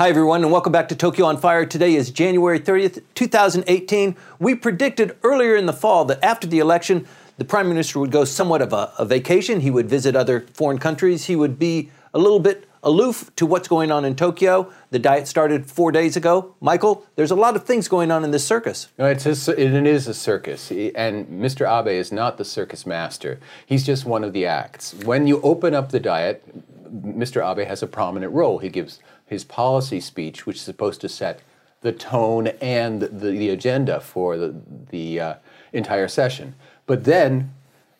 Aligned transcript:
Hi, 0.00 0.10
everyone, 0.10 0.42
and 0.42 0.52
welcome 0.52 0.70
back 0.70 0.88
to 0.88 0.96
Tokyo 0.96 1.24
on 1.24 1.38
Fire. 1.38 1.64
Today 1.64 1.94
is 1.94 2.10
January 2.10 2.60
30th, 2.60 3.02
2018. 3.14 4.16
We 4.38 4.54
predicted 4.54 5.16
earlier 5.22 5.56
in 5.56 5.64
the 5.64 5.72
fall 5.72 6.04
that 6.06 6.22
after 6.22 6.46
the 6.46 6.58
election, 6.58 7.06
the 7.38 7.46
Prime 7.46 7.68
Minister 7.68 8.00
would 8.00 8.10
go 8.10 8.24
somewhat 8.24 8.60
of 8.60 8.74
a, 8.74 8.92
a, 8.98 9.06
vacation. 9.06 9.60
He 9.60 9.70
would 9.70 9.88
visit 9.88 10.14
other 10.14 10.42
foreign 10.52 10.78
countries. 10.78 11.24
He 11.24 11.36
would 11.36 11.58
be 11.58 11.90
a 12.12 12.18
little 12.18 12.40
bit 12.40 12.67
aloof 12.82 13.34
to 13.36 13.46
what's 13.46 13.68
going 13.68 13.90
on 13.90 14.04
in 14.04 14.14
Tokyo. 14.14 14.72
The 14.90 14.98
diet 14.98 15.28
started 15.28 15.66
four 15.66 15.92
days 15.92 16.16
ago. 16.16 16.54
Michael, 16.60 17.06
there's 17.16 17.30
a 17.30 17.36
lot 17.36 17.56
of 17.56 17.64
things 17.64 17.88
going 17.88 18.10
on 18.10 18.24
in 18.24 18.30
this 18.30 18.46
circus. 18.46 18.88
It's 18.98 19.26
a, 19.26 19.60
it 19.60 19.86
is 19.86 20.06
a 20.08 20.14
circus, 20.14 20.70
and 20.70 21.26
Mr. 21.28 21.66
Abe 21.68 21.88
is 21.88 22.12
not 22.12 22.38
the 22.38 22.44
circus 22.44 22.86
master. 22.86 23.40
He's 23.66 23.84
just 23.84 24.04
one 24.04 24.24
of 24.24 24.32
the 24.32 24.46
acts. 24.46 24.94
When 24.94 25.26
you 25.26 25.40
open 25.42 25.74
up 25.74 25.90
the 25.90 26.00
diet, 26.00 26.44
Mr. 26.92 27.44
Abe 27.44 27.66
has 27.66 27.82
a 27.82 27.86
prominent 27.86 28.32
role. 28.32 28.58
He 28.58 28.68
gives 28.68 29.00
his 29.26 29.44
policy 29.44 30.00
speech, 30.00 30.46
which 30.46 30.56
is 30.56 30.62
supposed 30.62 31.00
to 31.02 31.08
set 31.08 31.40
the 31.80 31.92
tone 31.92 32.48
and 32.60 33.02
the, 33.02 33.30
the 33.30 33.50
agenda 33.50 34.00
for 34.00 34.36
the, 34.36 34.54
the 34.90 35.20
uh, 35.20 35.34
entire 35.72 36.08
session. 36.08 36.54
But 36.86 37.04
then 37.04 37.52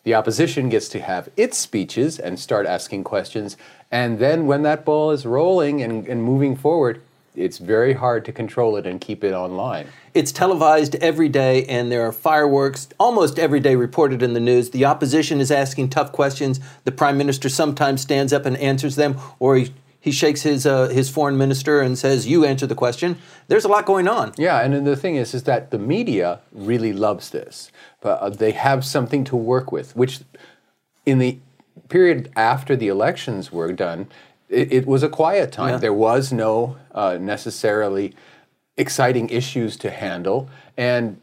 the 0.09 0.15
opposition 0.15 0.71
gets 0.71 0.89
to 0.89 1.01
have 1.01 1.29
its 1.37 1.59
speeches 1.59 2.19
and 2.19 2.41
start 2.41 2.65
asking 2.65 3.05
questions. 3.05 3.59
And 3.91 4.19
then 4.19 4.47
when 4.47 4.63
that 4.63 4.83
ball 4.83 5.11
is 5.11 5.27
rolling 5.27 5.83
and, 5.83 6.07
and 6.07 6.23
moving 6.23 6.57
forward, 6.57 7.03
it's 7.37 7.59
very 7.59 7.93
hard 7.93 8.25
to 8.25 8.33
control 8.33 8.77
it 8.77 8.87
and 8.87 9.03
keep 9.03 9.23
it 9.23 9.35
online. 9.35 9.87
It's 10.15 10.33
televised 10.33 10.95
every 10.95 11.29
day, 11.29 11.67
and 11.67 11.93
there 11.93 12.07
are 12.07 12.13
fireworks 12.13 12.89
almost 12.99 13.39
every 13.39 13.61
day 13.61 13.77
reported 13.77 14.23
in 14.23 14.33
the 14.33 14.41
news. 14.41 14.71
The 14.71 14.87
opposition 14.87 15.43
is 15.43 15.51
asking 15.51 15.91
tough 15.91 16.11
questions. 16.11 16.59
The 16.85 16.93
prime 16.93 17.19
minister 17.19 17.51
sometimes 17.51 18.01
stands 18.01 18.33
up 18.33 18.47
and 18.47 18.57
answers 18.57 18.97
them, 18.97 19.21
or 19.39 19.57
he 19.57 19.75
he 20.01 20.13
shakes 20.13 20.43
his 20.43 20.67
uh, 20.67 20.89
his 20.89 21.11
foreign 21.11 21.37
minister 21.37 21.81
and 21.81 21.99
says, 21.99 22.27
"You 22.27 22.45
answer 22.45 22.67
the 22.67 22.75
question." 22.75 23.19
There's 23.49 23.65
a 23.65 23.69
lot 23.69 23.85
going 23.85 24.09
on. 24.09 24.33
Yeah, 24.37 24.61
and 24.61 24.87
the 24.87 24.97
thing 24.97 25.17
is, 25.17 25.35
is 25.35 25.43
that 25.45 25.71
the 25.71 25.79
media 25.79 26.41
really 26.53 26.93
loves 26.93 27.31
this, 27.31 27.71
but 28.01 28.21
uh, 28.21 28.31
they 28.31 28.53
have 28.53 28.85
something 28.85 29.25
to 29.25 29.37
work 29.37 29.73
with. 29.73 29.97
Which, 29.97 30.21
in 31.05 31.19
the 31.19 31.39
period 31.89 32.31
after 32.37 32.77
the 32.77 32.89
elections 32.89 33.51
were 33.51 33.73
done, 33.73 34.09
it, 34.49 34.73
it 34.73 34.87
was 34.87 35.03
a 35.03 35.09
quiet 35.09 35.51
time. 35.51 35.71
Yeah. 35.71 35.79
There 35.79 35.95
was 35.95 36.33
no 36.33 36.77
uh, 36.93 37.19
necessarily 37.21 38.15
exciting 38.77 39.29
issues 39.31 39.77
to 39.79 39.91
handle, 39.91 40.49
and 40.77 41.21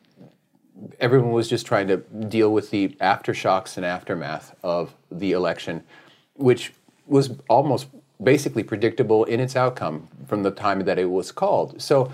everyone 1.00 1.32
was 1.32 1.48
just 1.48 1.66
trying 1.66 1.88
to 1.88 1.98
deal 2.28 2.52
with 2.52 2.72
the 2.72 2.90
aftershocks 3.00 3.78
and 3.78 3.86
aftermath 3.86 4.54
of 4.64 4.94
the 5.10 5.32
election, 5.32 5.84
which 6.36 6.74
was 7.08 7.32
almost 7.50 7.88
basically 8.22 8.64
predictable 8.64 9.24
in 9.26 9.40
its 9.40 9.56
outcome 9.56 10.08
from 10.28 10.44
the 10.44 10.52
time 10.52 10.82
that 10.82 10.98
it 10.98 11.10
was 11.10 11.32
called. 11.32 11.82
So 11.82 12.12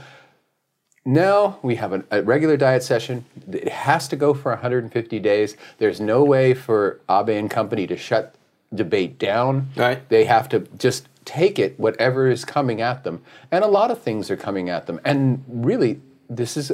now 1.06 1.60
we 1.62 1.76
have 1.76 1.94
an, 1.94 2.06
a 2.12 2.22
regular 2.22 2.58
diet 2.58 2.84
session. 2.84 3.26
It 3.52 3.70
has 3.70 4.08
to 4.10 4.16
go 4.16 4.34
for 4.34 4.52
150 4.52 5.20
days. 5.20 5.58
There's 5.78 6.00
no 6.00 6.24
way 6.24 6.54
for 6.54 7.00
Abe 7.10 7.30
and 7.30 7.50
company 7.50 7.88
to 7.88 7.98
shut 7.98 8.36
debate 8.74 9.18
down. 9.18 9.70
Right. 9.76 10.08
They 10.10 10.26
have 10.26 10.48
to 10.50 10.60
just 10.78 11.08
take 11.26 11.60
it, 11.60 11.80
whatever 11.80 12.30
is 12.30 12.46
coming 12.46 12.82
at 12.82 13.04
them. 13.04 13.22
And 13.52 13.64
a 13.64 13.68
lot 13.68 13.92
of 13.92 14.02
things 14.02 14.32
are 14.32 14.38
coming 14.38 14.70
at 14.70 14.88
them. 14.88 15.00
And 15.04 15.44
really, 15.48 16.02
this 16.30 16.56
is 16.56 16.72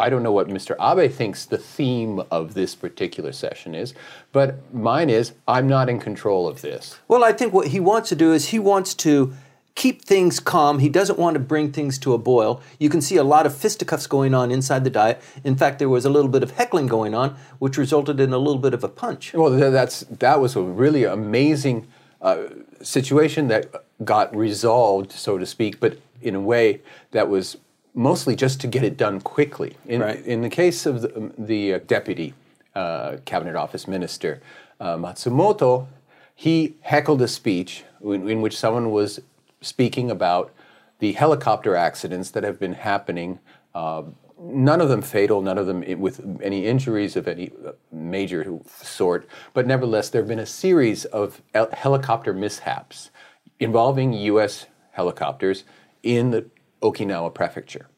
I 0.00 0.08
don't 0.08 0.22
know 0.22 0.32
what 0.32 0.48
Mr. 0.48 0.74
Abe 0.80 1.12
thinks 1.12 1.44
the 1.44 1.58
theme 1.58 2.22
of 2.30 2.54
this 2.54 2.74
particular 2.74 3.32
session 3.32 3.74
is, 3.74 3.92
but 4.32 4.72
mine 4.74 5.10
is 5.10 5.32
I'm 5.46 5.68
not 5.68 5.88
in 5.90 6.00
control 6.00 6.48
of 6.48 6.62
this. 6.62 6.98
Well, 7.06 7.22
I 7.22 7.32
think 7.32 7.52
what 7.52 7.68
he 7.68 7.80
wants 7.80 8.08
to 8.08 8.16
do 8.16 8.32
is 8.32 8.48
he 8.48 8.58
wants 8.58 8.94
to 8.94 9.34
keep 9.74 10.02
things 10.02 10.40
calm. 10.40 10.78
He 10.78 10.88
doesn't 10.88 11.18
want 11.18 11.34
to 11.34 11.40
bring 11.40 11.70
things 11.70 11.98
to 11.98 12.14
a 12.14 12.18
boil. 12.18 12.62
You 12.78 12.88
can 12.88 13.02
see 13.02 13.16
a 13.16 13.24
lot 13.24 13.46
of 13.46 13.54
fisticuffs 13.54 14.06
going 14.06 14.34
on 14.34 14.50
inside 14.50 14.84
the 14.84 14.90
diet. 14.90 15.22
In 15.44 15.56
fact, 15.56 15.78
there 15.78 15.88
was 15.88 16.04
a 16.04 16.10
little 16.10 16.30
bit 16.30 16.42
of 16.42 16.52
heckling 16.52 16.86
going 16.86 17.14
on, 17.14 17.36
which 17.58 17.76
resulted 17.76 18.20
in 18.20 18.32
a 18.32 18.38
little 18.38 18.60
bit 18.60 18.74
of 18.74 18.82
a 18.82 18.88
punch. 18.88 19.34
Well, 19.34 19.50
that's 19.50 20.00
that 20.00 20.40
was 20.40 20.56
a 20.56 20.62
really 20.62 21.04
amazing 21.04 21.86
uh, 22.22 22.44
situation 22.82 23.48
that 23.48 23.84
got 24.02 24.34
resolved, 24.34 25.12
so 25.12 25.38
to 25.38 25.46
speak, 25.46 25.78
but 25.78 25.98
in 26.22 26.34
a 26.34 26.40
way 26.40 26.80
that 27.12 27.28
was 27.28 27.56
mostly 27.94 28.36
just 28.36 28.60
to 28.60 28.66
get 28.66 28.82
it 28.82 28.96
done 28.96 29.20
quickly. 29.20 29.76
In, 29.86 30.00
right. 30.00 30.24
in 30.24 30.42
the 30.42 30.50
case 30.50 30.86
of 30.86 31.02
the, 31.02 31.32
the 31.38 31.74
uh, 31.74 31.78
deputy 31.86 32.34
uh, 32.74 33.16
cabinet 33.24 33.56
office 33.56 33.88
minister, 33.88 34.40
uh, 34.78 34.96
Matsumoto, 34.96 35.86
he 36.34 36.76
heckled 36.82 37.20
a 37.22 37.28
speech 37.28 37.84
in, 38.02 38.28
in, 38.28 38.40
which 38.40 38.56
someone 38.56 38.90
was 38.90 39.20
speaking 39.60 40.10
about 40.10 40.52
the 41.00 41.12
helicopter 41.12 41.76
accidents 41.76 42.30
that 42.30 42.44
have 42.44 42.58
been 42.58 42.74
happening. 42.74 43.38
Uh, 43.74 44.02
none 44.38 44.80
of 44.80 44.88
them 44.88 45.02
fatal, 45.02 45.42
none 45.42 45.58
of 45.58 45.66
them 45.66 45.84
with 46.00 46.40
any 46.42 46.66
injuries 46.66 47.16
of 47.16 47.28
any 47.28 47.50
uh, 47.66 47.72
major 47.92 48.58
sort, 48.66 49.28
but 49.52 49.66
nevertheless, 49.66 50.08
there 50.08 50.22
have 50.22 50.28
been 50.28 50.38
a 50.38 50.46
series 50.46 51.04
of 51.06 51.42
helicopter 51.72 52.32
mishaps 52.32 53.10
involving 53.58 54.12
U.S. 54.12 54.66
helicopters 54.92 55.64
in 56.02 56.30
the 56.30 56.46
Okinawa 56.82 57.34
Prefecture. 57.34 57.88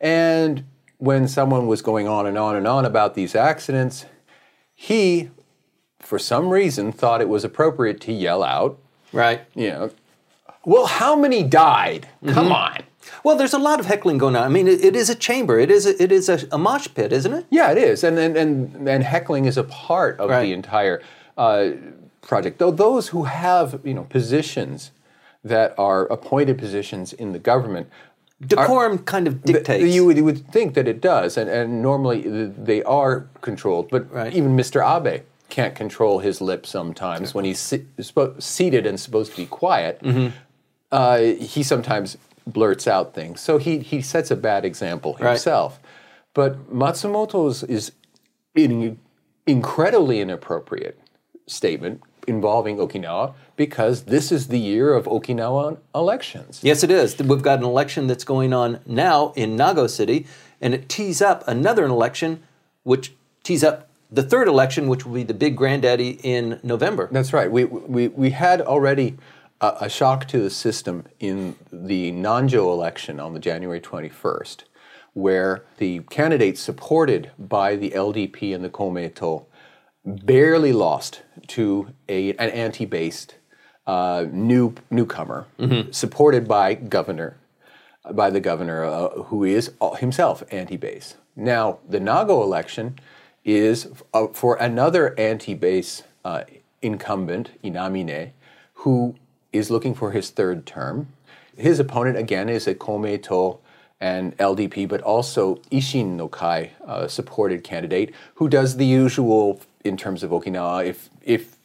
And 0.00 0.64
when 0.98 1.28
someone 1.28 1.66
was 1.66 1.82
going 1.82 2.08
on 2.08 2.26
and 2.26 2.38
on 2.38 2.56
and 2.56 2.66
on 2.66 2.84
about 2.84 3.14
these 3.14 3.34
accidents, 3.34 4.06
he, 4.74 5.30
for 6.00 6.18
some 6.18 6.48
reason, 6.48 6.92
thought 6.92 7.20
it 7.20 7.28
was 7.28 7.44
appropriate 7.44 8.00
to 8.02 8.12
yell 8.12 8.42
out, 8.42 8.78
Right. 9.14 9.42
You 9.54 9.68
know, 9.68 9.90
well, 10.64 10.86
how 10.86 11.14
many 11.14 11.42
died? 11.42 12.08
Mm-hmm. 12.22 12.34
Come 12.34 12.52
on. 12.52 12.82
Well, 13.22 13.36
there's 13.36 13.54
a 13.54 13.58
lot 13.58 13.80
of 13.80 13.86
heckling 13.86 14.18
going 14.18 14.34
on. 14.34 14.42
I 14.42 14.48
mean, 14.48 14.66
it, 14.66 14.82
it 14.82 14.96
is 14.96 15.08
a 15.08 15.14
chamber. 15.14 15.58
It 15.58 15.70
is 15.70 15.86
a, 15.86 16.02
it 16.02 16.10
is 16.10 16.28
a, 16.28 16.40
a, 16.50 16.58
mosh 16.58 16.88
pit, 16.94 17.12
isn't 17.12 17.32
it? 17.32 17.46
Yeah, 17.50 17.70
it 17.70 17.78
is. 17.78 18.02
And 18.02 18.18
and 18.18 18.36
and, 18.36 18.88
and 18.88 19.04
heckling 19.04 19.44
is 19.44 19.56
a 19.56 19.64
part 19.64 20.18
of 20.18 20.30
right. 20.30 20.42
the 20.42 20.52
entire 20.52 21.02
uh, 21.36 21.70
project. 22.22 22.58
Though 22.58 22.70
those 22.70 23.08
who 23.08 23.24
have 23.24 23.80
you 23.84 23.94
know 23.94 24.04
positions 24.04 24.90
that 25.44 25.74
are 25.78 26.06
appointed 26.06 26.58
positions 26.58 27.12
in 27.12 27.32
the 27.32 27.38
government 27.38 27.88
Decorum 28.46 28.94
are, 28.94 28.98
kind 28.98 29.26
of 29.26 29.42
dictates. 29.42 29.94
You 29.94 30.06
would, 30.06 30.16
you 30.16 30.24
would, 30.24 30.46
think 30.48 30.74
that 30.74 30.88
it 30.88 31.00
does, 31.00 31.36
and, 31.36 31.48
and 31.48 31.80
normally 31.80 32.22
they 32.48 32.82
are 32.82 33.28
controlled. 33.40 33.90
But 33.90 34.12
right. 34.12 34.34
even 34.34 34.56
Mr. 34.56 34.82
Abe 34.82 35.22
can't 35.48 35.74
control 35.74 36.18
his 36.18 36.40
lips 36.40 36.68
sometimes 36.68 37.32
when 37.32 37.44
he's 37.44 37.60
si- 37.60 37.86
seated 38.38 38.86
and 38.86 38.98
supposed 38.98 39.32
to 39.32 39.36
be 39.36 39.46
quiet. 39.46 40.00
Mm-hmm. 40.02 40.36
Uh, 40.90 41.18
he 41.18 41.62
sometimes 41.62 42.18
blurts 42.46 42.86
out 42.86 43.14
things. 43.14 43.40
So 43.40 43.58
he, 43.58 43.78
he 43.78 44.02
sets 44.02 44.30
a 44.30 44.36
bad 44.36 44.64
example 44.64 45.14
himself. 45.14 45.78
Right. 45.82 45.90
But 46.34 46.74
Matsumoto's 46.74 47.62
is 47.62 47.92
an 48.56 48.98
incredibly 49.46 50.20
inappropriate 50.20 50.98
statement 51.46 52.02
involving 52.26 52.76
Okinawa 52.76 53.34
because 53.56 54.04
this 54.04 54.32
is 54.32 54.48
the 54.48 54.58
year 54.58 54.94
of 54.94 55.06
Okinawan 55.06 55.78
elections. 55.94 56.60
Yes, 56.62 56.82
it 56.82 56.90
is. 56.90 57.18
We've 57.18 57.42
got 57.42 57.58
an 57.58 57.64
election 57.64 58.06
that's 58.06 58.24
going 58.24 58.52
on 58.52 58.80
now 58.86 59.32
in 59.36 59.56
Nago 59.56 59.88
City, 59.88 60.26
and 60.60 60.74
it 60.74 60.88
tees 60.88 61.22
up 61.22 61.44
another 61.46 61.84
election, 61.84 62.42
which 62.82 63.14
tees 63.42 63.62
up 63.62 63.88
the 64.10 64.22
third 64.22 64.48
election, 64.48 64.88
which 64.88 65.04
will 65.04 65.14
be 65.14 65.22
the 65.22 65.34
big 65.34 65.56
granddaddy 65.56 66.18
in 66.22 66.60
November. 66.62 67.08
That's 67.10 67.32
right. 67.32 67.50
We, 67.50 67.64
we, 67.64 68.08
we 68.08 68.30
had 68.30 68.60
already 68.60 69.16
a, 69.60 69.74
a 69.82 69.88
shock 69.88 70.28
to 70.28 70.40
the 70.40 70.50
system 70.50 71.06
in 71.20 71.56
the 71.72 72.12
Nanjo 72.12 72.72
election 72.72 73.18
on 73.18 73.34
the 73.34 73.40
January 73.40 73.80
21st, 73.80 74.64
where 75.14 75.64
the 75.78 76.00
candidates 76.10 76.60
supported 76.60 77.30
by 77.38 77.76
the 77.76 77.90
LDP 77.90 78.54
and 78.54 78.64
the 78.64 78.70
Komeito 78.70 79.46
barely 80.04 80.72
lost 80.72 81.22
to 81.48 81.88
a, 82.08 82.30
an 82.32 82.50
anti-based 82.50 83.36
uh, 83.86 84.26
new 84.30 84.74
newcomer, 84.90 85.46
mm-hmm. 85.58 85.90
supported 85.90 86.46
by 86.46 86.74
governor, 86.74 87.36
by 88.12 88.30
the 88.30 88.40
governor 88.40 88.84
uh, 88.84 89.08
who 89.24 89.44
is 89.44 89.72
himself 89.98 90.42
anti-base. 90.50 91.16
Now, 91.36 91.78
the 91.88 91.98
Nago 91.98 92.42
election 92.42 92.98
is 93.44 93.88
uh, 94.12 94.28
for 94.28 94.56
another 94.56 95.18
anti-base 95.18 96.02
uh, 96.24 96.44
incumbent, 96.80 97.50
Inamine, 97.62 98.30
who 98.74 99.14
is 99.52 99.70
looking 99.70 99.94
for 99.94 100.12
his 100.12 100.30
third 100.30 100.66
term. 100.66 101.08
His 101.56 101.78
opponent 101.78 102.16
again 102.16 102.48
is 102.48 102.66
a 102.66 102.74
Komeito 102.74 103.58
and 104.00 104.36
LDP, 104.38 104.88
but 104.88 105.00
also 105.02 105.56
Ishin 105.70 106.16
no 106.16 106.28
Kai 106.28 106.72
uh, 106.86 107.06
supported 107.08 107.64
candidate 107.64 108.12
who 108.34 108.48
does 108.48 108.76
the 108.76 108.86
usual 108.86 109.60
in 109.84 109.96
terms 109.96 110.22
of 110.22 110.30
Okinawa. 110.30 110.86
If 110.86 111.10
if 111.22 111.56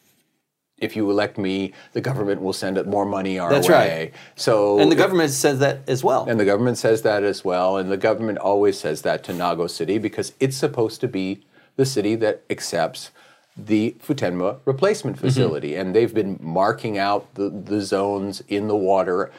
if 0.78 0.96
you 0.96 1.10
elect 1.10 1.36
me, 1.36 1.72
the 1.92 2.00
government 2.00 2.40
will 2.40 2.54
send 2.54 2.84
more 2.86 3.04
money 3.04 3.38
our 3.38 3.50
That's 3.50 3.68
way. 3.68 3.74
Right. 3.74 4.14
So 4.34 4.78
and 4.78 4.90
the 4.90 4.96
government 4.96 5.30
says 5.30 5.58
that 5.58 5.88
as 5.88 6.02
well. 6.02 6.26
And 6.28 6.40
the 6.40 6.44
government 6.44 6.78
says 6.78 7.02
that 7.02 7.22
as 7.22 7.44
well. 7.44 7.76
And 7.76 7.90
the 7.90 7.98
government 7.98 8.38
always 8.38 8.78
says 8.78 9.02
that 9.02 9.22
to 9.24 9.32
Nago 9.32 9.68
City 9.68 9.98
because 9.98 10.32
it's 10.40 10.56
supposed 10.56 11.00
to 11.02 11.08
be 11.08 11.44
the 11.76 11.84
city 11.86 12.14
that 12.16 12.42
accepts 12.50 13.10
the 13.56 13.96
Futenma 14.04 14.60
replacement 14.64 15.16
mm-hmm. 15.16 15.26
facility. 15.26 15.74
And 15.74 15.94
they've 15.94 16.14
been 16.14 16.38
marking 16.40 16.98
out 16.98 17.34
the, 17.34 17.50
the 17.50 17.80
zones 17.80 18.42
in 18.48 18.68
the 18.68 18.76
water, 18.76 19.30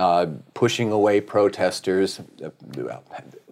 uh, 0.00 0.26
pushing 0.54 0.90
away 0.90 1.20
protesters. 1.20 2.20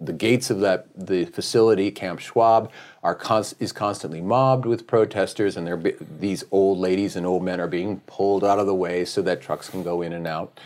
The 0.01 0.13
gates 0.13 0.49
of 0.49 0.61
that 0.61 0.87
the 0.95 1.25
facility, 1.25 1.91
Camp 1.91 2.19
Schwab, 2.19 2.71
are 3.03 3.13
const- 3.13 3.55
is 3.59 3.71
constantly 3.71 4.19
mobbed 4.19 4.65
with 4.65 4.87
protesters, 4.87 5.55
and 5.55 5.93
these 6.19 6.43
old 6.49 6.79
ladies 6.79 7.15
and 7.15 7.25
old 7.25 7.43
men 7.43 7.61
are 7.61 7.67
being 7.67 7.99
pulled 8.07 8.43
out 8.43 8.57
of 8.57 8.65
the 8.65 8.73
way 8.73 9.05
so 9.05 9.21
that 9.21 9.41
trucks 9.41 9.69
can 9.69 9.83
go 9.83 10.01
in 10.01 10.11
and 10.11 10.25
out. 10.25 10.59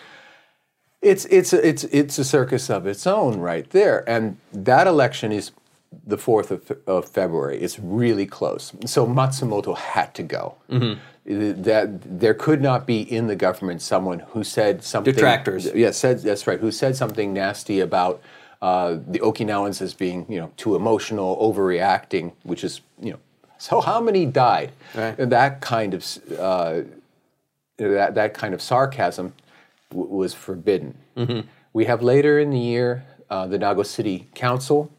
It's 1.01 1.25
it's 1.25 1.51
it's 1.51 1.83
it's 1.85 2.17
a 2.17 2.23
circus 2.23 2.69
of 2.69 2.87
its 2.87 3.05
own 3.05 3.39
right 3.39 3.69
there, 3.71 4.09
and 4.09 4.37
that 4.53 4.87
election 4.87 5.33
is 5.33 5.51
the 6.05 6.17
fourth 6.17 6.51
of, 6.51 6.71
of 6.87 7.07
February. 7.09 7.59
It's 7.59 7.79
really 7.79 8.25
close. 8.25 8.73
So 8.85 9.05
Matsumoto 9.05 9.77
had 9.77 10.13
to 10.15 10.23
go. 10.23 10.55
That 11.25 11.99
there 12.03 12.33
could 12.33 12.61
not 12.61 12.85
be 12.85 12.99
in 13.01 13.27
the 13.27 13.35
government 13.35 13.81
someone 13.81 14.19
who 14.19 14.43
said 14.43 14.83
something. 14.83 15.13
Detractors. 15.13 15.71
Yeah, 15.73 15.91
said 15.91 16.19
that's 16.19 16.47
right. 16.47 16.59
Who 16.59 16.71
said 16.71 16.97
something 16.97 17.31
nasty 17.31 17.79
about 17.79 18.21
uh, 18.61 18.97
the 19.07 19.19
Okinawans 19.19 19.81
as 19.81 19.93
being 19.93 20.25
you 20.27 20.39
know 20.39 20.51
too 20.57 20.75
emotional, 20.75 21.37
overreacting, 21.37 22.33
which 22.43 22.63
is 22.63 22.81
you 23.01 23.11
know. 23.11 23.19
So 23.57 23.79
how 23.79 24.01
many 24.01 24.25
died? 24.25 24.73
Right. 24.93 25.17
And 25.17 25.31
that 25.31 25.61
kind 25.61 25.93
of 25.93 26.05
uh, 26.37 26.81
that, 27.77 28.15
that 28.15 28.33
kind 28.33 28.53
of 28.53 28.61
sarcasm 28.61 29.33
w- 29.89 30.09
was 30.09 30.33
forbidden. 30.33 30.97
We 31.71 31.85
have 31.85 32.01
later 32.03 32.39
in 32.39 32.51
the 32.51 32.59
year 32.59 33.05
uh, 33.29 33.47
the 33.47 33.57
Nago 33.57 33.85
City 33.85 34.27
Council, 34.35 34.91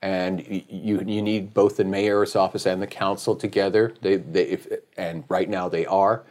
and 0.00 0.46
you, 0.48 1.02
you 1.04 1.22
need 1.22 1.52
both 1.54 1.76
the 1.76 1.84
mayor's 1.84 2.36
office 2.36 2.66
and 2.66 2.80
the 2.80 2.86
council 2.86 3.34
together. 3.34 3.94
They, 4.00 4.16
they, 4.16 4.44
if, 4.44 4.68
and 4.96 5.24
right 5.28 5.48
now 5.48 5.68
they 5.68 5.86
are. 5.86 6.22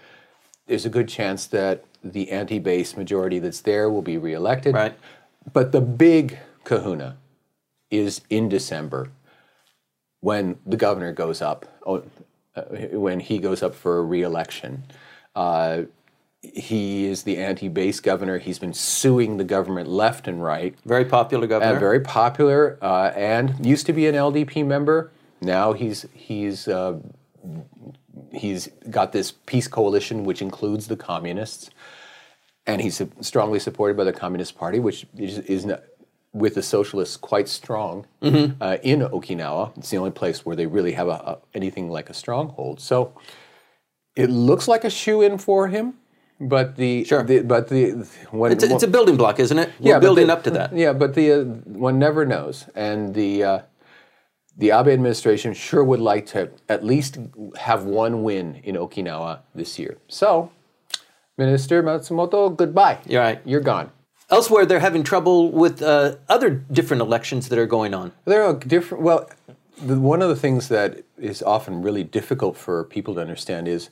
There's 0.67 0.85
a 0.85 0.89
good 0.89 1.09
chance 1.09 1.47
that 1.47 1.83
the 2.03 2.31
anti-base 2.31 2.95
majority 2.95 3.39
that's 3.39 3.61
there 3.61 3.89
will 3.89 4.01
be 4.01 4.17
reelected. 4.17 4.73
Right. 4.73 4.97
But 5.51 5.71
the 5.71 5.81
big 5.81 6.39
kahuna 6.63 7.17
is 7.89 8.21
in 8.29 8.49
December 8.49 9.09
when 10.19 10.57
the 10.65 10.77
governor 10.77 11.13
goes 11.13 11.41
up, 11.41 11.65
oh, 11.85 12.03
uh, 12.55 12.63
when 12.91 13.19
he 13.19 13.39
goes 13.39 13.63
up 13.63 13.75
for 13.75 14.05
reelection. 14.05 14.83
Uh, 15.35 15.83
he 16.41 17.05
is 17.05 17.23
the 17.23 17.37
anti-base 17.37 17.99
governor. 17.99 18.37
He's 18.37 18.59
been 18.59 18.73
suing 18.73 19.37
the 19.37 19.43
government 19.43 19.89
left 19.89 20.27
and 20.27 20.43
right. 20.43 20.75
Very 20.85 21.05
popular 21.05 21.47
governor. 21.47 21.77
Uh, 21.77 21.79
very 21.79 21.99
popular, 21.99 22.77
uh, 22.81 23.11
and 23.15 23.65
used 23.65 23.85
to 23.87 23.93
be 23.93 24.07
an 24.07 24.15
LDP 24.15 24.65
member. 24.65 25.11
Now 25.41 25.73
he's 25.73 26.05
he's 26.13 26.67
uh, 26.67 26.99
he's 28.31 28.69
got 28.89 29.11
this 29.11 29.31
peace 29.31 29.67
coalition, 29.67 30.23
which 30.23 30.41
includes 30.41 30.87
the 30.87 30.95
communists, 30.95 31.69
and 32.65 32.81
he's 32.81 33.01
strongly 33.21 33.59
supported 33.59 33.97
by 33.97 34.03
the 34.03 34.13
Communist 34.13 34.57
Party, 34.57 34.79
which 34.79 35.05
is, 35.17 35.39
is 35.39 35.65
not, 35.65 35.83
with 36.33 36.55
the 36.55 36.63
socialists 36.63 37.17
quite 37.17 37.47
strong 37.47 38.05
uh, 38.61 38.77
in 38.83 39.01
Okinawa. 39.01 39.75
It's 39.77 39.89
the 39.89 39.97
only 39.97 40.11
place 40.11 40.45
where 40.45 40.55
they 40.55 40.65
really 40.65 40.91
have 40.91 41.07
a, 41.07 41.11
a, 41.11 41.37
anything 41.53 41.89
like 41.89 42.09
a 42.09 42.13
stronghold. 42.13 42.79
So 42.79 43.13
it 44.15 44.29
looks 44.29 44.67
like 44.67 44.83
a 44.83 44.89
shoe 44.89 45.21
in 45.21 45.37
for 45.37 45.67
him. 45.67 45.95
But 46.39 46.75
the, 46.75 47.03
Sure. 47.03 47.23
the 47.23 47.41
but 47.41 47.67
the 47.67 48.07
when 48.31 48.51
it's, 48.51 48.63
a, 48.63 48.71
it's 48.73 48.83
a 48.83 48.87
building 48.87 49.17
block, 49.17 49.39
isn't 49.39 49.57
it? 49.57 49.71
We're 49.79 49.95
but 49.95 50.01
building 50.01 50.27
the- 50.27 50.33
up 50.33 50.43
to 50.43 50.51
that. 50.51 50.75
Yeah, 50.75 50.93
but 50.93 51.15
the 51.15 51.31
uh, 51.31 51.43
one 51.65 51.97
never 51.97 52.25
knows, 52.25 52.65
and 52.75 53.13
the 53.15 53.43
uh, 53.43 53.59
the 54.55 54.69
Abe 54.71 54.89
administration 54.89 55.53
sure 55.53 55.83
would 55.83 55.99
like 55.99 56.27
to 56.27 56.49
at 56.69 56.83
least 56.83 57.17
have 57.57 57.85
one 57.85 58.21
win 58.23 58.61
in 58.63 58.75
Okinawa 58.75 59.39
this 59.55 59.79
year. 59.79 59.97
So, 60.07 60.51
Minister 61.37 61.81
Matsumoto, 61.81 62.55
goodbye. 62.55 62.99
You're 63.07 63.21
right. 63.21 63.41
You're 63.45 63.61
gone. 63.61 63.91
Elsewhere, 64.29 64.65
they're 64.65 64.79
having 64.79 65.03
trouble 65.03 65.51
with 65.51 65.81
uh, 65.81 66.15
other 66.29 66.49
different 66.51 67.01
elections 67.01 67.49
that 67.49 67.57
are 67.57 67.65
going 67.67 67.93
on. 67.95 68.11
There 68.25 68.43
are 68.43 68.53
different. 68.53 69.03
Well, 69.03 69.29
the, 69.81 69.99
one 69.99 70.21
of 70.21 70.29
the 70.29 70.35
things 70.35 70.67
that 70.69 71.03
is 71.17 71.41
often 71.41 71.81
really 71.81 72.03
difficult 72.03 72.57
for 72.57 72.83
people 72.83 73.15
to 73.15 73.21
understand 73.21 73.67
is 73.67 73.89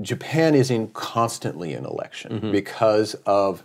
Japan 0.00 0.54
is 0.54 0.70
in 0.70 0.88
constantly 0.88 1.74
an 1.74 1.84
election 1.84 2.32
Mm-hmm. 2.32 2.52
because 2.52 3.14
of 3.26 3.62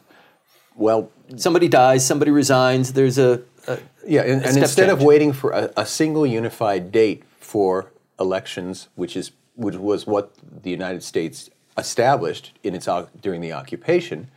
well 0.76 1.12
Somebody 1.38 1.68
dies, 1.68 2.06
somebody 2.06 2.32
resigns. 2.32 2.94
There's 2.94 3.18
a, 3.18 3.42
a 3.68 3.78
Yeah, 4.06 4.22
and, 4.22 4.42
and 4.44 4.52
step 4.52 4.64
instead 4.64 4.90
of 4.90 5.02
waiting 5.02 5.34
for 5.34 5.52
a, 5.52 5.72
a 5.78 5.86
single 5.86 6.26
unified 6.26 6.92
date 6.92 7.24
for 7.40 7.92
elections, 8.20 8.90
which 8.96 9.16
is 9.16 9.32
which 9.56 9.76
was 9.76 10.08
what 10.08 10.32
the 10.64 10.70
United 10.72 11.04
States 11.04 11.50
established 11.78 12.52
in 12.64 12.74
its 12.76 12.88
during 13.22 13.42
the 13.42 13.54
occupation, 13.54 14.30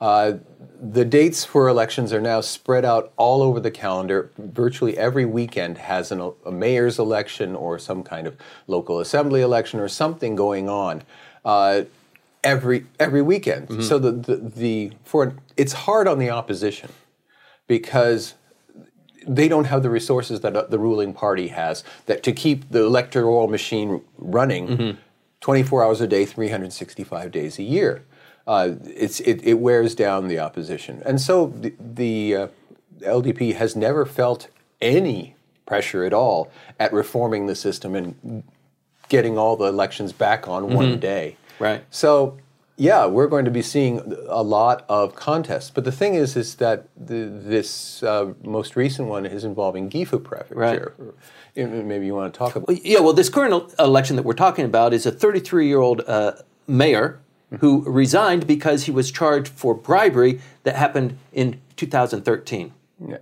uh, 0.00 0.32
the 0.80 1.04
dates 1.04 1.44
for 1.44 1.68
elections 1.68 2.12
are 2.12 2.20
now 2.20 2.40
spread 2.40 2.84
out 2.84 3.12
all 3.16 3.42
over 3.42 3.60
the 3.60 3.70
calendar. 3.70 4.30
Virtually 4.38 4.96
every 4.96 5.24
weekend 5.26 5.78
has 5.78 6.10
an, 6.12 6.32
a 6.46 6.52
mayor's 6.52 6.98
election 6.98 7.54
or 7.54 7.78
some 7.78 8.02
kind 8.02 8.26
of 8.26 8.36
local 8.66 9.00
assembly 9.00 9.40
election 9.42 9.80
or 9.80 9.88
something 9.88 10.36
going 10.36 10.68
on. 10.68 11.02
Uh, 11.44 11.82
every 12.42 12.86
every 12.98 13.22
weekend. 13.22 13.68
So 13.84 13.98
the, 13.98 14.12
the 14.12 14.36
the 14.36 14.92
for 15.04 15.34
it's 15.56 15.72
hard 15.72 16.08
on 16.08 16.18
the 16.18 16.30
opposition 16.30 16.90
because 17.66 18.34
they 19.26 19.48
don't 19.48 19.66
have 19.66 19.82
the 19.82 19.90
resources 19.90 20.40
that 20.40 20.56
uh, 20.56 20.62
the 20.62 20.78
ruling 20.78 21.12
party 21.12 21.48
has 21.48 21.84
that 22.06 22.22
to 22.22 22.32
keep 22.32 22.70
the 22.70 22.82
electoral 22.84 23.48
machine 23.48 24.02
running 24.16 24.96
24 25.40 25.84
hours 25.84 26.00
a 26.00 26.06
day 26.06 26.24
365 26.24 27.30
days 27.30 27.58
a 27.58 27.62
year. 27.62 28.04
Uh, 28.46 28.72
it's, 28.86 29.20
it, 29.20 29.44
it 29.44 29.54
wears 29.54 29.94
down 29.94 30.28
the 30.28 30.38
opposition. 30.38 31.02
And 31.04 31.20
so 31.20 31.48
the, 31.48 31.74
the 31.78 32.34
uh, 32.34 32.48
ldp 33.02 33.54
has 33.54 33.76
never 33.76 34.04
felt 34.04 34.48
any 34.80 35.36
pressure 35.66 36.04
at 36.04 36.12
all 36.12 36.50
at 36.78 36.92
reforming 36.92 37.46
the 37.46 37.54
system 37.54 37.94
and 37.94 38.42
getting 39.10 39.36
all 39.36 39.56
the 39.56 39.66
elections 39.66 40.12
back 40.14 40.48
on 40.48 40.72
one 40.72 40.98
day 40.98 41.36
Right. 41.58 41.84
so, 41.90 42.38
yeah, 42.78 43.04
we're 43.04 43.26
going 43.26 43.44
to 43.44 43.50
be 43.50 43.60
seeing 43.60 44.00
a 44.28 44.42
lot 44.42 44.86
of 44.88 45.14
contests. 45.14 45.68
But 45.70 45.84
the 45.84 45.92
thing 45.92 46.14
is, 46.14 46.34
is 46.34 46.54
that 46.54 46.88
the, 46.96 47.26
this 47.26 48.02
uh, 48.02 48.32
most 48.42 48.74
recent 48.76 49.08
one 49.08 49.26
is 49.26 49.44
involving 49.44 49.90
Gifu 49.90 50.24
Prefecture. 50.24 50.94
Uh, 50.98 51.66
Maybe 51.66 52.06
you 52.06 52.14
want 52.14 52.32
to 52.32 52.38
talk 52.38 52.56
about. 52.56 52.82
Yeah, 52.82 53.00
well, 53.00 53.12
this 53.12 53.28
current 53.28 53.74
election 53.78 54.16
that 54.16 54.22
we're 54.22 54.32
talking 54.46 54.64
about 54.64 54.94
is 54.94 55.04
a 55.04 55.10
33 55.12 55.66
year 55.66 55.80
old 55.80 56.00
uh, 56.06 56.32
mayor 56.66 57.20
who 57.58 57.82
resigned 57.82 58.46
because 58.46 58.84
he 58.84 58.92
was 58.92 59.10
charged 59.10 59.52
for 59.52 59.74
bribery 59.74 60.40
that 60.62 60.76
happened 60.76 61.18
in 61.34 61.60
2013. 61.76 62.72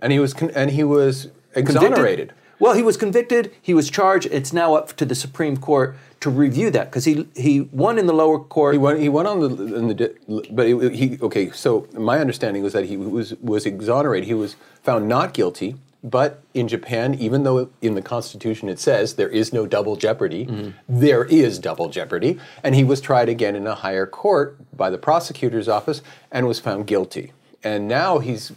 And 0.01 0.13
he 0.13 0.19
was 0.19 0.33
con- 0.33 0.51
and 0.55 0.71
he 0.71 0.85
was 0.85 1.27
Convicted? 1.53 2.31
Well, 2.59 2.73
he 2.73 2.83
was 2.83 2.97
convicted. 2.97 3.51
He 3.61 3.73
was 3.73 3.89
charged. 3.89 4.27
It's 4.31 4.51
now 4.51 4.75
up 4.75 4.95
to 4.97 5.05
the 5.05 5.15
Supreme 5.15 5.57
Court 5.57 5.95
to 6.19 6.29
review 6.29 6.69
that 6.71 6.91
because 6.91 7.05
he 7.05 7.27
he 7.35 7.61
won 7.61 7.97
in 7.97 8.05
the 8.05 8.13
lower 8.13 8.39
court. 8.39 8.73
He 8.73 8.77
went. 8.77 8.99
He 8.99 9.09
went 9.09 9.27
on 9.27 9.39
the, 9.39 9.75
in 9.75 9.87
the 9.87 10.47
but 10.51 10.67
he, 10.67 10.89
he. 10.89 11.19
Okay, 11.21 11.51
so 11.51 11.87
my 11.93 12.19
understanding 12.19 12.61
was 12.61 12.73
that 12.73 12.85
he 12.85 12.97
was 12.97 13.35
was 13.35 13.65
exonerated. 13.65 14.27
He 14.27 14.33
was 14.33 14.55
found 14.83 15.07
not 15.07 15.33
guilty. 15.33 15.75
But 16.01 16.41
in 16.53 16.69
Japan, 16.69 17.15
even 17.15 17.43
though 17.43 17.69
in 17.81 17.95
the 17.95 18.01
Constitution 18.01 18.69
it 18.69 18.79
says 18.79 19.15
there 19.15 19.27
is 19.27 19.51
no 19.51 19.65
double 19.65 19.97
jeopardy, 19.97 20.45
mm-hmm. 20.45 20.69
there 20.87 21.25
is 21.25 21.59
double 21.59 21.89
jeopardy, 21.89 22.39
and 22.63 22.73
he 22.73 22.85
was 22.85 23.01
tried 23.01 23.27
again 23.27 23.53
in 23.53 23.67
a 23.67 23.75
higher 23.75 24.05
court 24.05 24.57
by 24.75 24.89
the 24.89 24.97
prosecutor's 24.97 25.67
office 25.67 26.01
and 26.31 26.47
was 26.47 26.57
found 26.57 26.87
guilty. 26.87 27.33
And 27.65 27.89
now 27.89 28.19
he's 28.19 28.53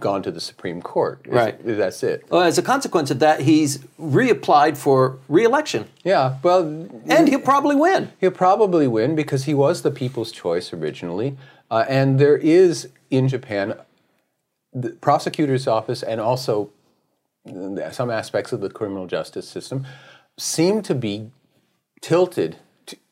gone 0.00 0.22
to 0.22 0.30
the 0.30 0.40
Supreme 0.40 0.82
Court. 0.82 1.20
Is- 1.24 1.32
Right. 1.32 1.56
That's 1.64 2.02
it. 2.02 2.24
well, 2.30 2.42
as 2.42 2.58
a 2.58 2.62
consequence 2.62 3.10
of 3.10 3.18
that, 3.20 3.40
he's 3.40 3.78
reapplied 4.00 4.76
for 4.76 5.18
reelection, 5.28 5.86
Yeah. 6.04 6.36
Well, 6.42 6.62
and 7.08 7.28
he'll 7.28 7.40
probably 7.40 7.76
win. 7.76 8.12
He'll 8.20 8.30
probably 8.30 8.86
win 8.86 9.14
because 9.14 9.44
he 9.44 9.54
was 9.54 9.82
the 9.82 9.90
people's 9.90 10.30
choice 10.32 10.72
originally. 10.72 11.36
Uh, 11.70 11.84
and 11.88 12.18
there 12.18 12.36
is 12.36 12.88
in 13.10 13.28
Japan, 13.28 13.74
the 14.74 14.90
prosecutor's 14.90 15.66
office 15.66 16.02
and 16.02 16.20
also 16.20 16.70
some 17.90 18.10
aspects 18.10 18.52
of 18.52 18.60
the 18.60 18.70
criminal 18.70 19.06
justice 19.06 19.48
system 19.48 19.84
seem 20.38 20.80
to 20.82 20.94
be 20.94 21.30
tilted 22.00 22.56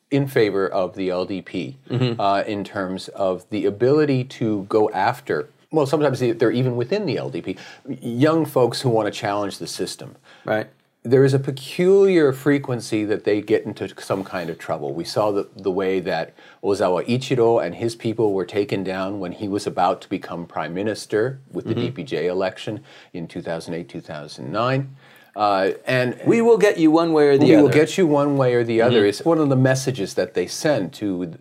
in 0.09 0.27
favor 0.27 0.67
of 0.67 0.95
the 0.95 1.09
LDP 1.09 1.75
uh, 2.19 2.43
in 2.45 2.63
terms 2.63 3.07
of 3.09 3.45
the 3.49 3.65
ability 3.65 4.23
to 4.25 4.65
go 4.69 4.89
after. 4.91 5.47
Well, 5.71 5.85
sometimes 5.85 6.19
they- 6.19 6.31
they're 6.33 6.51
even 6.51 6.75
within 6.75 7.05
the 7.05 7.15
LDP, 7.17 7.57
young 7.87 8.45
folks 8.45 8.81
who 8.81 8.89
want 8.89 9.05
to 9.07 9.11
challenge 9.11 9.57
the 9.57 9.67
system 9.67 10.15
Right. 10.43 10.67
there 11.03 11.23
is 11.23 11.33
a 11.33 11.39
peculiar 11.39 12.31
frequency 12.33 13.05
that 13.05 13.23
they 13.23 13.41
get 13.41 13.63
into 13.65 13.89
some 13.99 14.23
kind 14.23 14.49
of 14.49 14.59
trouble. 14.59 14.93
We 14.93 15.03
saw 15.05 15.31
the, 15.31 15.47
the 15.55 15.71
way 15.71 15.99
that 16.01 16.33
Ozawa 16.63 17.03
Ichiro 17.07 17.63
and 17.65 17.73
his 17.75 17.95
people 17.95 18.33
were 18.33 18.45
taken 18.45 18.83
down 18.83 19.19
when 19.19 19.31
he 19.31 19.47
was 19.47 19.65
about 19.65 20.01
to 20.01 20.09
become 20.09 20.45
prime 20.45 20.73
minister 20.73 21.39
with 21.51 21.65
the 21.65 21.73
DPJ 21.73 22.25
election 22.27 22.81
in 23.13 23.27
2008 23.27 23.87
2009. 23.89 24.95
Uh, 25.33 25.71
and 25.87 26.19
we 26.27 26.41
will 26.41 26.57
get 26.57 26.77
you 26.77 26.91
one 26.91 27.13
way 27.13 27.29
or 27.29 27.37
the 27.37 27.45
we 27.45 27.53
other. 27.53 27.57
We 27.57 27.63
will 27.63 27.73
get 27.73 27.97
you 27.97 28.05
one 28.05 28.35
way 28.35 28.53
or 28.53 28.65
the 28.65 28.81
other. 28.81 29.05
It's 29.05 29.23
one 29.23 29.37
of 29.39 29.47
the 29.47 29.55
messages 29.55 30.13
that 30.15 30.33
they 30.33 30.45
send 30.45 30.91
to 30.95 31.31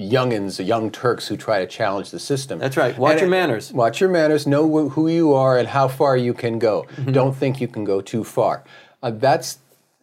youngins, 0.00 0.64
young 0.64 0.90
Turks 0.90 1.28
who 1.28 1.36
try 1.36 1.60
to 1.60 1.66
challenge 1.66 2.10
the 2.10 2.18
system. 2.18 2.58
That's 2.58 2.76
right. 2.76 2.96
Watch 2.98 3.12
And 3.12 3.20
your 3.20 3.28
it- 3.28 3.30
manners. 3.30 3.72
Watch 3.72 4.00
your 4.00 4.10
manners. 4.10 4.46
Know 4.46 4.64
wh- 4.66 4.92
who 4.92 5.08
you 5.08 5.34
are 5.34 5.58
and 5.58 5.68
how 5.68 5.88
far 5.88 6.16
you 6.16 6.32
can 6.34 6.58
go. 6.58 6.86
Mm-hmm. 6.96 7.12
Don't 7.12 7.36
think 7.36 7.60
you 7.60 7.68
can 7.68 7.84
go 7.84 8.00
too 8.00 8.24
far. 8.24 8.64
Uh, 9.02 9.10
that's. 9.10 9.58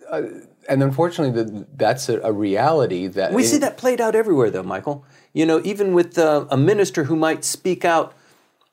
Uh, 0.10 0.22
and 0.70 0.84
unfortunately, 0.84 1.44
the, 1.44 1.66
that's 1.76 2.10
a, 2.10 2.20
a 2.22 2.32
reality 2.32 3.08
that 3.08 3.32
We 3.34 3.44
see 3.44 3.58
that 3.60 3.78
played 3.78 4.02
out 4.02 4.16
everywhere, 4.16 4.50
though, 4.52 4.64
Michael. 4.64 5.06
You 5.34 5.46
know, 5.46 5.62
even 5.64 5.94
with 5.94 6.18
uh, 6.18 6.46
a 6.50 6.58
minister 6.58 7.06
who 7.06 7.16
might 7.16 7.44
speak 7.46 7.86
out 7.86 8.14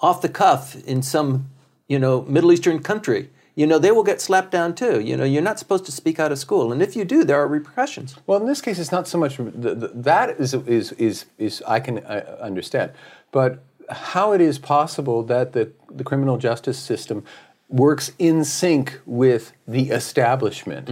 off 0.01 0.21
the 0.21 0.29
cuff 0.29 0.75
in 0.85 1.03
some, 1.03 1.51
you 1.89 1.99
know, 1.99 2.23
Middle 2.23 2.51
Eastern 2.53 2.81
country, 2.81 3.31
you 3.55 3.67
know, 3.67 3.79
they 3.79 3.93
will 3.93 4.03
get 4.03 4.21
slapped 4.21 4.51
down 4.51 4.75
too. 4.75 5.01
You 5.01 5.17
know, 5.17 5.25
you're 5.25 5.43
not 5.43 5.59
supposed 5.59 5.85
to 5.87 5.93
speak 5.93 6.19
out 6.19 6.33
of 6.33 6.39
school, 6.39 6.73
and 6.73 6.83
if 6.83 6.97
you 6.97 7.05
do, 7.05 7.25
there 7.25 7.39
are 7.39 7.47
repercussions. 7.47 8.17
Well, 8.27 8.41
in 8.41 8.47
this 8.47 8.61
case, 8.61 8.79
it's 8.79 8.93
not 8.93 9.07
so 9.07 9.19
much 9.19 9.37
the, 9.37 9.75
the, 9.75 9.91
that 9.95 10.41
is 10.41 10.55
is 10.55 10.93
is 10.93 11.27
is 11.39 11.63
I 11.67 11.81
can 11.81 11.99
uh, 11.99 12.37
understand, 12.41 12.93
but 13.31 13.63
how 13.91 14.33
it 14.33 14.41
is 14.41 14.59
possible 14.59 15.23
that 15.25 15.53
the 15.53 15.71
the 15.91 16.05
criminal 16.05 16.37
justice 16.39 16.79
system 16.79 17.25
works 17.69 18.13
in 18.19 18.45
sync 18.45 19.01
with 19.07 19.53
the 19.67 19.91
establishment 19.91 20.89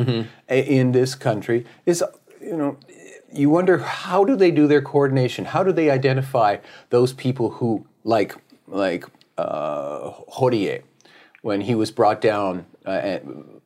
a- 0.48 0.78
in 0.78 0.92
this 0.92 1.14
country 1.14 1.64
is 1.86 2.02
you 2.40 2.56
know 2.56 2.76
you 3.32 3.48
wonder 3.50 3.78
how 3.78 4.24
do 4.24 4.36
they 4.36 4.50
do 4.50 4.66
their 4.66 4.82
coordination? 4.82 5.46
How 5.46 5.62
do 5.64 5.72
they 5.72 5.90
identify 5.90 6.58
those 6.90 7.12
people 7.14 7.50
who 7.50 7.86
like 8.04 8.36
like 8.68 9.04
uh, 9.38 10.10
Horie 10.36 10.82
when 11.42 11.60
he 11.60 11.74
was 11.74 11.90
brought 11.90 12.20
down 12.20 12.64
uh, 12.86 12.90
and, 12.90 13.60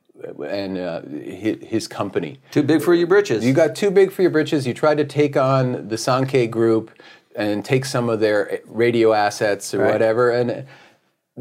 and 0.45 0.79
uh, 0.79 1.03
his, 1.03 1.57
his 1.63 1.89
company 1.89 2.39
Too 2.51 2.63
big 2.63 2.83
for 2.83 2.95
your 2.95 3.07
britches. 3.07 3.45
you 3.45 3.53
got 3.53 3.75
too 3.77 3.91
big 3.91 4.11
for 4.13 4.23
your 4.23 4.31
britches. 4.31 4.67
You 4.67 4.75
tried 4.75 4.97
to 4.99 5.05
take 5.05 5.37
on 5.37 5.89
the 5.89 5.97
Sankei 5.97 6.51
group 6.51 6.91
and 7.35 7.65
take 7.65 7.85
some 7.85 8.09
of 8.09 8.19
their 8.21 8.61
radio 8.67 9.13
assets 9.13 9.75
or 9.75 9.81
Right. 9.81 9.93
whatever, 9.93 10.31
and 10.31 10.67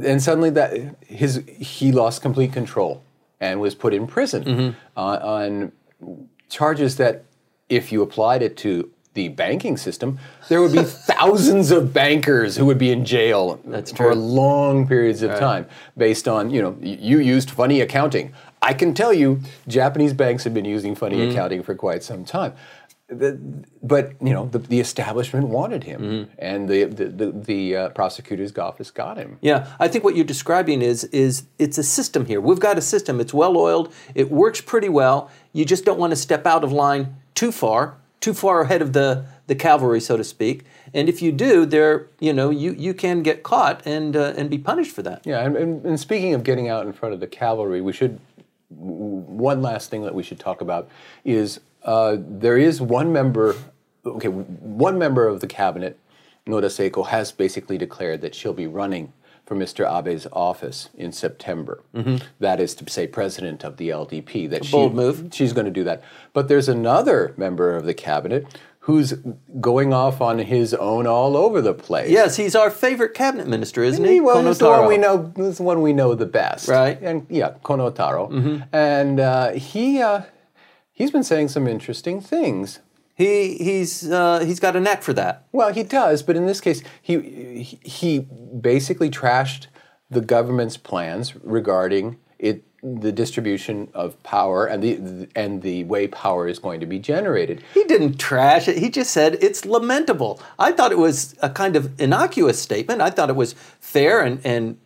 and 0.04 0.22
suddenly 0.22 0.50
that 0.50 0.74
his 1.08 1.42
he 1.48 1.94
lost 1.94 2.22
complete 2.22 2.52
control 2.52 3.02
and 3.40 3.62
was 3.62 3.74
put 3.76 3.94
in 3.94 4.06
prison 4.08 4.44
Mm-hmm. 4.44 4.70
uh, 4.98 5.18
on 5.38 5.72
charges 6.50 6.98
that, 6.98 7.24
if 7.70 7.92
you 7.94 8.02
applied 8.02 8.42
it 8.44 8.58
to 8.58 8.90
the 9.16 9.30
banking 9.30 9.78
system, 9.78 10.20
there 10.50 10.62
would 10.62 10.72
be 10.74 10.84
thousands 10.84 11.72
of 11.72 11.92
bankers 11.94 12.56
who 12.58 12.66
would 12.66 12.78
be 12.78 12.92
in 12.92 13.04
jail 13.04 13.60
for 13.96 14.14
long 14.14 14.88
periods 14.88 15.22
of 15.24 15.32
time 15.40 15.66
based 15.98 16.28
on 16.28 16.52
you 16.52 16.62
know 16.62 16.78
you 16.82 17.18
used 17.20 17.50
funny 17.50 17.82
accounting. 17.82 18.32
I 18.62 18.74
can 18.74 18.94
tell 18.94 19.14
you, 19.14 19.42
Japanese 19.68 20.14
banks 20.14 20.44
have 20.44 20.54
been 20.54 20.66
using 20.66 20.96
funny 20.96 21.16
Mm-hmm. 21.18 21.32
accounting 21.32 21.64
for 21.64 21.76
quite 21.76 22.04
some 22.04 22.24
time. 22.26 22.54
The- 23.08 23.40
but 23.84 24.14
you 24.20 24.34
know 24.34 24.48
the, 24.48 24.58
the 24.60 24.80
establishment 24.80 25.48
wanted 25.48 25.84
him, 25.84 26.02
Mm-hmm. 26.02 26.32
and 26.40 26.68
the 26.68 26.84
the, 26.86 27.06
the, 27.06 27.32
the 27.32 27.76
uh, 27.78 27.90
prosecutor's 27.90 28.58
office 28.58 28.90
got 28.92 29.18
him. 29.18 29.38
Yeah, 29.42 29.68
I 29.80 29.88
think 29.88 30.04
what 30.04 30.16
you're 30.16 30.26
describing 30.26 30.82
is 30.82 31.04
is 31.06 31.44
it's 31.60 31.78
a 31.78 31.84
system 31.84 32.26
here. 32.26 32.42
We've 32.42 32.60
got 32.60 32.78
a 32.78 32.82
system. 32.82 33.20
It's 33.22 33.34
well 33.34 33.56
oiled. 33.58 33.94
It 34.16 34.32
works 34.32 34.60
pretty 34.62 34.90
well. 34.90 35.30
You 35.54 35.64
just 35.66 35.86
don't 35.86 36.00
want 36.00 36.12
to 36.12 36.16
step 36.18 36.46
out 36.48 36.64
of 36.64 36.72
line 36.72 37.16
too 37.36 37.52
far, 37.52 37.98
too 38.20 38.34
far 38.34 38.62
ahead 38.62 38.82
of 38.82 38.94
the 38.94 39.26
the 39.48 39.56
cavalry, 39.56 40.02
so 40.02 40.18
to 40.18 40.24
speak. 40.24 40.64
And 40.94 41.08
if 41.08 41.22
you 41.22 41.32
do, 41.32 41.66
there, 41.66 42.08
you 42.20 42.34
know, 42.34 42.50
you 42.50 42.72
you 42.74 42.94
can 42.94 43.22
get 43.22 43.44
caught 43.44 43.86
and 43.86 44.16
uh, 44.16 44.34
and 44.38 44.50
be 44.50 44.58
punished 44.58 44.92
for 44.92 45.02
that. 45.04 45.22
Yeah, 45.26 45.46
and, 45.46 45.56
and, 45.56 45.86
and 45.86 46.00
speaking 46.00 46.34
of 46.34 46.44
getting 46.44 46.70
out 46.70 46.86
in 46.86 46.94
front 46.94 47.14
of 47.14 47.20
the 47.20 47.28
cavalry, 47.28 47.82
we 47.82 47.94
should. 47.94 48.20
One 48.70 49.62
last 49.62 49.90
thing 49.90 50.04
that 50.04 50.16
we 50.16 50.24
should 50.24 50.40
talk 50.40 50.60
about 50.60 50.90
is 51.24 51.60
uh, 51.84 52.18
there 52.20 52.58
is 52.58 52.82
one 52.82 53.14
member. 53.14 53.56
Okay, 54.06 54.28
one 54.28 54.98
member 55.00 55.28
of 55.28 55.40
the 55.40 55.48
cabinet, 55.48 55.98
Noda 56.46 56.66
Seiko, 56.66 57.08
has 57.08 57.32
basically 57.32 57.78
declared 57.78 58.22
that 58.22 58.36
she'll 58.36 58.54
be 58.54 58.68
running 58.68 59.14
for 59.46 59.56
Mr. 59.56 59.86
Abe's 59.86 60.28
office 60.34 60.90
in 60.96 61.12
September. 61.12 61.84
That 62.40 62.60
is 62.60 62.74
to 62.76 62.90
say, 62.90 63.08
president 63.08 63.64
of 63.64 63.78
the 63.78 63.90
LDP. 63.90 64.50
That 64.50 64.66
she, 64.66 64.72
bold 64.72 64.96
move. 64.96 65.30
She's 65.32 65.54
going 65.54 65.66
to 65.66 65.72
do 65.72 65.84
that. 65.84 66.04
But 66.34 66.48
there's 66.48 66.68
another 66.68 67.34
member 67.38 67.76
of 67.76 67.86
the 67.86 67.94
cabinet 67.94 68.48
who's 68.80 69.16
going 69.60 69.94
off 69.94 70.22
on 70.22 70.38
his 70.38 70.74
own 70.76 71.08
all 71.08 71.36
over 71.36 71.60
the 71.62 71.74
place. 71.74 72.10
Yes, 72.12 72.36
he's 72.38 72.56
our 72.56 72.70
favorite 72.70 73.14
cabinet 73.16 73.48
minister, 73.48 73.84
isn't 73.84 74.04
he? 74.04 74.14
He 74.14 74.20
well, 74.20 74.46
he's 74.46 74.60
the 74.60 74.70
one 74.70 74.88
we 74.88 74.98
know. 74.98 75.32
This 75.36 75.58
the 75.58 75.64
one 75.64 75.82
we 75.82 75.92
know 75.94 76.14
the 76.14 76.28
best, 76.28 76.68
Right. 76.68 77.02
And 77.02 77.26
yeah, 77.30 77.54
Konotaro, 77.64 78.68
and 78.72 79.20
uh, 79.20 79.52
he 79.54 80.02
uh, 80.02 80.22
he's 80.92 81.10
been 81.12 81.24
saying 81.24 81.48
some 81.50 81.68
interesting 81.68 82.22
things. 82.22 82.80
He 83.16 83.56
he's 83.58 84.10
uh, 84.12 84.40
he's 84.46 84.60
got 84.60 84.76
a 84.76 84.80
knack 84.82 85.02
for 85.02 85.14
that. 85.14 85.46
Well, 85.52 85.72
he 85.74 85.84
does, 85.84 86.22
but 86.22 86.36
in 86.36 86.46
this 86.46 86.60
case, 86.62 86.84
he 87.02 87.20
he- 87.64 87.80
he 87.84 88.20
basically 88.20 89.10
trashed 89.10 89.68
the 90.10 90.22
government's 90.22 90.78
plans 90.78 91.36
regarding 91.38 92.18
it 92.38 92.64
the 92.84 93.12
distribution 93.12 93.90
of 93.96 94.22
power 94.22 94.68
and 94.68 94.84
the 94.84 95.28
and 95.36 95.62
the 95.62 95.86
way 95.86 96.08
power 96.08 96.48
is 96.48 96.60
going 96.60 96.80
to 96.82 96.86
be 96.86 97.00
generated. 97.00 97.64
He 97.74 97.84
didn't 97.86 98.18
trash 98.20 98.68
it. 98.68 98.78
He 98.78 98.90
just 98.90 99.12
said 99.12 99.38
it's 99.42 99.66
lamentable. 99.66 100.40
I 100.60 100.72
thought 100.74 100.92
it 100.92 100.98
was 101.00 101.36
a 101.42 101.50
kind 101.50 101.76
of 101.76 102.00
innocuous 102.00 102.62
statement. 102.62 103.02
I 103.02 103.10
thought 103.10 103.30
it 103.30 103.36
was 103.36 103.56
fair 103.80 104.22
and, 104.22 104.40
and 104.46 104.78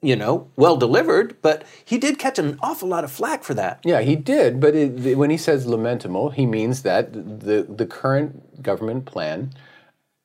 you 0.00 0.14
know, 0.14 0.48
well 0.56 0.76
delivered, 0.76 1.36
but 1.42 1.64
he 1.84 1.98
did 1.98 2.18
catch 2.18 2.38
an 2.38 2.56
awful 2.62 2.88
lot 2.88 3.02
of 3.04 3.10
flack 3.10 3.42
for 3.42 3.54
that. 3.54 3.80
Yeah, 3.84 4.00
he 4.00 4.14
did. 4.14 4.60
But 4.60 4.74
it, 4.76 5.16
when 5.18 5.30
he 5.30 5.36
says 5.36 5.66
lamentable, 5.66 6.30
he 6.30 6.46
means 6.46 6.82
that 6.82 7.12
the 7.12 7.66
the 7.68 7.86
current 7.86 8.62
government 8.62 9.06
plan 9.06 9.52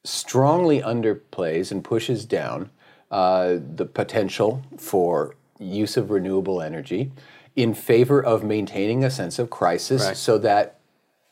strongly 0.03 0.81
underplays 0.81 1.71
and 1.71 1.83
pushes 1.83 2.25
down 2.25 2.69
uh, 3.11 3.57
the 3.75 3.85
potential 3.85 4.61
for 4.77 5.35
use 5.59 5.95
of 5.97 6.09
renewable 6.11 6.61
energy 6.61 7.11
in 7.55 7.73
favor 7.73 8.21
of 8.23 8.43
maintaining 8.43 9.03
a 9.03 9.09
sense 9.09 9.37
of 9.39 9.49
crisis, 9.49 10.03
Right. 10.05 10.17
so 10.17 10.37
that 10.39 10.79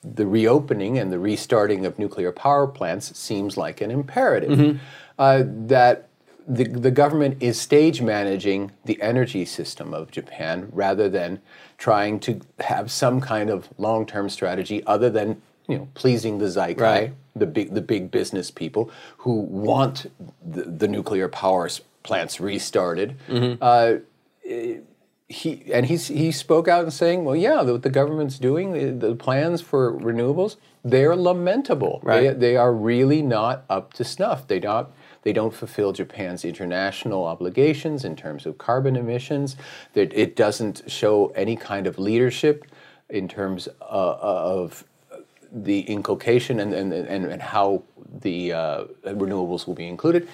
the 0.03 0.25
reopening 0.25 0.97
and 0.97 1.11
the 1.11 1.19
restarting 1.19 1.85
of 1.85 1.99
nuclear 1.99 2.31
power 2.31 2.65
plants 2.67 3.15
seems 3.17 3.57
like 3.57 3.81
an 3.81 3.91
imperative. 3.91 4.79
Uh, 5.19 5.43
that 5.45 6.07
the, 6.47 6.63
the 6.65 6.91
government 6.91 7.37
is 7.41 7.59
stage 7.61 8.01
managing 8.01 8.71
the 8.85 9.01
energy 9.01 9.45
system 9.45 9.93
of 9.93 10.11
Japan 10.11 10.69
rather 10.71 11.07
than 11.09 11.39
trying 11.77 12.19
to 12.21 12.39
have 12.59 12.91
some 12.91 13.21
kind 13.21 13.49
of 13.49 13.69
long 13.77 14.05
term 14.05 14.29
strategy 14.29 14.83
other 14.85 15.09
than 15.09 15.41
you 15.67 15.77
know 15.77 15.87
pleasing 15.93 16.39
the 16.39 16.45
Zaikai, 16.47 16.79
Right. 16.79 17.13
the 17.35 17.45
big 17.45 17.73
the 17.73 17.81
big 17.81 18.11
business 18.11 18.51
people 18.51 18.89
who 19.19 19.33
want 19.41 20.11
the, 20.45 20.63
the 20.63 20.87
nuclear 20.87 21.27
power 21.27 21.69
plants 22.03 22.39
restarted. 22.39 23.15
Uh, 23.61 23.93
he 25.27 25.63
and 25.71 25.85
he's, 25.85 26.07
he 26.07 26.31
spoke 26.31 26.67
out 26.67 26.83
and 26.83 26.91
saying, 26.93 27.23
"Well, 27.23 27.35
yeah, 27.37 27.61
what 27.61 27.83
the 27.83 27.89
government's 27.89 28.37
doing, 28.37 28.73
the, 28.73 29.07
the 29.09 29.15
plans 29.15 29.61
for 29.61 29.93
renewables, 29.93 30.57
they're 30.83 31.15
lamentable. 31.15 32.01
They, 32.03 32.27
Right. 32.27 32.39
they 32.39 32.57
are 32.57 32.73
really 32.73 33.21
not 33.21 33.63
up 33.69 33.93
to 33.93 34.03
snuff. 34.03 34.47
They 34.47 34.59
not 34.59 34.91
they 35.23 35.33
don't 35.33 35.53
fulfill 35.53 35.91
Japan's 35.93 36.43
international 36.45 37.25
obligations 37.25 38.03
in 38.05 38.15
terms 38.15 38.45
of 38.45 38.57
carbon 38.57 38.95
emissions. 38.95 39.55
That 39.93 40.13
it 40.13 40.35
doesn't 40.35 40.83
show 40.87 41.27
any 41.35 41.55
kind 41.55 41.87
of 41.87 41.99
leadership 41.99 42.65
in 43.09 43.27
terms 43.27 43.67
uh, 43.81 44.17
of 44.21 44.83
the 45.51 45.81
inculcation 45.81 46.59
and 46.59 46.73
and, 46.73 46.93
and, 46.93 47.25
and 47.25 47.41
how 47.41 47.83
the 48.21 48.53
uh, 48.53 48.83
renewables 49.05 49.67
will 49.67 49.75
be 49.75 49.87
included." 49.87 50.27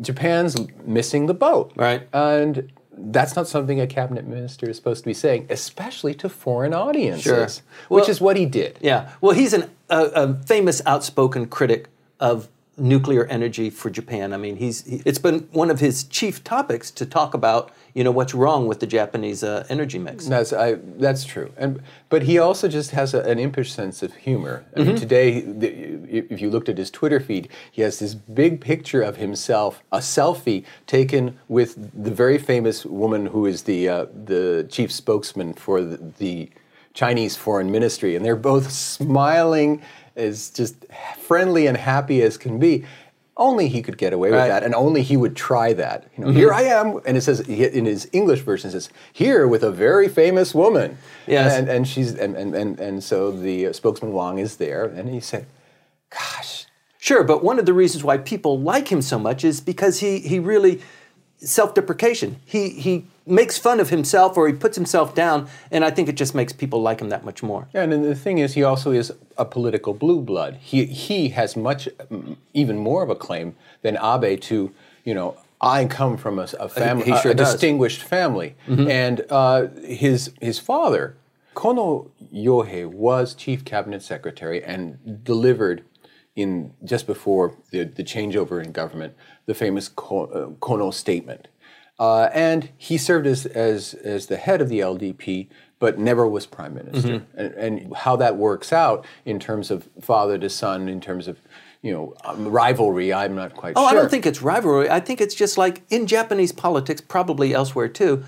Japan's 0.00 0.56
missing 0.84 1.26
the 1.26 1.34
boat. 1.34 1.72
Right. 1.76 2.08
And 2.12 2.72
that's 2.96 3.36
not 3.36 3.46
something 3.46 3.80
a 3.80 3.86
cabinet 3.86 4.26
minister 4.26 4.68
is 4.68 4.76
supposed 4.76 5.04
to 5.04 5.08
be 5.08 5.14
saying, 5.14 5.46
especially 5.50 6.14
to 6.14 6.28
foreign 6.28 6.74
audiences, 6.74 7.22
Sure. 7.22 7.40
which 7.88 8.02
Well- 8.02 8.10
is 8.10 8.20
what 8.20 8.36
he 8.36 8.44
did. 8.46 8.76
Yeah. 8.80 9.10
Well, 9.20 9.36
he's 9.36 9.52
an, 9.52 9.70
a, 9.88 10.04
a 10.06 10.34
famous 10.34 10.82
outspoken 10.84 11.46
critic 11.46 11.86
of 12.18 12.48
nuclear 12.76 13.24
energy 13.26 13.70
for 13.70 13.90
Japan. 13.90 14.32
I 14.32 14.36
mean, 14.36 14.56
he's 14.56 14.84
he, 14.84 15.02
it's 15.04 15.18
been 15.18 15.48
one 15.52 15.70
of 15.70 15.80
his 15.80 16.04
chief 16.04 16.42
topics 16.42 16.90
to 16.92 17.06
talk 17.06 17.34
about, 17.34 17.70
you 17.94 18.04
know, 18.04 18.10
what's 18.10 18.34
wrong 18.34 18.66
with 18.66 18.80
the 18.80 18.86
Japanese 18.86 19.42
uh, 19.42 19.66
energy 19.68 19.98
mix. 19.98 20.26
That's 20.26 20.52
I, 20.52 20.74
that's 20.98 21.24
true, 21.24 21.52
and 21.56 21.82
but 22.08 22.22
he 22.22 22.38
also 22.38 22.68
just 22.68 22.90
has 22.90 23.14
a, 23.14 23.20
an 23.20 23.38
impish 23.38 23.72
sense 23.72 24.02
of 24.02 24.14
humor. 24.14 24.64
I 24.76 24.80
mean, 24.80 24.96
today, 24.96 25.40
the, 25.40 25.68
if 26.08 26.40
you 26.40 26.50
looked 26.50 26.68
at 26.68 26.78
his 26.78 26.90
Twitter 26.90 27.20
feed, 27.20 27.48
he 27.70 27.82
has 27.82 27.98
this 27.98 28.14
big 28.14 28.60
picture 28.60 29.02
of 29.02 29.16
himself, 29.16 29.82
a 29.92 29.98
selfie 29.98 30.64
taken 30.86 31.38
with 31.48 31.90
the 32.04 32.10
very 32.10 32.38
famous 32.38 32.84
woman 32.84 33.26
who 33.26 33.46
is 33.46 33.62
the 33.62 33.88
uh, 33.88 34.06
the 34.24 34.66
chief 34.70 34.90
spokesman 34.90 35.54
for 35.54 35.82
the, 35.82 36.12
the 36.18 36.50
Chinese 36.94 37.36
Foreign 37.36 37.70
Ministry, 37.70 38.14
and 38.14 38.24
they're 38.24 38.36
both 38.36 38.70
smiling 38.70 39.82
as 40.16 40.50
just 40.50 40.76
friendly 41.18 41.66
and 41.66 41.76
happy 41.76 42.22
as 42.22 42.36
can 42.36 42.58
be. 42.58 42.84
only 43.36 43.66
he 43.66 43.82
could 43.82 43.98
get 43.98 44.12
away 44.12 44.30
Right. 44.30 44.42
with 44.42 44.48
that, 44.48 44.62
and 44.62 44.76
only 44.76 45.02
he 45.02 45.16
would 45.16 45.34
try 45.34 45.72
that. 45.72 46.04
You 46.16 46.22
know, 46.22 46.30
mm-hmm. 46.30 46.38
here 46.38 46.52
I 46.52 46.62
am, 46.62 47.00
and 47.04 47.16
it 47.16 47.22
says 47.22 47.40
in 47.40 47.84
his 47.84 48.08
English 48.12 48.42
version 48.42 48.68
it 48.68 48.74
says 48.74 48.90
here 49.12 49.48
with 49.48 49.64
a 49.64 49.72
very 49.72 50.08
famous 50.08 50.54
woman. 50.54 50.98
Yes. 51.26 51.52
and 51.58 51.68
and 51.68 51.88
she's 51.88 52.14
and 52.14 52.36
and 52.36 52.54
and, 52.54 52.78
and 52.78 53.02
so 53.02 53.32
the 53.32 53.72
spokesman 53.72 54.12
Wang 54.12 54.38
is 54.38 54.56
there, 54.58 54.84
and 54.84 55.08
he 55.08 55.18
said, 55.18 55.46
"Gosh, 56.10 56.66
Sure, 56.98 57.24
but 57.24 57.42
one 57.42 57.58
of 57.58 57.66
the 57.66 57.74
reasons 57.74 58.04
why 58.04 58.18
people 58.18 58.58
like 58.60 58.86
him 58.92 59.02
so 59.02 59.18
much 59.18 59.44
is 59.44 59.60
because 59.60 59.98
he, 59.98 60.20
he 60.20 60.38
really 60.38 60.80
self-deprecation. 61.38 62.36
He 62.44 62.70
he 62.70 63.06
makes 63.26 63.58
fun 63.58 63.80
of 63.80 63.90
himself 63.90 64.36
or 64.36 64.46
he 64.46 64.52
puts 64.52 64.76
himself 64.76 65.14
down, 65.14 65.48
and 65.70 65.84
I 65.84 65.90
think 65.90 66.08
it 66.08 66.16
just 66.16 66.34
makes 66.34 66.52
people 66.52 66.82
like 66.82 67.00
him 67.00 67.08
that 67.08 67.24
much 67.24 67.42
more. 67.42 67.68
Yeah, 67.74 67.82
and 67.82 67.92
then 67.92 68.02
the 68.02 68.14
thing 68.14 68.38
is, 68.38 68.54
he 68.54 68.62
also 68.62 68.90
is 68.90 69.12
a 69.38 69.44
political 69.44 69.94
blue 69.94 70.20
blood. 70.20 70.56
He 70.60 70.84
he 70.86 71.30
has 71.30 71.56
much, 71.56 71.88
mm, 72.10 72.36
even 72.52 72.76
more 72.78 73.02
of 73.02 73.10
a 73.10 73.14
claim 73.14 73.56
than 73.82 73.96
Abe 73.96 74.40
to, 74.42 74.72
you 75.04 75.14
know, 75.14 75.36
I 75.60 75.86
come 75.86 76.16
from 76.16 76.38
a, 76.38 76.48
a 76.60 76.68
family, 76.68 77.06
sure 77.22 77.32
a, 77.32 77.34
does. 77.34 77.52
distinguished 77.52 78.02
family, 78.02 78.56
and 78.66 79.24
uh, 79.30 79.68
his 79.84 80.32
his 80.40 80.58
father, 80.58 81.16
Kono 81.54 82.10
Yohei, 82.32 82.86
was 82.86 83.34
chief 83.34 83.64
cabinet 83.64 84.02
secretary 84.02 84.62
and 84.62 85.24
delivered. 85.24 85.84
In 86.36 86.72
just 86.82 87.06
before 87.06 87.54
the, 87.70 87.84
the 87.84 88.02
changeover 88.02 88.60
in 88.60 88.72
government, 88.72 89.14
the 89.46 89.54
famous 89.54 89.86
uh, 89.86 90.50
Kono 90.58 90.92
statement, 90.92 91.46
uh, 91.98 92.28
and 92.32 92.70
he 92.76 92.98
served 92.98 93.26
as, 93.26 93.46
as, 93.46 93.94
as 93.94 94.26
the 94.26 94.36
head 94.36 94.60
of 94.60 94.68
the 94.68 94.80
LDP, 94.80 95.48
but 95.78 95.98
never 95.98 96.26
was 96.26 96.46
prime 96.46 96.74
minister. 96.74 97.20
Mm-hmm. 97.20 97.38
And, 97.38 97.54
and 97.54 97.96
how 97.96 98.16
that 98.16 98.36
works 98.36 98.72
out 98.72 99.04
in 99.24 99.38
terms 99.38 99.70
of 99.70 99.88
father 100.00 100.38
to 100.38 100.50
son, 100.50 100.88
in 100.88 101.00
terms 101.00 101.28
of 101.28 101.40
you 101.82 101.92
know 101.92 102.14
um, 102.24 102.48
rivalry, 102.48 103.12
I'm 103.12 103.34
not 103.34 103.54
quite 103.54 103.76
sure. 103.76 103.84
Oh, 103.84 103.88
sure. 103.88 103.98
I 103.98 104.00
don't 104.00 104.10
think 104.10 104.26
it's 104.26 104.42
rivalry. 104.42 104.90
I 104.90 105.00
think 105.00 105.20
it's 105.20 105.34
just 105.34 105.58
like 105.58 105.82
in 105.90 106.06
Japanese 106.06 106.52
politics, 106.52 107.00
probably 107.00 107.54
elsewhere 107.54 107.88
too. 107.88 108.24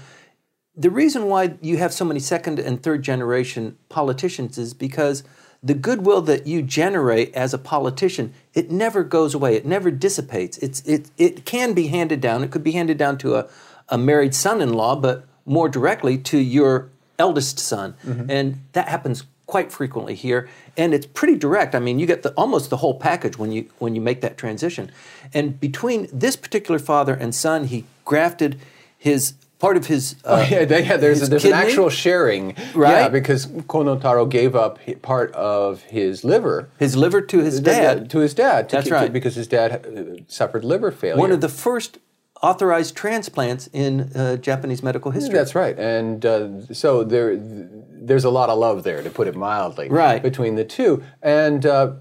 The 0.77 0.91
reason 0.91 1.25
why 1.25 1.57
you 1.63 1.79
have 1.79 1.93
so 1.93 2.05
many 2.05 2.21
second 2.21 2.59
and 2.59 2.83
third 2.83 3.03
generation 3.03 3.79
politicians 3.89 4.59
is 4.59 4.75
because 4.75 5.25
the 5.63 5.75
goodwill 5.75 6.23
that 6.23 6.47
you 6.47 6.63
generate 6.63 7.35
as 7.35 7.53
a 7.53 7.59
politician, 7.59 8.33
it 8.55 8.71
never 8.71 9.03
goes 9.03 9.35
away. 9.35 9.57
It 9.57 9.67
never 9.67 9.91
dissipates. 9.91 10.59
It's, 10.59 10.81
it, 10.83 11.11
it 11.17 11.45
can 11.45 11.73
be 11.73 11.89
handed 11.89 12.21
down. 12.21 12.45
It 12.45 12.51
could 12.51 12.63
be 12.63 12.73
handed 12.73 12.99
down 12.99 13.19
to 13.19 13.37
a, 13.37 13.49
a 13.89 13.99
married 13.99 14.35
son-in-law, 14.35 14.97
but 14.97 15.27
more 15.45 15.69
directly 15.69 16.19
to 16.19 16.39
your 16.39 16.91
eldest 17.19 17.59
son. 17.59 17.95
Mm-hmm. 18.05 18.31
And 18.31 18.61
that 18.73 18.89
happens 18.89 19.25
quite 19.47 19.73
frequently 19.73 20.15
here. 20.15 20.49
And 20.77 20.93
it's 20.93 21.07
pretty 21.07 21.37
direct. 21.37 21.75
I 21.75 21.79
mean, 21.79 21.99
you 21.99 22.07
get 22.07 22.23
the, 22.23 22.31
almost 22.33 22.69
the 22.69 22.79
whole 22.79 22.99
package 22.99 23.39
when 23.39 23.53
you, 23.53 23.71
when 23.79 23.95
you 23.95 24.01
make 24.01 24.21
that 24.21 24.37
transition. 24.37 24.91
And 25.33 25.59
between 25.59 26.09
this 26.13 26.37
particular 26.37 26.79
father 26.79 27.15
and 27.15 27.35
son, 27.35 27.67
he 27.69 27.85
grafted 28.05 28.59
his 28.99 29.35
part 29.59 29.77
of 29.77 29.87
his 29.87 30.17
uh, 30.25 30.45
Oh, 30.47 30.49
yeah, 30.55 30.65
they, 30.65 30.85
yeah, 30.85 30.97
there's, 30.97 31.21
his 31.21 31.29
there's 31.31 31.45
an 31.45 31.53
actual 31.53 31.89
sharing, 31.91 32.51
Yeah, 32.57 32.65
Right? 32.75 33.13
because 33.13 33.47
Konotaro 33.47 34.29
gave 34.29 34.55
up 34.55 34.79
part 35.03 35.33
of 35.33 35.83
his 35.83 36.25
liver 36.25 36.69
his 36.79 36.97
liver 36.97 37.21
to 37.23 37.39
his 37.39 37.61
dad. 37.61 38.11
to 38.11 38.19
his 38.19 38.35
dad. 38.35 38.69
to 38.69 38.77
That's 38.77 38.91
right. 38.91 39.13
because 39.13 39.35
his 39.35 39.49
dad 39.49 39.71
uh, 39.87 40.23
suffered 40.29 40.65
liver 40.65 40.91
failure. 40.91 41.19
One 41.21 41.33
of 41.33 41.41
the 41.41 41.49
first 41.49 41.99
authorized 42.43 42.95
transplants 42.95 43.67
in 43.73 44.13
uh, 44.15 44.37
Japanese 44.37 44.83
medical 44.83 45.11
history. 45.11 45.33
That's 45.39 45.55
right, 45.55 45.77
and 45.79 46.25
uh, 46.27 46.67
so 46.73 47.03
there, 47.03 47.35
there's 47.39 48.25
a 48.25 48.31
lot 48.31 48.51
of 48.51 48.59
love 48.59 48.83
there, 48.85 49.03
to 49.03 49.09
put 49.09 49.27
it 49.27 49.35
mildly, 49.35 49.89
Right. 49.89 50.23
between 50.23 50.55
the 50.55 50.65
two. 50.65 51.03
And 51.23 51.65
uh, 51.65 51.95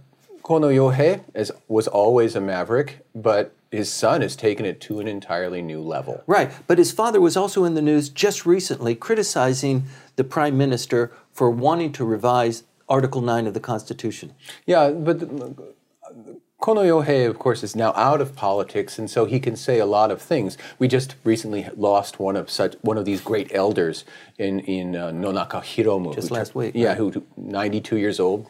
Kono 0.44 0.70
Yohei 0.76 1.22
is, 1.34 1.54
was 1.70 1.88
always 1.88 2.36
a 2.36 2.42
maverick, 2.42 3.00
but 3.16 3.55
his 3.72 3.92
son 3.92 4.22
has 4.22 4.36
taken 4.36 4.66
it 4.66 4.80
to 4.82 5.00
an 5.00 5.08
entirely 5.08 5.62
new 5.62 5.82
level. 5.82 6.24
Right, 6.28 6.52
but 6.68 6.78
his 6.78 6.92
father 6.92 7.20
was 7.20 7.36
also 7.36 7.64
in 7.66 7.74
the 7.74 7.82
news 7.82 8.10
just 8.10 8.46
recently 8.46 8.96
criticizing 8.96 9.84
the 10.16 10.24
prime 10.24 10.58
minister 10.58 11.12
for 11.32 11.50
wanting 11.50 11.92
to 11.94 12.06
revise 12.06 12.64
Article 12.88 13.22
9 13.22 13.48
of 13.48 13.54
the 13.54 13.60
Constitution. 13.60 14.34
Yeah, 14.66 14.92
but 14.92 15.20
Kono 16.62 16.84
Yohei, 16.84 17.28
of 17.30 17.38
course, 17.38 17.64
is 17.64 17.76
now 17.76 17.94
out 17.96 18.22
of 18.22 18.36
politics, 18.36 18.98
and 18.98 19.10
so 19.10 19.26
he 19.26 19.40
can 19.40 19.56
say 19.56 19.80
a 19.80 19.86
lot 19.86 20.10
of 20.10 20.22
things. 20.22 20.58
We 20.80 20.88
just 20.88 21.16
recently 21.24 21.68
lost 21.76 22.20
one 22.20 22.36
of 22.36 22.50
such 22.50 22.76
one 22.82 22.98
of 22.98 23.06
these 23.06 23.22
great 23.22 23.54
elders 23.54 24.06
in 24.38 24.62
in 24.62 24.96
uh, 24.96 25.12
Nonaka 25.12 25.62
Hiromu. 25.62 26.16
Just 26.16 26.32
last 26.32 26.56
week, 26.56 26.74
Yeah, 26.74 26.90
right. 26.90 26.98
who 26.98 27.24
92 27.38 27.98
years 27.98 28.20
old. 28.20 28.48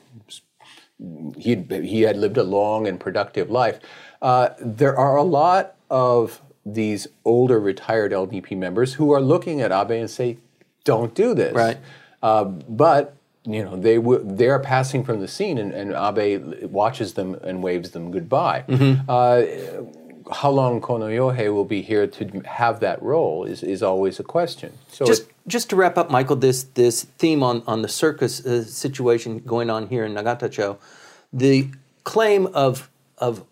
He 1.37 1.55
he 1.55 2.03
had 2.03 2.15
lived 2.15 2.37
a 2.37 2.43
long 2.43 2.87
and 2.87 2.99
productive 2.99 3.49
life. 3.49 3.79
Uh, 4.21 4.49
there 4.59 4.97
are 4.97 5.17
a 5.17 5.23
lot 5.23 5.75
of 5.89 6.41
these 6.65 7.07
older 7.23 7.59
retired 7.59 8.11
LDP 8.11 8.57
members 8.57 8.93
who 8.95 9.11
are 9.11 9.21
looking 9.21 9.61
at 9.61 9.71
Abe 9.71 9.91
and 9.91 10.09
say, 10.09 10.37
"Don't 10.83 11.13
do 11.13 11.33
this." 11.33 11.53
Right. 11.53 11.77
Uh, 12.23 12.45
but 12.45 13.15
you 13.43 13.63
know 13.63 13.75
they 13.75 13.95
w- 13.95 14.23
they 14.23 14.49
are 14.49 14.59
passing 14.59 15.03
from 15.03 15.19
the 15.19 15.27
scene, 15.27 15.57
and, 15.57 15.71
and 15.71 15.93
Abe 15.93 16.63
watches 16.63 17.13
them 17.13 17.35
and 17.43 17.61
waves 17.61 17.91
them 17.91 18.11
goodbye. 18.11 18.63
Mm-hmm. 18.67 19.09
Uh, 19.09 19.85
how 20.31 20.49
long 20.49 20.81
Kono 20.81 21.07
Yohei 21.09 21.53
will 21.53 21.65
be 21.65 21.81
here 21.81 22.07
to 22.07 22.41
have 22.45 22.79
that 22.79 23.01
role 23.01 23.45
is, 23.45 23.61
is 23.63 23.83
always 23.83 24.19
a 24.19 24.23
question. 24.23 24.73
So 24.91 25.05
Just, 25.05 25.27
just 25.47 25.69
to 25.69 25.75
wrap 25.75 25.97
up, 25.97 26.09
Michael, 26.09 26.35
this, 26.35 26.63
this 26.63 27.03
theme 27.03 27.43
on, 27.43 27.63
on 27.67 27.81
the 27.81 27.87
circus 27.87 28.45
uh, 28.45 28.63
situation 28.63 29.39
going 29.39 29.69
on 29.69 29.87
here 29.87 30.03
in 30.03 30.13
Nagatacho, 30.13 30.77
the 31.31 31.69
claim 32.03 32.47
of, 32.47 32.89
of 33.17 33.43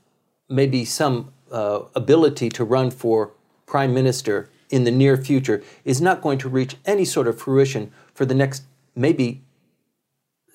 maybe 0.53 0.85
some 0.85 1.33
uh, 1.51 1.81
ability 1.95 2.49
to 2.49 2.63
run 2.63 2.91
for 2.91 3.31
prime 3.65 3.93
minister 3.93 4.49
in 4.69 4.83
the 4.83 4.91
near 4.91 5.17
future 5.17 5.61
is 5.83 5.99
not 6.01 6.21
going 6.21 6.37
to 6.39 6.49
reach 6.49 6.75
any 6.85 7.05
sort 7.05 7.27
of 7.27 7.39
fruition 7.39 7.91
for 8.13 8.25
the 8.25 8.35
next 8.35 8.63
maybe 8.95 9.41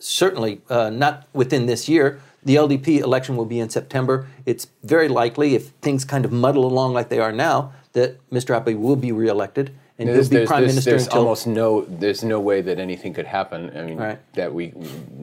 certainly 0.01 0.61
uh, 0.71 0.91
not 0.91 1.27
within 1.33 1.67
this 1.67 1.89
year. 1.89 2.21
The 2.45 2.55
LDP 2.55 3.01
election 3.01 3.37
will 3.37 3.45
be 3.47 3.59
in 3.59 3.69
September. 3.69 4.29
It's 4.47 4.69
very 4.85 5.09
likely, 5.09 5.55
if 5.57 5.69
things 5.83 6.05
kind 6.05 6.25
of 6.25 6.31
muddle 6.33 6.65
along 6.65 6.93
like 6.95 7.09
they 7.09 7.19
are 7.19 7.33
now, 7.33 7.73
that 7.93 8.11
Mr. 8.31 8.57
Abe 8.57 8.79
will 8.79 8.97
be 8.97 9.11
reelected 9.11 9.75
and 9.99 10.09
there's, 10.09 10.29
he'll 10.29 10.41
be 10.43 10.47
prime 10.47 10.61
there's- 10.61 10.73
minister 10.75 10.91
there's 10.91 11.07
until. 11.07 11.19
almost 11.21 11.47
no 11.49 11.81
there's 11.89 12.23
no 12.23 12.39
way 12.39 12.61
that 12.61 12.79
anything 12.79 13.13
could 13.13 13.27
happen. 13.27 13.77
I 13.77 13.83
mean 13.83 13.99
Right. 13.99 14.19
that 14.35 14.55
we 14.55 14.67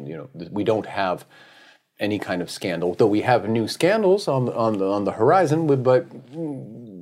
you 0.03 0.15
know 0.17 0.29
we 0.51 0.65
don't 0.65 0.85
have 0.85 1.25
any 1.99 2.19
kind 2.19 2.41
of 2.41 2.49
scandal. 2.49 2.93
Though 2.93 3.07
we 3.07 3.21
have 3.21 3.47
new 3.47 3.67
scandals 3.67 4.27
on 4.27 4.49
on 4.49 4.77
the, 4.77 4.85
on 4.85 5.03
the 5.05 5.11
horizon, 5.13 5.67
but- 5.83 6.05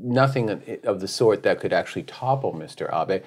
nothing 0.03 0.49
of 0.83 0.99
the 0.99 1.07
sort 1.07 1.43
that 1.43 1.59
could 1.59 1.73
actually 1.73 2.03
topple 2.03 2.53
Mr. 2.53 2.91
Abe. 2.93 3.23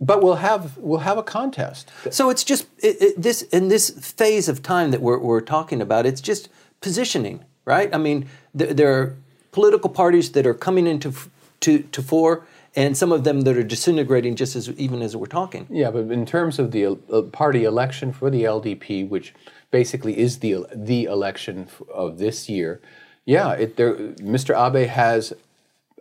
But 0.00 0.22
we'll 0.22 0.36
have 0.36 0.78
we'll 0.78 1.00
have 1.00 1.18
a 1.18 1.22
contest. 1.22 1.90
So 2.10 2.30
it's 2.30 2.42
just 2.42 2.66
it, 2.78 2.96
it, 3.02 3.22
this 3.22 3.42
in 3.42 3.68
this 3.68 3.90
phase 3.90 4.48
of 4.48 4.62
time 4.62 4.92
that 4.92 5.02
we're, 5.02 5.18
we're 5.18 5.42
talking 5.42 5.82
about. 5.82 6.06
It's 6.06 6.22
just 6.22 6.48
positioning, 6.80 7.44
right? 7.66 7.94
I 7.94 7.98
mean, 7.98 8.26
there, 8.54 8.72
there 8.72 8.92
are 8.98 9.16
political 9.52 9.90
parties 9.90 10.32
that 10.32 10.46
are 10.46 10.54
coming 10.54 10.86
into 10.86 11.10
f- 11.10 11.28
to 11.60 11.80
to 11.82 12.00
fore, 12.00 12.46
and 12.76 12.96
some 12.96 13.12
of 13.12 13.24
them 13.24 13.42
that 13.42 13.56
are 13.56 13.64
disintegrating 13.64 14.36
just 14.36 14.54
as 14.54 14.70
even 14.70 15.02
as 15.02 15.16
we're 15.16 15.26
talking. 15.26 15.66
Yeah, 15.70 15.90
but 15.90 16.10
in 16.10 16.24
terms 16.24 16.58
of 16.58 16.70
the 16.70 16.86
uh, 16.86 17.22
party 17.22 17.64
election 17.64 18.12
for 18.12 18.30
the 18.30 18.44
LDP, 18.44 19.08
which 19.08 19.34
basically 19.70 20.18
is 20.18 20.38
the 20.38 20.66
the 20.74 21.04
election 21.04 21.68
of 21.92 22.18
this 22.18 22.48
year, 22.48 22.80
yeah, 23.24 23.52
it, 23.52 23.76
there, 23.76 23.94
Mr. 23.94 24.54
Abe 24.54 24.88
has 24.88 25.32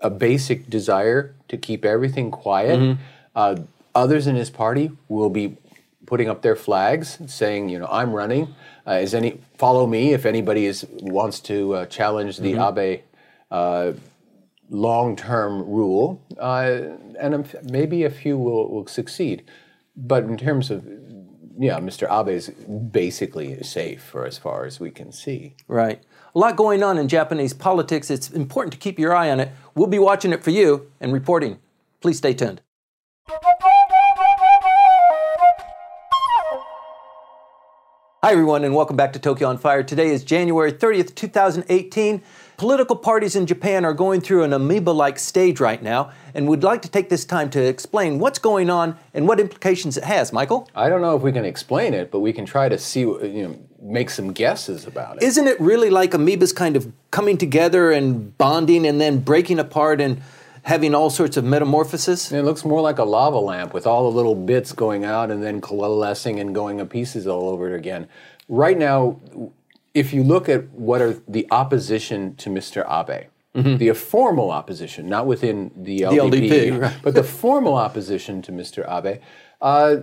a 0.01 0.09
basic 0.09 0.69
desire 0.69 1.35
to 1.47 1.57
keep 1.57 1.83
everything 1.83 2.31
quiet. 2.31 2.97
Uh, 3.35 3.57
others 3.93 4.27
in 4.27 4.35
his 4.35 4.49
party 4.49 4.91
will 5.07 5.29
be 5.29 5.57
putting 6.05 6.29
up 6.29 6.41
their 6.41 6.55
flags, 6.55 7.19
saying, 7.27 7.69
you 7.69 7.77
know, 7.77 7.87
I'm 7.89 8.13
running. 8.13 8.55
Uh, 8.87 8.93
is 8.93 9.13
any 9.13 9.39
follow 9.57 9.85
me 9.85 10.13
if 10.13 10.25
anybody 10.25 10.65
is 10.65 10.85
wants 10.89 11.39
to 11.41 11.75
uh, 11.75 11.85
challenge 11.85 12.37
the 12.37 12.55
Abe 12.55 13.01
uh, 13.51 13.93
long-term 14.69 15.63
rule, 15.63 16.21
uh, 16.37 16.81
and 17.19 17.55
maybe 17.69 18.03
a 18.03 18.09
few 18.09 18.37
will, 18.37 18.69
will 18.69 18.87
succeed. 18.87 19.43
But 19.95 20.23
in 20.23 20.37
terms 20.37 20.69
of, 20.71 20.85
yeah, 21.57 21.79
Mr. 21.79 22.07
Abe 22.09 22.29
is 22.29 22.49
basically 22.49 23.61
safe 23.63 24.01
for 24.03 24.25
as 24.25 24.37
far 24.37 24.65
as 24.65 24.79
we 24.79 24.91
can 24.91 25.11
see. 25.11 25.55
Right. 25.67 26.01
A 26.35 26.39
lot 26.39 26.55
going 26.55 26.83
on 26.83 26.97
in 26.97 27.07
Japanese 27.07 27.53
politics. 27.53 28.09
It's 28.09 28.29
important 28.29 28.71
to 28.73 28.79
keep 28.79 28.99
your 28.99 29.15
eye 29.15 29.29
on 29.31 29.39
it. 29.39 29.51
We'll 29.75 29.87
be 29.87 29.99
watching 29.99 30.31
it 30.31 30.43
for 30.43 30.51
you 30.51 30.91
and 31.01 31.11
reporting. 31.11 31.59
Please 32.01 32.17
stay 32.17 32.33
tuned. 32.33 32.61
Hi, 38.21 38.33
everyone, 38.33 38.65
and 38.65 38.75
welcome 38.75 38.97
back 38.97 39.13
to 39.13 39.19
Tokyo 39.19 39.47
on 39.47 39.57
Fire. 39.57 39.81
Today 39.81 40.09
is 40.09 40.25
January 40.25 40.73
30th, 40.73 41.15
2018. 41.15 42.21
Political 42.59 42.97
parties 42.97 43.37
in 43.37 43.45
Japan 43.45 43.85
are 43.85 43.93
going 43.93 44.19
through 44.19 44.43
an 44.43 44.51
amoeba 44.51 44.89
like 44.89 45.17
stage 45.17 45.61
right 45.61 45.81
now, 45.81 46.11
and 46.33 46.45
we'd 46.45 46.61
like 46.61 46.81
to 46.81 46.89
take 46.89 47.07
this 47.07 47.23
time 47.23 47.49
to 47.51 47.63
explain 47.63 48.19
what's 48.19 48.37
going 48.37 48.69
on 48.69 48.97
and 49.13 49.29
what 49.29 49.39
implications 49.39 49.95
it 49.95 50.03
has. 50.03 50.33
Michael? 50.33 50.67
I 50.75 50.89
don't 50.89 50.99
know 50.99 51.15
if 51.15 51.21
we 51.21 51.31
can 51.31 51.45
explain 51.45 51.93
it, 51.93 52.11
but 52.11 52.19
we 52.19 52.33
can 52.33 52.45
try 52.45 52.67
to 52.67 52.77
see, 52.77 52.99
you 52.99 53.47
know, 53.47 53.57
make 53.81 54.09
some 54.09 54.33
guesses 54.33 54.85
about 54.85 55.15
it. 55.15 55.23
Isn't 55.23 55.47
it 55.47 55.57
really 55.61 55.89
like 55.89 56.11
amoebas 56.11 56.53
kind 56.53 56.75
of 56.75 56.91
coming 57.11 57.37
together 57.37 57.93
and 57.93 58.37
bonding 58.37 58.85
and 58.85 58.99
then 58.99 59.19
breaking 59.19 59.59
apart 59.59 60.01
and 60.01 60.21
having 60.63 60.93
all 60.93 61.09
sorts 61.09 61.37
of 61.37 61.45
metamorphosis? 61.45 62.29
It 62.29 62.43
looks 62.43 62.65
more 62.65 62.81
like 62.81 62.99
a 62.99 63.05
lava 63.05 63.39
lamp 63.39 63.73
with 63.73 63.87
all 63.87 64.11
the 64.11 64.17
little 64.17 64.35
bits 64.35 64.73
going 64.73 65.05
out 65.05 65.31
and 65.31 65.41
then 65.41 65.61
coalescing 65.61 66.41
and 66.41 66.53
going 66.53 66.79
to 66.79 66.85
pieces 66.85 67.25
all 67.25 67.47
over 67.47 67.73
again. 67.73 68.09
Right 68.49 68.77
now, 68.77 69.21
if 69.99 70.13
you 70.13 70.23
look 70.23 70.47
at 70.47 70.69
what 70.69 71.01
are 71.01 71.13
the 71.27 71.45
opposition 71.51 72.33
to 72.35 72.49
Mr. 72.49 72.79
Abe, 72.87 73.27
mm-hmm. 73.53 73.75
the 73.75 73.91
formal 73.93 74.49
opposition, 74.49 75.09
not 75.09 75.27
within 75.27 75.71
the 75.75 76.01
LDP, 76.01 76.31
the 76.31 76.49
LDP 76.49 76.81
right. 76.81 76.95
but 77.03 77.13
the 77.15 77.23
formal 77.23 77.75
opposition 77.75 78.41
to 78.43 78.53
Mr. 78.53 78.81
Abe, 78.87 79.21
uh, 79.61 79.97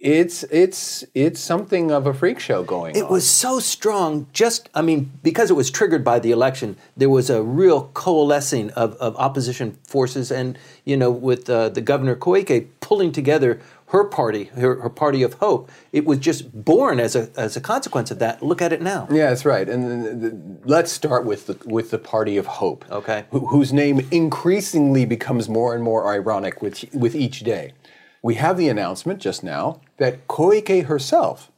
it's 0.00 0.42
it's 0.50 1.04
it's 1.14 1.38
something 1.38 1.92
of 1.92 2.08
a 2.08 2.12
freak 2.12 2.40
show 2.40 2.64
going 2.64 2.96
it 2.96 3.02
on. 3.02 3.06
It 3.06 3.08
was 3.08 3.30
so 3.30 3.60
strong 3.60 4.26
just 4.32 4.68
i 4.74 4.82
mean 4.82 5.12
because 5.22 5.48
it 5.48 5.54
was 5.54 5.70
triggered 5.70 6.02
by 6.02 6.18
the 6.18 6.32
election 6.32 6.76
there 6.96 7.08
was 7.08 7.30
a 7.30 7.40
real 7.40 7.88
coalescing 7.94 8.70
of, 8.72 8.94
of 8.96 9.14
opposition 9.14 9.78
forces 9.86 10.32
and 10.32 10.58
you 10.84 10.96
know 10.96 11.12
with 11.12 11.48
uh, 11.48 11.68
the 11.68 11.80
governor 11.80 12.16
koike 12.16 12.66
pulling 12.80 13.12
together 13.12 13.60
her 13.92 14.04
party 14.04 14.44
her, 14.44 14.80
her, 14.80 14.88
party 14.88 15.22
of 15.22 15.34
hope 15.34 15.70
it 15.92 16.06
was 16.06 16.18
just 16.18 16.50
born 16.64 16.98
as 16.98 17.14
a, 17.14 17.28
as 17.36 17.58
a 17.58 17.60
consequence 17.60 18.10
of 18.10 18.18
that. 18.18 18.42
Look 18.42 18.62
at 18.62 18.72
it 18.72 18.80
now. 18.80 19.06
Yeah 19.10 19.28
that's 19.28 19.44
right. 19.44 19.68
And 19.68 20.04
the, 20.04 20.30
the, 20.30 20.58
let's 20.64 20.90
start 20.90 21.26
with 21.26 21.46
the 21.46 21.58
with 21.66 21.90
the 21.90 21.98
party 21.98 22.38
of 22.38 22.46
hope 22.46 22.84
okay. 22.90 23.24
whose 23.30 23.72
name 23.72 24.06
increasingly 24.10 25.04
becomes 25.04 25.46
more 25.48 25.74
and 25.74 25.84
more 25.84 26.08
ironic 26.08 26.62
with 26.62 26.84
with 26.94 27.14
each 27.14 27.40
day. 27.40 27.74
We 28.22 28.36
have 28.36 28.56
the 28.56 28.68
announcement 28.68 29.20
just 29.20 29.44
now 29.44 29.80
that 29.98 30.26
Koike 30.26 30.86
herself 30.86 31.50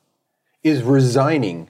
is 0.65 0.83
resigning. 0.83 1.69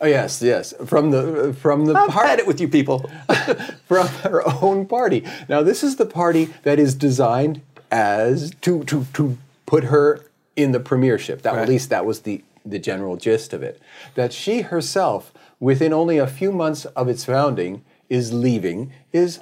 Oh 0.00 0.06
yes, 0.06 0.42
yes, 0.42 0.74
from 0.84 1.12
the 1.12 1.54
from 1.60 1.84
the 1.84 1.94
I've 1.94 2.12
had 2.12 2.40
it 2.40 2.46
with 2.48 2.60
you 2.60 2.66
people. 2.66 3.08
From 3.86 4.08
her 4.24 4.42
own 4.62 4.86
party. 4.86 5.22
Now 5.48 5.62
this 5.62 5.84
is 5.84 5.96
the 5.96 6.06
party 6.06 6.48
that 6.64 6.80
is 6.80 6.94
designed 6.94 7.60
as 7.92 8.52
to 8.62 8.82
to 8.84 9.06
to 9.12 9.38
put 9.72 9.84
her 9.84 10.26
in 10.54 10.72
the 10.72 10.80
premiership. 10.80 11.40
That 11.42 11.54
right. 11.54 11.62
at 11.62 11.68
least 11.68 11.88
that 11.88 12.04
was 12.04 12.20
the 12.20 12.44
the 12.64 12.78
general 12.78 13.16
gist 13.16 13.52
of 13.54 13.62
it. 13.62 13.80
That 14.14 14.32
she 14.32 14.60
herself, 14.60 15.32
within 15.58 15.92
only 15.92 16.18
a 16.18 16.26
few 16.26 16.52
months 16.52 16.84
of 17.00 17.08
its 17.08 17.24
founding, 17.24 17.82
is 18.08 18.32
leaving 18.32 18.92
is 19.12 19.40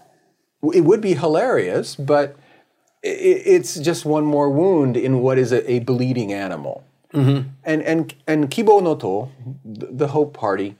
it 0.78 0.84
would 0.84 1.00
be 1.00 1.14
hilarious, 1.14 1.96
but 1.96 2.36
it's 3.02 3.74
just 3.88 4.04
one 4.04 4.24
more 4.24 4.50
wound 4.50 4.96
in 4.96 5.20
what 5.20 5.36
is 5.38 5.52
a, 5.52 5.60
a 5.70 5.80
bleeding 5.80 6.32
animal. 6.32 6.84
Mm-hmm. 7.12 7.48
And 7.64 7.82
and 7.82 8.14
and 8.26 8.50
Kibo 8.50 8.80
no 8.80 8.94
To, 8.94 9.28
the 10.00 10.08
Hope 10.08 10.32
Party, 10.32 10.76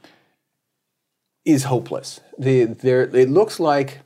is 1.45 1.65
hopeless. 1.65 2.21
The, 2.39 2.67
there, 2.67 3.03
it 3.03 3.31
looks 3.31 3.59
like 3.59 4.01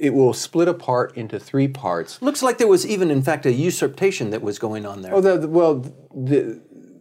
it 0.00 0.14
will 0.14 0.32
split 0.32 0.66
apart 0.66 1.14
into 1.14 1.38
three 1.38 1.68
parts. 1.68 2.20
Looks 2.22 2.42
like 2.42 2.56
there 2.56 2.66
was 2.66 2.86
even, 2.86 3.10
in 3.10 3.22
fact, 3.22 3.44
a 3.44 3.52
usurpation 3.52 4.30
that 4.30 4.40
was 4.40 4.58
going 4.58 4.86
on 4.86 5.02
there. 5.02 5.14
Oh, 5.14 5.20
the, 5.20 5.36
the, 5.36 5.48
well, 5.48 5.84
the, 6.14 6.58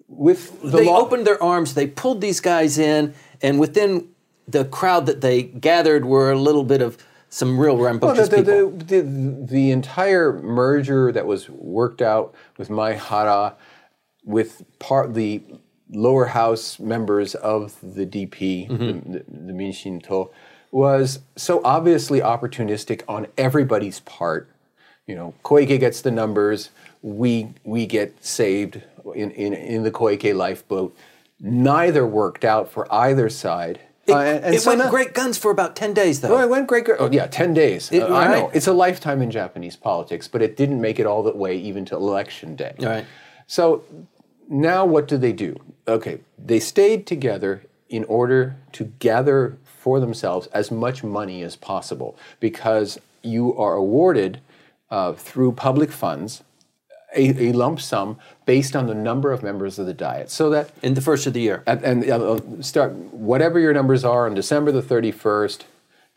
with 0.09 0.61
the 0.61 0.77
they 0.77 0.85
law- 0.85 0.99
opened 0.99 1.25
their 1.25 1.41
arms, 1.41 1.75
they 1.75 1.87
pulled 1.87 2.19
these 2.19 2.41
guys 2.41 2.77
in, 2.77 3.13
and 3.41 3.57
within 3.57 4.09
the 4.49 4.65
crowd 4.65 5.05
that 5.05 5.21
they 5.21 5.43
gathered 5.43 6.03
were 6.03 6.29
a 6.29 6.37
little 6.37 6.65
bit 6.65 6.81
of 6.81 6.97
some 7.29 7.57
real 7.57 7.77
rambunctious 7.77 8.29
well, 8.29 8.43
the. 8.43 8.85
The, 8.85 9.01
the, 9.01 9.45
the, 9.45 9.71
entire 9.71 10.33
merger 10.33 11.11
that 11.13 11.25
was 11.25 11.49
worked 11.49 12.01
out 12.01 12.35
with 12.57 12.67
Maehara, 12.67 13.53
with 14.25 14.63
part 14.79 15.13
the 15.13 15.41
lower 15.91 16.25
house 16.25 16.79
members 16.79 17.33
of 17.35 17.77
the 17.81 18.05
DP, 18.05 18.69
mm-hmm. 18.69 19.11
the, 19.13 19.23
the, 19.27 19.53
Minshinto, 19.53 20.31
was 20.71 21.19
so 21.35 21.61
obviously 21.63 22.19
opportunistic 22.19 23.01
on 23.07 23.27
everybody's 23.37 23.99
part. 24.01 24.49
You 25.07 25.15
know, 25.15 25.33
Koike 25.43 25.79
gets 25.79 26.01
the 26.01 26.11
numbers, 26.11 26.69
we 27.01 27.53
we 27.63 27.85
get 27.85 28.23
saved 28.23 28.81
in, 29.15 29.31
in, 29.31 29.53
in 29.53 29.83
the 29.83 29.91
Koike 29.91 30.35
lifeboat. 30.35 30.95
Neither 31.39 32.05
worked 32.05 32.43
out 32.43 32.69
for 32.69 32.91
either 32.93 33.29
side 33.29 33.79
it, 34.09 34.13
uh, 34.13 34.19
and, 34.19 34.45
and 34.45 34.55
it 34.55 34.61
so 34.61 34.71
went 34.71 34.79
now, 34.79 34.89
great 34.89 35.13
guns 35.13 35.37
for 35.37 35.51
about 35.51 35.75
10 35.75 35.93
days, 35.93 36.21
though. 36.21 36.35
Oh, 36.35 36.41
it 36.41 36.49
went 36.49 36.67
great. 36.67 36.87
Oh, 36.97 37.09
yeah, 37.11 37.27
10 37.27 37.53
days. 37.53 37.91
It, 37.91 38.01
uh, 38.01 38.09
right? 38.09 38.27
I 38.27 38.39
know. 38.39 38.51
It's 38.53 38.67
a 38.67 38.73
lifetime 38.73 39.21
in 39.21 39.31
Japanese 39.31 39.75
politics, 39.75 40.27
but 40.27 40.41
it 40.41 40.57
didn't 40.57 40.81
make 40.81 40.99
it 40.99 41.05
all 41.05 41.23
the 41.23 41.35
way 41.35 41.55
even 41.57 41.85
to 41.85 41.95
election 41.95 42.55
day. 42.55 42.75
All 42.79 42.85
right. 42.87 43.05
So 43.47 43.83
now 44.47 44.85
what 44.85 45.07
do 45.07 45.17
they 45.17 45.33
do? 45.33 45.55
Okay, 45.87 46.19
they 46.37 46.59
stayed 46.59 47.07
together 47.07 47.63
in 47.89 48.03
order 48.05 48.55
to 48.73 48.85
gather 48.99 49.57
for 49.63 49.99
themselves 49.99 50.47
as 50.47 50.71
much 50.71 51.03
money 51.03 51.41
as 51.41 51.55
possible 51.55 52.17
because 52.39 52.99
you 53.21 53.55
are 53.57 53.73
awarded 53.73 54.39
uh, 54.89 55.13
through 55.13 55.51
public 55.51 55.91
funds 55.91 56.43
a, 57.15 57.49
a, 57.49 57.51
lump 57.53 57.81
sum 57.81 58.17
based 58.45 58.75
on 58.75 58.87
the 58.87 58.93
number 58.93 59.31
of 59.31 59.41
members 59.41 59.79
of 59.79 59.85
the 59.85 59.93
diet. 59.93 60.29
So 60.29 60.49
that 60.51 60.71
in 60.83 60.93
the 60.93 61.01
first 61.01 61.25
of 61.25 61.33
the 61.33 61.41
year, 61.41 61.63
and, 61.65 61.83
and 61.83 62.09
uh, 62.09 62.39
start 62.61 62.93
whatever 62.93 63.59
your 63.59 63.73
numbers 63.73 64.03
are 64.03 64.27
on 64.27 64.35
December 64.35 64.71
the 64.71 64.81
thirty 64.81 65.11
first, 65.11 65.65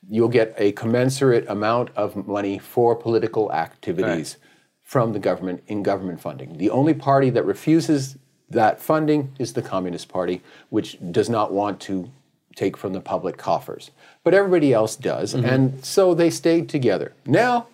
you'll 0.09 0.29
get 0.29 0.55
a 0.59 0.73
commensurate 0.73 1.49
amount 1.49 1.91
of 1.97 2.27
money 2.27 2.59
for 2.59 2.95
political 2.95 3.53
activities 3.53 4.37
right. 4.39 4.51
from 4.83 5.13
the 5.13 5.19
government 5.19 5.63
in 5.67 5.83
government 5.83 6.21
funding. 6.21 6.59
The 6.59 6.71
only 6.71 6.95
party 6.95 7.31
that 7.31 7.45
refuses 7.45 8.19
that 8.53 8.81
funding 8.81 9.33
is 9.39 9.53
the 9.53 9.63
Communist 9.63 10.09
Party, 10.09 10.41
which 10.71 10.99
does 11.11 11.29
not 11.29 11.53
want 11.53 11.81
to 11.81 12.11
take 12.55 12.77
from 12.77 12.93
the 12.93 13.01
public 13.01 13.37
coffers. 13.37 13.91
But 14.25 14.35
everybody 14.35 14.73
else 14.73 14.95
does, 14.97 15.35
mm-hmm. 15.35 15.45
and 15.45 15.85
so 15.85 16.15
they 16.15 16.31
stayed 16.31 16.69
together. 16.69 17.13
Now 17.27 17.67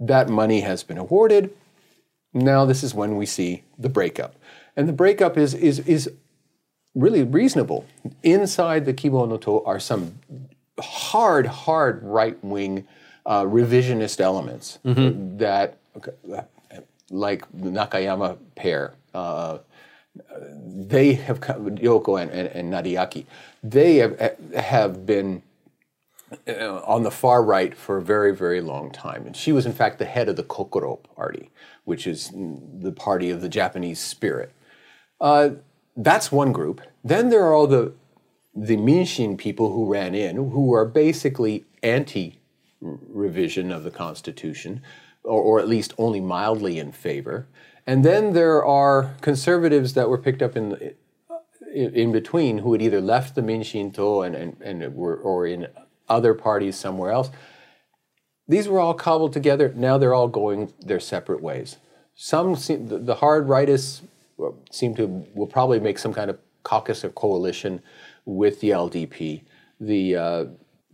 that 0.00 0.28
money 0.28 0.60
has 0.60 0.82
been 0.82 0.98
awarded 0.98 1.54
now 2.36 2.66
this 2.66 2.82
is 2.82 2.94
when 2.94 3.16
we 3.16 3.24
see 3.24 3.62
the 3.78 3.88
breakup. 3.88 4.36
And 4.76 4.86
the 4.86 4.92
breakup 4.92 5.38
is, 5.38 5.54
is, 5.54 5.78
is 5.80 6.10
really 6.94 7.22
reasonable. 7.22 7.86
Inside 8.22 8.84
the 8.84 8.92
Kibo 8.92 9.26
no 9.26 9.38
To 9.38 9.64
are 9.64 9.80
some 9.80 10.18
hard, 10.78 11.46
hard 11.46 12.02
right 12.02 12.42
wing 12.44 12.86
uh, 13.24 13.44
revisionist 13.44 14.20
elements 14.20 14.78
mm-hmm. 14.84 15.38
that, 15.38 15.78
like 17.10 17.46
the 17.52 17.70
Nakayama 17.70 18.36
pair, 18.54 18.92
uh, 19.14 19.58
they 20.66 21.14
have, 21.14 21.40
Kyoko 21.40 22.20
and, 22.20 22.30
and, 22.30 22.48
and 22.48 22.72
Nariaki, 22.72 23.26
they 23.62 23.96
have, 23.96 24.36
have 24.54 25.06
been 25.06 25.42
uh, 26.48 26.80
on 26.84 27.02
the 27.02 27.10
far 27.10 27.42
right 27.42 27.76
for 27.76 27.98
a 27.98 28.02
very, 28.02 28.34
very 28.34 28.60
long 28.60 28.90
time. 28.90 29.26
And 29.26 29.36
she 29.36 29.52
was, 29.52 29.66
in 29.66 29.72
fact, 29.72 29.98
the 29.98 30.04
head 30.04 30.28
of 30.28 30.36
the 30.36 30.42
Kokoro 30.42 30.96
Party, 30.96 31.50
which 31.84 32.06
is 32.06 32.32
the 32.34 32.92
party 32.92 33.30
of 33.30 33.40
the 33.40 33.48
Japanese 33.48 34.00
spirit. 34.00 34.52
Uh, 35.20 35.50
that's 35.96 36.30
one 36.32 36.52
group. 36.52 36.80
Then 37.04 37.30
there 37.30 37.44
are 37.44 37.54
all 37.54 37.66
the 37.66 37.92
the 38.56 38.76
Minshin 38.76 39.36
people 39.36 39.70
who 39.70 39.84
ran 39.84 40.14
in, 40.14 40.36
who 40.36 40.72
are 40.72 40.86
basically 40.86 41.66
anti 41.82 42.38
revision 42.80 43.70
of 43.70 43.84
the 43.84 43.90
Constitution, 43.90 44.82
or, 45.22 45.42
or, 45.42 45.60
at 45.60 45.68
least 45.68 45.92
only 45.98 46.20
mildly 46.20 46.78
in 46.78 46.92
favor. 46.92 47.46
And 47.86 48.04
then 48.04 48.32
there 48.32 48.64
are 48.64 49.14
conservatives 49.20 49.94
that 49.94 50.08
were 50.08 50.18
picked 50.18 50.42
up 50.42 50.56
in 50.56 50.94
in, 51.76 52.10
between, 52.10 52.58
who 52.58 52.72
had 52.72 52.80
either 52.80 53.00
left 53.00 53.34
the 53.34 53.42
Minshinto 53.42 54.26
and, 54.26 54.34
and, 54.34 54.56
and 54.62 54.94
were 54.94 55.16
or 55.16 55.46
in 55.46 55.68
other 56.08 56.32
parties 56.32 56.76
somewhere 56.76 57.10
else. 57.10 57.30
These 58.48 58.66
were 58.68 58.80
all 58.80 58.94
cobbled 58.94 59.32
together. 59.32 59.72
Now 59.76 59.98
they're 59.98 60.14
all 60.14 60.28
going 60.28 60.72
their 60.80 61.00
separate 61.00 61.42
ways. 61.42 61.76
Some 62.14 62.56
seem, 62.56 62.88
the, 62.88 62.98
the 62.98 63.16
hard 63.16 63.46
rightists 63.46 64.00
seem 64.70 64.94
to 64.94 65.26
will 65.34 65.46
probably 65.46 65.80
make 65.80 65.98
some 65.98 66.14
kind 66.14 66.30
of 66.30 66.38
caucus 66.62 67.04
or 67.04 67.10
coalition 67.10 67.82
with 68.24 68.60
the 68.60 68.70
LDP. 68.70 69.42
The, 69.80 70.16
uh, 70.16 70.44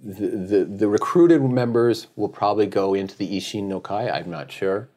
the, 0.03 0.27
the, 0.27 0.65
the 0.65 0.89
recruited 0.89 1.43
members 1.43 2.09
will 2.17 2.29
probably 2.29 2.67
go 2.67 2.95
into 2.95 3.17
the 3.17 3.37
Ishin 3.37 3.65
no 3.65 3.81
Kai. 3.81 4.11
I'm 4.11 4.31
not 4.31 4.51
sure 4.51 4.89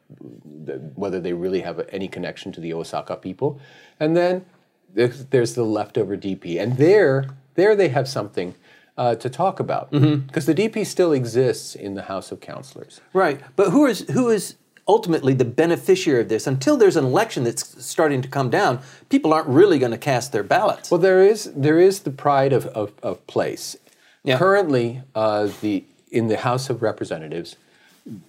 whether 0.96 1.20
they 1.20 1.34
really 1.34 1.62
have 1.62 1.88
any 1.90 2.08
connection 2.08 2.52
to 2.54 2.62
the 2.62 2.74
Osaka 2.74 3.16
people. 3.16 3.60
And 4.00 4.16
then 4.16 4.46
there's, 4.94 5.26
there's 5.26 5.56
the 5.56 5.64
leftover 5.64 6.18
DP, 6.18 6.60
and 6.62 6.78
there 6.78 7.30
there 7.56 7.76
they 7.76 7.90
have 7.90 8.08
something 8.08 8.56
uh, 8.98 9.16
to 9.16 9.30
talk 9.30 9.60
about 9.60 9.92
because 9.92 10.46
mm-hmm. 10.48 10.52
the 10.52 10.70
DP 10.70 10.86
still 10.86 11.12
exists 11.12 11.76
in 11.76 11.96
the 11.96 12.04
House 12.04 12.32
of 12.32 12.40
Councillors. 12.40 13.02
Right, 13.14 13.42
but 13.56 13.72
who 13.72 13.86
is 13.86 14.02
who 14.12 14.30
is 14.30 14.56
ultimately 14.88 15.34
the 15.34 15.46
beneficiary 15.46 16.22
of 16.22 16.30
this? 16.30 16.48
Until 16.48 16.78
there's 16.78 16.96
an 16.96 17.06
election 17.06 17.44
that's 17.44 17.84
starting 17.84 18.22
to 18.22 18.28
come 18.28 18.50
down, 18.50 18.80
people 19.10 19.34
aren't 19.34 19.48
really 19.48 19.80
going 19.80 19.92
to 19.92 19.98
cast 19.98 20.32
their 20.32 20.44
ballots. 20.44 20.92
Well, 20.92 21.00
there 21.00 21.24
is 21.26 21.52
there 21.56 21.80
is 21.80 22.02
the 22.02 22.12
pride 22.12 22.54
of 22.54 22.68
of, 22.68 22.94
of 23.04 23.26
place. 23.28 23.76
Yeah. 24.26 24.38
Currently, 24.38 25.02
uh, 25.14 25.50
the 25.62 25.86
in 26.12 26.28
the 26.28 26.38
House 26.38 26.70
of 26.70 26.82
Representatives, 26.82 27.56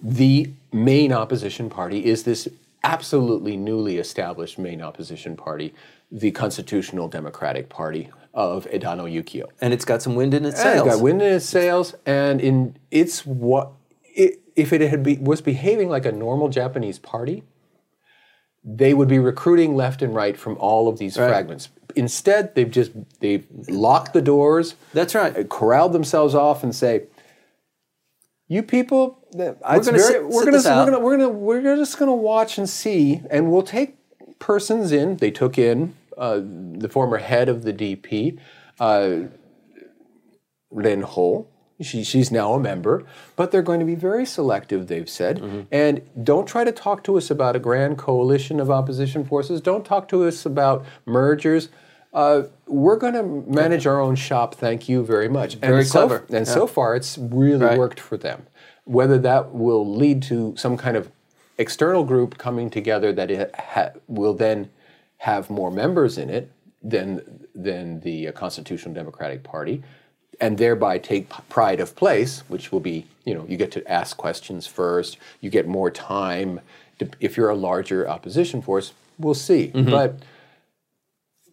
the 0.01 0.49
main 0.71 1.11
opposition 1.11 1.69
party 1.69 2.05
is 2.05 2.23
this 2.23 2.47
absolutely 2.83 3.57
newly 3.57 3.97
established 3.97 4.57
main 4.57 4.81
opposition 4.81 5.35
party, 5.35 5.73
the 6.11 6.31
Constitutional 6.31 7.07
Democratic 7.07 7.69
Party, 7.69 8.09
of 8.37 8.69
Edano 8.69 9.11
Yukio. 9.11 9.49
And 9.59 9.73
it's 9.73 9.83
got 9.83 10.03
some 10.03 10.15
wind 10.15 10.33
in 10.35 10.45
its 10.45 10.59
And 10.59 10.75
sails. 10.75 10.87
It's 10.87 10.95
got 10.95 11.03
wind 11.03 11.21
in 11.23 11.33
its 11.33 11.45
sails, 11.45 11.95
and 12.05 12.39
in 12.39 12.77
it's 12.91 13.25
what 13.25 13.71
it, 14.15 14.39
if 14.55 14.71
it 14.71 14.81
had 14.81 15.01
be, 15.01 15.17
was 15.17 15.41
behaving 15.41 15.89
like 15.89 16.05
a 16.05 16.11
normal 16.11 16.47
Japanese 16.47 16.99
party, 16.99 17.43
they 18.63 18.93
would 18.93 19.07
be 19.07 19.17
recruiting 19.17 19.75
left 19.75 20.03
and 20.03 20.13
right 20.13 20.37
from 20.37 20.55
all 20.59 20.87
of 20.87 20.99
these 20.99 21.15
fragments. 21.15 21.69
Instead, 21.97 22.55
they've 22.55 22.71
just 22.71 22.91
they've 23.19 23.45
locked 23.67 24.13
the 24.13 24.21
doors, 24.21 24.75
That's 24.93 25.15
right. 25.15 25.49
corralled 25.49 25.93
themselves 25.93 26.35
off, 26.35 26.63
and 26.63 26.73
say, 26.73 27.07
"You 28.47 28.63
people, 28.63 29.19
we're 29.33 29.53
gonna 29.53 29.81
sit- 29.81 30.23
we're 30.23 30.31
sit 30.31 30.45
gonna 30.45 30.51
this 30.51 30.65
we're 30.65 30.71
out." 30.71 30.85
gonna 30.89 31.29
we're 31.29 31.75
just 31.75 31.97
gonna 31.99 32.15
watch 32.15 32.57
and 32.57 32.69
see, 32.69 33.21
and 33.29 33.51
we'll 33.51 33.63
take 33.63 33.97
persons 34.39 34.91
in." 34.91 35.17
They 35.17 35.31
took 35.31 35.57
in 35.57 35.95
uh, 36.17 36.41
the 36.43 36.89
former 36.89 37.17
head 37.17 37.49
of 37.49 37.63
the 37.63 37.73
DP, 37.73 38.39
uh, 38.79 39.27
Ren 40.71 41.01
Ho. 41.01 41.47
She, 41.79 42.03
she's 42.03 42.31
now 42.31 42.53
a 42.53 42.59
member, 42.59 43.05
but 43.35 43.51
they're 43.51 43.61
going 43.61 43.79
to 43.79 43.85
be 43.85 43.93
very 43.93 44.25
selective, 44.25 44.87
they've 44.87 45.07
said. 45.07 45.39
Mm-hmm. 45.39 45.61
And 45.71 46.01
don't 46.23 46.47
try 46.47 46.63
to 46.63 46.71
talk 46.71 47.03
to 47.03 47.17
us 47.17 47.29
about 47.29 47.55
a 47.55 47.59
grand 47.59 47.99
coalition 47.99 48.59
of 48.59 48.71
opposition 48.71 49.23
forces. 49.23 49.61
Don't 49.61 49.85
talk 49.85 50.07
to 50.07 50.25
us 50.25 50.43
about 50.43 50.83
mergers. 51.05 51.69
Uh, 52.13 52.43
we're 52.65 52.95
going 52.97 53.13
to 53.13 53.23
manage 53.23 53.85
our 53.85 53.99
own 53.99 54.15
shop, 54.15 54.55
thank 54.55 54.87
you 54.89 55.03
very 55.05 55.27
much. 55.29 55.55
Very 55.55 55.79
and 55.79 55.87
so, 55.87 56.07
clever. 56.07 56.25
And 56.35 56.47
so 56.47 56.65
far, 56.67 56.95
it's 56.95 57.17
really 57.17 57.65
Right. 57.65 57.77
worked 57.77 57.99
for 57.99 58.17
them. 58.17 58.47
Whether 58.85 59.17
that 59.19 59.53
will 59.53 59.85
lead 59.85 60.23
to 60.23 60.55
some 60.57 60.77
kind 60.77 60.95
of 60.97 61.09
external 61.57 62.03
group 62.03 62.37
coming 62.37 62.69
together 62.69 63.11
that 63.13 63.29
it 63.29 63.53
ha- 63.55 63.91
will 64.07 64.33
then 64.33 64.69
have 65.17 65.49
more 65.49 65.69
members 65.71 66.17
in 66.17 66.29
it 66.29 66.51
than 66.83 67.21
than 67.55 67.99
the 68.01 68.27
uh, 68.27 68.31
Constitutional 68.31 68.93
Democratic 68.93 69.41
Party, 69.43 69.81
and 70.39 70.57
thereby 70.59 70.99
take 70.99 71.27
p- 71.29 71.41
pride 71.49 71.79
of 71.79 71.95
place, 71.95 72.43
which 72.47 72.71
will 72.71 72.79
be 72.79 73.07
you 73.25 73.33
know 73.33 73.43
you 73.49 73.57
get 73.57 73.71
to 73.71 73.91
ask 73.91 74.15
questions 74.15 74.65
first, 74.67 75.17
you 75.41 75.49
get 75.49 75.67
more 75.67 75.89
time. 75.91 76.61
to- 76.99 77.09
If 77.19 77.35
you're 77.35 77.49
a 77.49 77.55
larger 77.55 78.07
opposition 78.07 78.61
force, 78.61 78.93
we'll 79.19 79.33
see. 79.33 79.67
But 79.73 80.19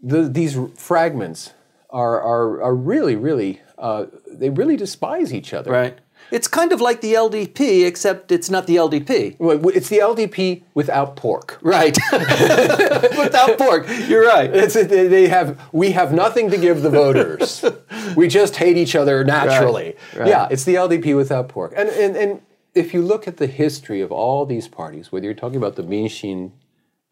the, 0.05 0.29
these 0.29 0.59
fragments 0.77 1.53
are 1.91 2.21
are, 2.21 2.63
are 2.63 2.75
really 2.75 3.17
really 3.17 3.61
uh, 3.79 4.07
they 4.31 4.51
really 4.51 4.77
despise 4.77 5.33
each 5.33 5.53
other. 5.53 5.71
Right. 5.71 5.99
It's 6.31 6.49
kind 6.49 6.73
of 6.73 6.81
like 6.81 7.03
the 7.03 7.15
LDP, 7.15 7.85
except 7.87 8.33
it's 8.33 8.49
not 8.49 8.67
the 8.67 8.77
LDP. 8.77 9.37
Well, 9.39 9.69
It's 9.69 9.91
the 9.91 9.99
LDP 9.99 10.63
without 10.73 11.17
pork. 11.17 11.59
Right. 11.61 11.97
Without 12.13 13.59
pork. 13.59 13.87
You're 14.09 14.27
right. 14.27 14.51
It's, 14.55 14.75
they 14.75 15.29
have 15.29 15.61
we 15.73 15.93
have 15.93 16.13
nothing 16.13 16.51
to 16.51 16.57
give 16.57 16.83
the 16.83 16.91
voters. 16.91 17.65
we 18.17 18.29
just 18.29 18.57
hate 18.57 18.77
each 18.77 18.97
other 18.97 19.23
naturally. 19.23 19.97
right. 20.17 20.29
Yeah, 20.29 20.49
it's 20.51 20.65
the 20.65 20.77
LDP 20.77 21.15
without 21.17 21.49
pork. 21.49 21.75
And, 21.77 21.89
and 21.91 22.17
and 22.17 22.41
if 22.75 22.95
you 22.95 23.03
look 23.03 23.29
at 23.29 23.37
the 23.37 23.47
history 23.47 24.01
of 24.01 24.11
all 24.11 24.47
these 24.47 24.67
parties, 24.67 25.13
whether 25.13 25.27
you're 25.27 25.35
talking 25.35 25.59
about 25.59 25.77
the 25.77 25.85
Minshin 25.85 26.53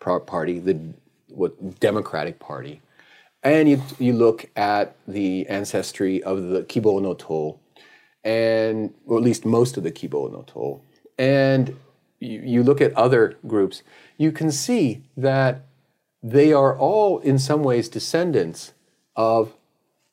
Party, 0.00 0.58
the 0.58 0.94
what 1.34 1.80
Democratic 1.80 2.38
Party, 2.38 2.80
and 3.42 3.68
you 3.68 3.82
you 3.98 4.12
look 4.12 4.50
at 4.56 4.96
the 5.06 5.46
ancestry 5.48 6.22
of 6.22 6.42
the 6.48 6.62
Kibo 6.62 7.00
no 7.00 7.14
To, 7.14 7.58
and 8.24 8.94
or 9.06 9.18
at 9.18 9.22
least 9.22 9.44
most 9.44 9.76
of 9.76 9.82
the 9.82 9.92
Kibo 9.92 10.30
no 10.30 10.42
To, 10.42 10.80
and 11.18 11.76
you, 12.20 12.40
you 12.44 12.62
look 12.62 12.80
at 12.80 12.92
other 12.94 13.36
groups, 13.46 13.82
you 14.16 14.32
can 14.32 14.50
see 14.50 15.02
that 15.16 15.66
they 16.22 16.52
are 16.52 16.78
all 16.78 17.18
in 17.18 17.38
some 17.38 17.62
ways 17.62 17.88
descendants 17.88 18.72
of 19.16 19.54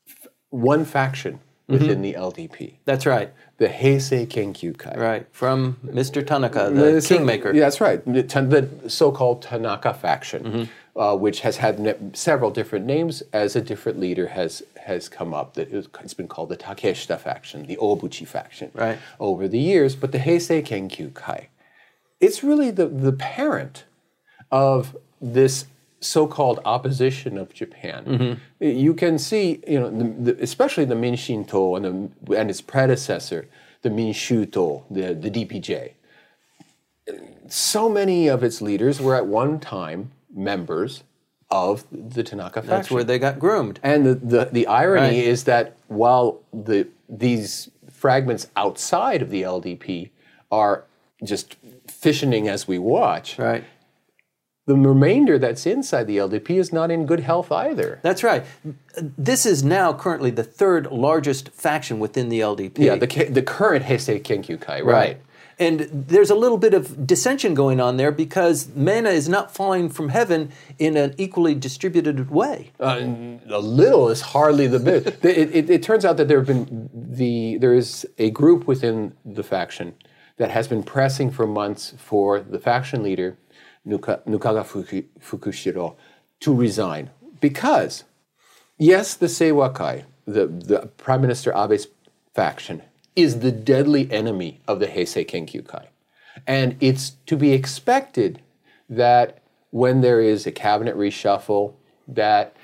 f- 0.08 0.28
one 0.50 0.84
faction 0.84 1.36
mm-hmm. 1.70 1.74
within 1.74 2.02
the 2.02 2.14
LDP, 2.14 2.76
That's 2.86 3.06
right. 3.06 3.32
The 3.60 3.68
Heisei 3.68 4.26
Kenkyukai. 4.26 4.98
Right. 4.98 5.28
From 5.32 5.78
Mr. 5.86 6.26
Tanaka, 6.26 6.72
the 6.74 7.02
So- 7.02 7.16
kingmaker. 7.18 7.54
Yeah, 7.54 7.62
that's 7.62 7.80
right. 7.82 8.04
The, 8.06 8.68
so-called 8.88 9.42
Tanaka 9.44 9.94
faction, 9.94 10.70
uh, 10.96 11.16
which 11.18 11.42
has 11.42 11.58
had 11.58 11.78
ne- 11.80 11.96
several 12.14 12.52
different 12.52 12.86
names 12.86 13.22
as 13.34 13.56
a 13.56 13.62
different 13.62 14.00
leader 14.00 14.28
has 14.28 14.64
has 14.86 15.08
come 15.10 15.34
up. 15.36 15.54
That 15.54 15.72
it's 15.72 16.14
been 16.16 16.28
called 16.28 16.50
the 16.50 16.58
Takeshita 16.58 17.20
faction, 17.20 17.66
the 17.68 17.76
Obuchi 17.78 18.26
faction, 18.26 18.72
Right. 18.74 18.98
over 19.20 19.48
the 19.48 19.60
years. 19.60 19.96
But 19.96 20.12
the 20.14 20.20
Heisei 20.20 20.66
Kenkyukai, 20.66 21.48
it's 22.20 22.44
really 22.44 22.72
the 22.72 22.88
the 22.88 23.12
parent 23.14 23.84
of 24.52 24.96
this 25.22 25.66
so-called 26.02 26.60
opposition 26.66 27.38
of 27.38 27.54
Japan. 27.54 28.06
Mm-hmm. 28.06 28.64
You 28.64 28.94
can 28.94 29.20
see, 29.20 29.62
you 29.68 29.80
know, 29.80 29.90
the, 29.90 30.34
the, 30.34 30.44
especially 30.44 30.86
the 30.86 30.96
Minshinto 30.96 31.76
and, 31.78 32.14
the, 32.24 32.38
and 32.38 32.50
its 32.50 32.62
predecessor, 32.62 33.48
the 33.82 33.90
Minshuto, 33.90 34.84
the, 34.90 35.14
the 35.14 35.30
DPJ. 35.30 35.92
So 37.48 37.90
many 37.90 38.28
of 38.28 38.44
its 38.44 38.62
leaders 38.62 39.02
were 39.02 39.16
at 39.16 39.26
one 39.26 39.60
time 39.60 40.12
members 40.34 41.04
of 41.52 41.84
the 41.92 42.24
Tanaka 42.24 42.62
faction. 42.62 42.70
That's 42.70 42.92
where 42.92 43.04
they 43.04 43.18
got 43.18 43.40
groomed. 43.40 43.80
And 43.82 44.06
the, 44.06 44.16
the, 44.16 44.50
the 44.52 44.68
irony 44.68 45.18
Right. 45.20 45.28
is 45.28 45.46
that 45.46 45.76
while 45.88 46.42
the, 46.54 46.88
these 47.10 47.72
fragments 47.90 48.48
outside 48.56 49.22
of 49.22 49.32
the 49.32 49.42
LDP 49.42 50.12
are 50.52 50.84
just 51.24 51.58
fissioning 51.88 52.48
as 52.48 52.68
we 52.68 52.78
watch, 52.78 53.38
Right. 53.40 53.64
The 54.70 54.76
remainder 54.76 55.40
that's 55.40 55.66
inside 55.66 56.04
the 56.04 56.18
LDP 56.18 56.52
is 56.52 56.72
not 56.72 56.92
in 56.92 57.08
good 57.08 57.22
health 57.22 57.52
either. 57.52 58.00
That's 58.04 58.24
right. 58.24 58.46
This 58.96 59.44
is 59.44 59.64
now 59.64 59.94
currently 59.94 60.30
the 60.30 60.44
third 60.44 60.92
largest 60.92 61.50
faction 61.50 61.98
within 61.98 62.30
the 62.30 62.42
LDP. 62.42 62.78
Yeah, 62.78 62.96
the, 62.96 63.08
the 63.32 63.42
current 63.42 63.86
Heisei 63.86 64.22
Kenkyukai, 64.22 64.86
right. 64.86 65.20
And 65.58 65.90
there's 65.92 66.30
a 66.30 66.36
little 66.36 66.60
bit 66.60 66.76
of 66.76 67.06
dissension 67.06 67.56
going 67.56 67.82
on 67.82 67.98
there 67.98 68.12
because 68.12 68.70
mana 68.76 69.10
is 69.10 69.28
not 69.28 69.54
falling 69.54 69.90
from 69.90 70.10
heaven 70.10 70.52
in 70.78 70.96
an 70.96 71.16
equally 71.18 71.56
distributed 71.56 72.30
way. 72.30 72.72
Uh, 72.80 73.02
a 73.50 73.60
little 73.60 74.08
is 74.08 74.22
hardly 74.22 74.68
the 74.68 74.80
bit. 74.80 75.08
it, 75.26 75.54
it, 75.54 75.70
it 75.70 75.84
turns 75.84 76.06
out 76.06 76.16
that 76.18 76.28
there 76.28 76.38
have 76.38 76.48
been 76.48 76.90
the 76.94 77.58
there 77.58 77.74
is 77.74 78.08
a 78.20 78.30
group 78.30 78.68
within 78.68 79.14
the 79.26 79.44
faction 79.44 79.96
that 80.38 80.52
has 80.52 80.68
been 80.68 80.84
pressing 80.84 81.32
for 81.32 81.48
months 81.48 81.96
for 81.98 82.40
the 82.40 82.60
faction 82.60 83.02
leader 83.02 83.36
Nuka, 83.90 84.22
Nukaga 84.28 84.64
Fukushiro 85.20 85.96
to 86.40 86.54
resign 86.54 87.10
because 87.42 88.04
yes, 88.78 89.16
the 89.16 89.26
Seiwakai, 89.26 90.06
the 90.26 90.46
the 90.46 90.90
Prime 90.98 91.22
Minister 91.22 91.52
Abe's 91.52 91.88
faction, 92.34 92.84
is 93.16 93.40
the 93.40 93.52
deadly 93.52 94.10
enemy 94.12 94.62
of 94.68 94.80
the 94.80 94.88
Heisei 94.88 95.28
Kenkyukai, 95.28 95.88
and 96.46 96.78
it's 96.80 97.12
to 97.26 97.36
be 97.36 97.52
expected 97.52 98.42
that 98.90 99.40
when 99.72 100.02
there 100.02 100.22
is 100.22 100.46
a 100.46 100.52
cabinet 100.52 100.96
reshuffle, 100.96 101.74
that 102.08 102.56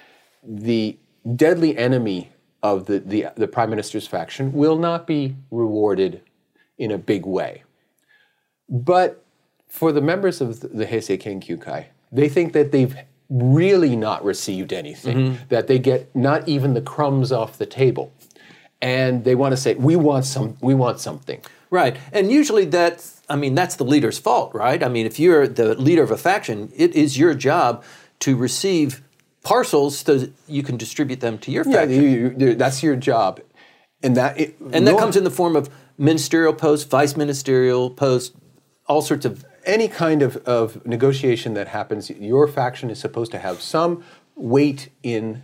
the 0.43 0.97
deadly 1.35 1.77
enemy 1.77 2.31
of 2.61 2.85
the, 2.85 2.99
the, 2.99 3.27
the 3.35 3.47
prime 3.47 3.69
minister's 3.69 4.07
faction 4.07 4.53
will 4.53 4.77
not 4.77 5.05
be 5.05 5.35
rewarded 5.51 6.21
in 6.77 6.91
a 6.91 6.97
big 6.97 7.25
way. 7.25 7.63
But 8.67 9.24
for 9.75 9.91
the 9.91 10.01
members 10.01 10.39
of 10.39 10.61
the, 10.61 10.85
Heisei 10.85 11.17
Kenkyukai, 11.21 11.85
they 12.09 12.29
think 12.29 12.53
that 12.53 12.71
they've 12.71 12.95
really 13.29 13.95
not 13.95 14.23
received 14.23 14.71
anything, 14.71 15.17
mm-hmm. 15.17 15.43
that 15.49 15.67
they 15.67 15.79
get 15.79 16.15
not 16.15 16.47
even 16.47 16.73
the 16.73 16.81
crumbs 16.81 17.31
off 17.31 17.57
the 17.57 17.65
table. 17.65 18.13
And 18.81 19.25
they 19.25 19.35
want 19.35 19.51
to 19.51 19.57
say, 19.57 19.73
we 19.75 19.95
want 19.95 20.23
some 20.25 20.57
we 20.61 20.73
want 20.73 20.99
something. 20.99 21.41
Right. 21.69 21.97
And 22.13 22.31
usually 22.31 22.65
that's, 22.65 23.21
I 23.27 23.35
mean, 23.35 23.53
that's 23.53 23.75
the 23.75 23.83
leader's 23.83 24.17
fault, 24.17 24.53
right? 24.53 24.81
I 24.81 24.87
mean, 24.87 25.05
if 25.05 25.19
you're 25.19 25.45
the 25.47 25.75
leader 25.75 26.03
of 26.03 26.11
a 26.11 26.17
faction, 26.17 26.71
it 26.75 26.95
is 26.95 27.17
your 27.17 27.33
job 27.33 27.83
to 28.19 28.37
receive 28.37 29.01
parcels 29.43 29.99
so 29.99 30.17
that 30.19 30.31
you 30.47 30.63
can 30.63 30.77
distribute 30.77 31.19
them 31.19 31.37
to 31.39 31.51
your 31.51 31.65
Yeah, 31.67 31.73
faction. 31.73 32.01
you- 32.03 32.35
you- 32.37 32.55
that's 32.55 32.81
your 32.81 32.95
job. 32.95 33.41
And 34.03 34.15
that 34.15 34.39
it, 34.39 34.55
and 34.61 34.87
that 34.87 34.91
nor- 34.91 34.99
comes 34.99 35.15
in 35.17 35.23
the 35.25 35.35
form 35.41 35.55
of 35.55 35.69
ministerial 35.97 36.53
posts, 36.53 36.85
vice 36.89 37.17
ministerial 37.17 37.89
posts, 37.89 38.31
all 38.87 39.01
sorts 39.01 39.25
of 39.25 39.43
any 39.65 39.87
kind 39.87 40.21
of, 40.21 40.37
of 40.45 40.85
negotiation 40.85 41.53
that 41.55 41.67
happens, 41.67 42.09
your 42.09 42.47
faction 42.47 42.89
is 42.89 42.99
supposed 42.99 43.31
to 43.31 43.39
have 43.39 43.61
some 43.61 44.03
weight 44.35 44.89
in 45.03 45.43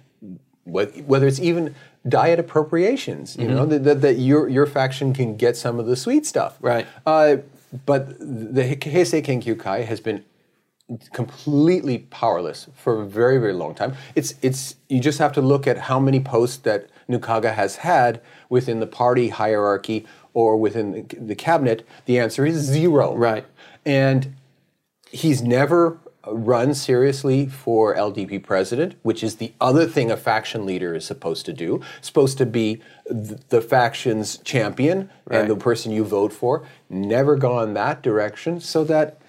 whether 0.66 1.28
it's 1.28 1.40
even 1.40 1.76
diet 2.08 2.40
appropriations. 2.40 3.36
You 3.36 3.48
know 3.48 3.66
that, 3.66 4.02
that, 4.02 4.14
your 4.16 4.48
your 4.48 4.66
faction 4.66 5.14
can 5.14 5.36
get 5.36 5.58
some 5.58 5.80
of 5.80 5.86
the 5.86 5.96
sweet 5.96 6.26
stuff. 6.26 6.58
Right. 6.62 6.88
Uh, 7.06 7.38
but 7.86 8.20
the 8.20 8.76
Heisei 8.76 9.24
Kenkyukai 9.24 9.86
has 9.86 10.00
been 10.00 10.24
completely 11.14 12.00
powerless 12.00 12.68
for 12.76 13.02
a 13.02 13.06
very 13.06 13.38
very 13.38 13.54
long 13.54 13.74
time. 13.74 13.96
It's 14.16 14.36
it's 14.42 14.76
you 14.90 15.00
just 15.00 15.20
have 15.20 15.34
to 15.34 15.42
look 15.42 15.68
at 15.68 15.78
how 15.78 16.00
many 16.00 16.20
posts 16.20 16.58
that 16.58 16.90
Nukaga 17.10 17.54
has 17.54 17.78
had 17.78 18.22
within 18.50 18.80
the 18.80 18.88
party 18.88 19.30
hierarchy 19.30 20.06
or 20.34 20.58
within 20.58 20.92
the, 20.92 21.02
the 21.18 21.36
cabinet. 21.36 21.88
The 22.06 22.20
answer 22.20 22.46
is 22.46 22.58
zero. 22.58 23.16
Right. 23.16 23.46
And 23.86 24.36
he's 25.10 25.41
never 25.41 25.98
run 26.28 26.74
seriously 26.76 27.48
for 27.48 27.96
LDP 27.96 28.44
president, 28.44 28.94
which 29.02 29.24
is 29.24 29.38
the 29.38 29.54
other 29.60 29.88
thing 29.88 30.12
a 30.12 30.17
faction 30.17 30.65
leader 30.67 30.94
is 30.94 31.04
supposed 31.04 31.46
to 31.48 31.54
do. 31.54 31.82
Supposed 32.02 32.38
to 32.38 32.46
be 32.46 32.80
th- 33.10 33.39
the 33.50 33.60
faction's 33.62 34.38
champion 34.38 35.10
Right. 35.26 35.41
and 35.41 35.50
the 35.50 35.56
person 35.56 35.91
you 35.91 36.04
vote 36.04 36.32
for. 36.32 36.63
Never 36.89 37.36
gone 37.38 37.74
that 37.74 38.04
direction, 38.04 38.60
so 38.60 38.84
that 38.84 39.20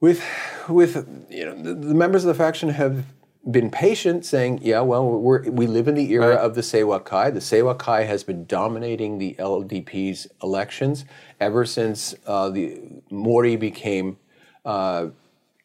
with 0.00 0.22
with 0.68 1.06
you 1.30 1.44
know 1.44 1.54
the, 1.62 1.74
the 1.74 1.94
members 1.94 2.24
of 2.24 2.28
the 2.28 2.34
faction 2.34 2.70
have 2.70 3.04
been 3.50 3.70
patient, 3.70 4.24
saying, 4.24 4.60
"Yeah, 4.62 4.80
well, 4.80 5.08
we're, 5.08 5.48
we 5.50 5.66
live 5.66 5.88
in 5.88 5.94
the 5.94 6.10
era 6.12 6.30
Right. 6.30 6.38
of 6.38 6.54
the 6.54 6.60
Seiwa 6.60 7.04
Kai. 7.04 7.30
The 7.30 7.40
Seiwa 7.40 7.78
Kai 7.78 8.04
has 8.04 8.24
been 8.24 8.44
dominating 8.46 9.18
the 9.18 9.34
LDP's 9.38 10.26
elections 10.42 11.04
ever 11.40 11.64
since 11.64 12.14
uh, 12.26 12.50
the 12.50 12.80
Mori 13.10 13.56
became." 13.56 14.18
Uh, 14.64 15.08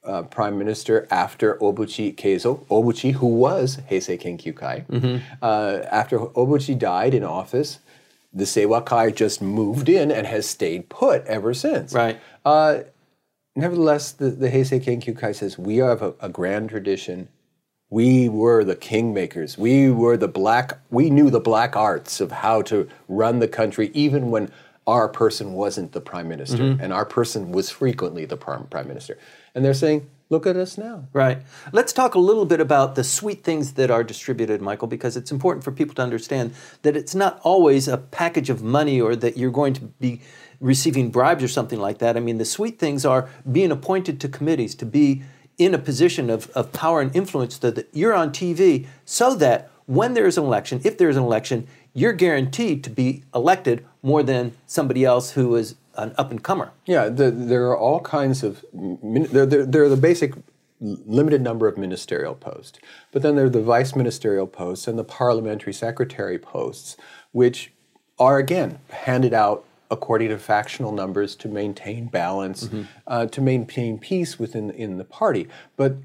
uh, 0.06 0.22
prime 0.24 0.58
minister 0.58 1.08
after 1.10 1.56
Obuchi 1.56 2.14
Keizo, 2.14 2.66
Obuchi, 2.68 3.14
who 3.14 3.28
was 3.28 3.78
Heisei 3.90 4.22
Kenkyu 4.22 4.56
Kai. 4.56 4.86
Mm-hmm. 4.90 5.24
Uh, 5.42 5.80
after 5.90 6.20
Obuchi 6.20 6.78
died 6.78 7.14
in 7.14 7.24
office, 7.24 7.80
the 8.34 8.44
Seiwa 8.44 8.86
Kai 8.86 9.12
just 9.12 9.42
moved 9.42 9.88
in 9.90 10.12
and 10.12 10.28
has 10.28 10.46
stayed 10.48 10.90
put 10.90 11.26
ever 11.26 11.54
since. 11.54 11.94
Right. 11.94 12.20
Uh, 12.44 12.80
nevertheless, 13.56 14.12
the, 14.12 14.30
the 14.30 14.50
Heisei 14.50 14.84
Kenkyu 14.84 15.18
Kai 15.18 15.32
says, 15.32 15.58
we 15.58 15.78
have 15.78 16.02
a, 16.02 16.14
a 16.20 16.30
grand 16.30 16.70
tradition. 16.70 17.30
We 17.94 18.28
were 18.28 18.64
the 18.64 18.76
kingmakers. 18.76 19.56
We 19.56 19.92
were 19.92 20.18
the 20.18 20.28
black, 20.28 20.80
we 20.90 21.12
knew 21.12 21.30
the 21.30 21.40
black 21.40 21.76
arts 21.76 22.20
of 22.20 22.32
how 22.32 22.64
to 22.64 22.90
run 23.08 23.38
the 23.38 23.48
country, 23.48 23.92
even 23.94 24.32
when 24.32 24.52
our 24.88 25.08
person 25.08 25.54
wasn't 25.54 25.92
the 25.92 26.02
prime 26.02 26.28
minister. 26.28 26.58
Mm-hmm. 26.58 26.82
And 26.84 26.92
our 26.92 27.06
person 27.06 27.52
was 27.52 27.70
frequently 27.70 28.26
the 28.26 28.36
prime, 28.36 28.66
prime 28.66 28.88
minister. 28.88 29.20
And 29.54 29.64
they're 29.64 29.76
saying, 29.76 30.10
look 30.32 30.48
at 30.48 30.56
us 30.56 30.76
now. 30.76 31.08
Right. 31.14 31.44
Let's 31.72 31.94
talk 31.94 32.16
a 32.16 32.20
little 32.20 32.46
bit 32.46 32.60
about 32.60 32.96
the 32.96 33.04
sweet 33.04 33.44
things 33.44 33.74
that 33.74 33.92
are 33.92 34.04
distributed, 34.04 34.60
Michael, 34.60 34.88
because 34.88 35.16
it's 35.16 35.32
important 35.32 35.64
for 35.64 35.72
people 35.72 35.94
to 35.94 36.02
understand 36.02 36.56
that 36.82 36.98
it's 36.98 37.14
not 37.14 37.40
always 37.44 37.88
a 37.88 38.00
package 38.00 38.50
of 38.50 38.64
money 38.64 39.00
or 39.00 39.16
that 39.16 39.38
you're 39.38 39.52
going 39.52 39.76
to 39.76 39.82
be 39.82 40.20
receiving 40.60 41.12
bribes 41.12 41.44
or 41.44 41.48
something 41.48 41.80
like 41.80 42.00
that. 42.00 42.18
I 42.18 42.22
mean, 42.22 42.40
the 42.40 42.46
sweet 42.46 42.80
things 42.80 43.06
are 43.06 43.30
being 43.52 43.72
appointed 43.72 44.20
to 44.22 44.28
committees, 44.28 44.74
to 44.76 44.86
be 44.88 45.22
in 45.58 45.74
a 45.74 45.78
position 45.78 46.30
of, 46.30 46.50
of 46.52 46.72
power 46.74 47.02
and 47.02 47.16
influence 47.16 47.58
that 47.60 47.88
you're 47.94 48.14
on 48.14 48.32
TV 48.32 48.88
so 49.06 49.36
that 49.36 49.70
when 49.86 50.14
there 50.14 50.26
is 50.26 50.38
an 50.38 50.44
election, 50.44 50.82
if 50.84 50.98
there 50.98 51.10
is 51.10 51.18
an 51.18 51.24
election, 51.24 51.68
you're 51.94 52.14
guaranteed 52.14 52.84
to 52.84 52.90
be 52.90 53.24
elected 53.36 53.86
more 54.02 54.24
than 54.24 54.54
somebody 54.66 55.04
else 55.06 55.32
who 55.32 55.56
is 55.56 55.76
an 55.96 56.14
up 56.18 56.32
and 56.32 56.44
comer. 56.44 56.72
Yeah, 56.86 57.10
the, 57.10 57.30
there 57.30 57.68
are 57.68 57.78
all 57.78 58.00
kinds 58.00 58.44
of, 58.44 58.64
there, 58.74 59.46
there, 59.46 59.66
there 59.66 59.84
are 59.84 59.90
the 59.90 59.98
basic 59.98 60.34
limited 60.80 61.42
number 61.42 61.68
of 61.68 61.78
ministerial 61.78 62.36
posts, 62.36 62.80
but 63.12 63.22
then 63.22 63.36
there 63.36 63.46
are 63.46 63.50
the 63.50 63.62
vice 63.62 63.96
ministerial 63.96 64.48
posts 64.48 64.88
and 64.88 64.98
the 64.98 65.04
parliamentary 65.04 65.74
secretary 65.74 66.40
posts, 66.40 66.98
which 67.32 67.72
are 68.20 68.38
again 68.38 68.80
handed 68.90 69.34
out 69.34 69.66
according 69.92 70.30
to 70.30 70.38
factional 70.40 70.92
numbers 70.92 71.36
to 71.36 71.48
maintain 71.48 72.08
balance, 72.08 72.70
uh, 73.08 73.26
to 73.28 73.42
maintain 73.42 73.98
peace 74.00 74.40
within 74.40 74.72
in 74.72 74.98
the 74.98 75.04
party. 75.04 75.48
But 75.78 75.98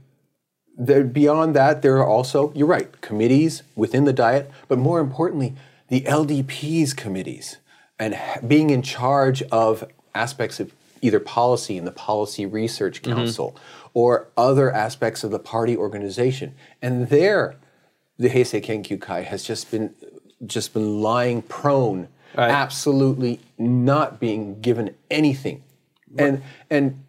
there, 0.77 1.05
beyond 1.05 1.57
that, 1.57 1.83
there 1.83 1.97
are 1.99 2.07
also, 2.07 2.53
you're 2.55 2.67
right, 2.67 3.01
committees 3.01 3.63
within 3.75 4.05
the 4.05 4.13
Diet, 4.13 4.51
but 4.69 4.79
more 4.79 5.01
importantly, 5.01 5.55
the 5.89 6.03
LDP's 6.03 6.95
committees 6.95 7.57
and 7.99 8.19
being 8.47 8.71
in 8.71 8.83
charge 8.83 9.43
of 9.45 9.85
aspects 10.15 10.61
of 10.61 10.73
either 11.01 11.21
policy 11.21 11.77
in 11.77 11.85
the 11.85 11.93
Policy 11.93 12.47
Research 12.47 13.03
Council 13.03 13.57
or 13.95 14.29
other 14.37 14.73
aspects 14.73 15.25
of 15.25 15.31
the 15.31 15.39
party 15.39 15.77
organization. 15.77 16.55
And 16.83 17.09
there, 17.09 17.57
the 18.19 18.29
Heisei 18.29 18.65
Kenkyu 18.65 19.01
Kai 19.01 19.23
has 19.23 19.43
just 19.43 19.71
been 19.71 19.95
just 20.47 20.73
been 20.73 21.03
lying 21.03 21.43
prone, 21.43 22.09
Right. 22.37 22.51
absolutely 22.51 23.41
not 23.59 24.21
being 24.21 24.61
given 24.61 24.95
anything. 25.11 25.63
And 26.17 26.43
and 26.71 27.05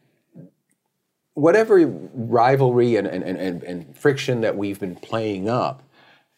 whatever 1.34 1.86
rivalry 1.86 2.95
and, 2.97 3.08
and, 3.08 3.23
and, 3.23 3.63
and 3.63 3.97
friction 3.97 4.41
that 4.41 4.58
we've 4.58 4.79
been 4.79 4.95
playing 4.95 5.47
up, 5.47 5.84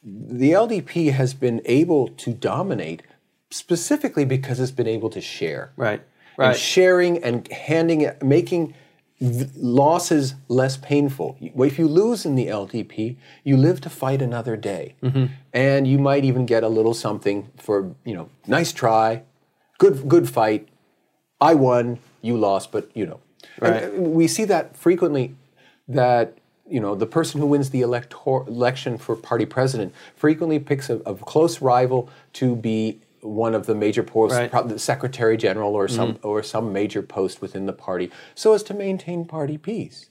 the 0.04 0.52
LDP 0.52 1.12
has 1.12 1.34
been 1.34 1.62
able 1.66 2.08
to 2.10 2.34
dominate 2.34 3.02
specifically 3.50 4.26
because 4.26 4.60
it's 4.60 4.72
been 4.72 4.88
able 4.88 5.10
to 5.10 5.22
share. 5.22 5.72
Right. 5.76 6.02
And 6.38 6.48
Right. 6.48 6.58
sharing 6.58 7.24
and 7.24 7.48
handing 7.52 8.10
making 8.24 8.74
v- 9.22 9.50
losses 9.56 10.36
less 10.50 10.76
painful. 10.76 11.38
If 11.40 11.80
you 11.80 11.88
lose 11.88 12.26
in 12.26 12.36
the 12.36 12.48
LDP, 12.48 13.16
you 13.44 13.56
live 13.56 13.80
to 13.82 13.90
fight 13.90 14.22
another 14.22 14.58
day. 14.58 14.96
Mm-hmm. 15.02 15.26
And 15.54 15.88
you 15.88 16.00
might 16.00 16.26
even 16.26 16.46
get 16.46 16.64
a 16.64 16.68
little 16.68 16.94
something 16.94 17.50
for, 17.56 17.96
you 18.04 18.14
know, 18.16 18.30
nice 18.48 18.74
try, 18.74 19.24
good 19.78 20.10
good 20.10 20.30
fight, 20.30 20.68
I 21.40 21.56
won, 21.56 22.00
you 22.22 22.38
lost, 22.38 22.72
but 22.72 22.90
you 22.94 23.06
know. 23.06 23.20
Right. 23.60 23.86
uh, 23.86 23.90
we 23.90 24.28
see 24.28 24.46
that 24.46 24.78
frequently 24.78 25.36
that 25.88 26.38
you 26.70 26.80
know 26.80 26.96
the 26.96 27.08
person 27.08 27.42
who 27.42 27.48
wins 27.48 27.72
the 27.72 27.82
elector- 27.82 28.48
election 28.48 28.98
for 28.98 29.16
party 29.16 29.46
president 29.46 29.94
frequently 30.16 30.60
picks 30.60 30.90
a, 30.90 30.98
a 31.00 31.16
close 31.16 31.62
rival 31.62 32.10
to 32.34 32.56
be 32.56 33.01
one 33.22 33.54
of 33.56 33.66
the 33.66 33.76
major 33.76 34.04
posts, 34.04 34.38
Right. 34.38 34.50
prob- 34.52 34.70
the 34.70 34.80
secretary 34.80 35.38
general 35.38 35.76
or 35.76 35.88
some 35.88 36.18
or 36.24 36.42
some 36.44 36.72
major 36.74 37.02
post 37.02 37.42
within 37.42 37.66
the 37.66 37.74
party, 37.74 38.10
so 38.36 38.54
as 38.54 38.64
to 38.64 38.74
maintain 38.74 39.26
party 39.26 39.58
peace. 39.58 40.08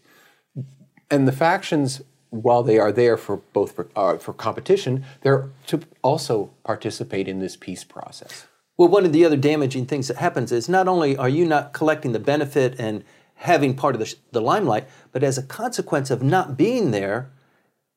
And 1.11 1.27
the 1.27 1.33
factions, 1.33 2.03
while 2.31 2.62
they 2.62 2.79
are 2.79 2.92
there 2.92 3.16
for 3.16 3.38
both 3.53 3.73
for, 3.73 3.88
uh, 3.96 4.16
for 4.18 4.33
competition, 4.33 5.05
they're 5.23 5.51
to 5.66 5.81
also 6.03 6.51
participate 6.64 7.27
in 7.27 7.40
this 7.40 7.57
peace 7.57 7.83
process. 7.83 8.46
Well, 8.79 8.88
one 8.88 9.05
of 9.05 9.12
the 9.12 9.25
other 9.25 9.37
damaging 9.37 9.87
things 9.87 10.09
that 10.09 10.18
happens 10.18 10.53
is 10.53 10.68
not 10.68 10.87
only 10.88 11.16
are 11.16 11.29
you 11.29 11.44
not 11.44 11.73
collecting 11.73 12.12
the 12.12 12.20
benefit 12.20 12.77
and 12.79 13.03
having 13.35 13.75
part 13.75 13.94
of 13.94 13.99
the, 13.99 14.07
sh- 14.07 14.14
the 14.33 14.40
limelight, 14.40 14.87
but 15.12 15.23
as 15.25 15.37
a 15.37 15.42
consequence 15.42 16.11
of 16.11 16.23
not 16.23 16.57
being 16.57 16.90
there, 16.92 17.31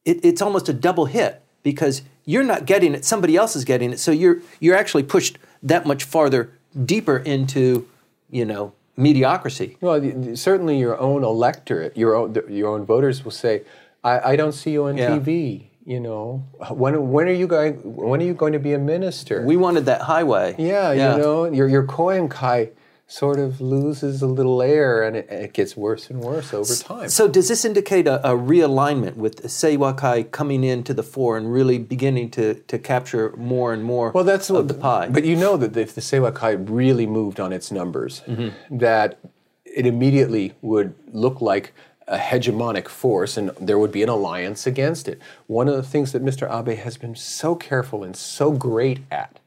it, 0.06 0.20
it's 0.26 0.42
almost 0.42 0.68
a 0.68 0.74
double 0.74 1.06
hit 1.06 1.43
because 1.64 2.02
you're 2.26 2.44
not 2.44 2.66
getting 2.66 2.94
it, 2.94 3.04
somebody 3.06 3.36
else 3.36 3.56
is 3.56 3.66
getting 3.66 3.92
it. 3.92 4.00
So 4.00 4.12
you're 4.12 4.38
you're 4.60 4.76
actually 4.76 5.04
pushed 5.04 5.38
that 5.64 5.86
much 5.86 6.04
farther 6.04 6.52
deeper 6.86 7.18
into, 7.18 7.88
you 8.30 8.46
know, 8.46 8.74
mediocrity. 8.98 9.78
Well, 9.82 10.00
certainly 10.36 10.78
your 10.78 11.00
own 11.00 11.24
electorate, 11.24 11.98
your 11.98 12.16
own 12.16 12.36
your 12.50 12.70
own 12.74 12.86
voters 12.86 13.24
will 13.24 13.32
say, 13.32 13.64
"I, 14.04 14.32
I 14.32 14.36
don't 14.36 14.54
see 14.54 14.72
you 14.72 14.86
on 14.86 14.98
Yeah. 14.98 15.10
TV." 15.18 15.64
You 15.86 16.00
know, 16.00 16.46
when 16.72 17.12
when 17.12 17.28
are 17.28 17.34
you 17.34 17.46
going? 17.48 17.74
When 17.84 18.22
are 18.22 18.26
you 18.26 18.34
going 18.34 18.54
to 18.54 18.60
be 18.60 18.72
a 18.74 18.80
minister? 18.80 19.42
We 19.46 19.58
wanted 19.58 19.86
that 19.88 20.02
highway. 20.04 20.56
yeah, 20.58 20.92
you 20.94 21.22
know, 21.22 21.44
your 21.52 21.68
your 21.68 21.84
Koen 21.84 22.30
Kai 22.30 22.70
sort 23.06 23.38
of 23.40 23.62
loses 23.62 24.22
a 24.22 24.28
little 24.28 24.62
air, 24.62 25.04
and 25.04 25.16
it, 25.16 25.30
it 25.30 25.54
gets 25.54 25.78
worse 25.78 26.10
and 26.10 26.20
worse 26.22 26.54
over 26.54 26.74
time. 26.76 27.10
So 27.10 27.28
does 27.28 27.48
this 27.50 27.64
indicate 27.66 28.08
a, 28.08 28.26
a 28.28 28.36
realignment 28.36 29.16
with 29.16 29.38
the 29.38 29.48
Seiwakai 29.48 30.32
coming 30.32 30.64
into 30.64 30.94
the 30.94 31.04
fore 31.04 31.38
and 31.38 31.52
really 31.52 31.78
beginning 31.78 32.32
to, 32.32 32.56
to 32.56 32.80
capture 32.80 33.34
more 33.38 33.74
and 33.74 33.84
more 33.84 34.12
Well, 34.12 34.24
that's 34.24 34.50
of 34.50 34.56
what 34.56 34.68
the 34.68 34.74
pie? 34.74 35.10
But 35.10 35.26
you 35.26 35.36
know 35.36 35.58
that 35.58 35.76
if 35.78 35.94
the 35.94 36.02
Seiwa 36.02 36.34
Kai 36.34 36.52
really 36.52 37.06
moved 37.06 37.40
on 37.40 37.52
its 37.54 37.72
numbers, 37.72 38.22
Mm-hmm. 38.28 38.78
that 38.80 39.20
it 39.66 39.86
immediately 39.86 40.54
would 40.62 40.94
look 41.12 41.42
like 41.42 41.74
a 42.08 42.18
hegemonic 42.18 42.88
force 42.88 43.38
and 43.38 43.50
there 43.60 43.80
would 43.80 43.92
be 43.92 44.04
an 44.04 44.10
alliance 44.10 44.68
against 44.68 45.08
it. 45.08 45.20
One 45.48 45.68
of 45.68 45.76
the 45.76 45.84
things 45.84 46.12
that 46.12 46.24
Mr. 46.24 46.48
Abe 46.50 46.78
has 46.78 46.98
been 46.98 47.16
so 47.16 47.56
careful 47.56 48.04
and 48.04 48.16
so 48.16 48.52
great 48.52 49.00
at 49.12 49.40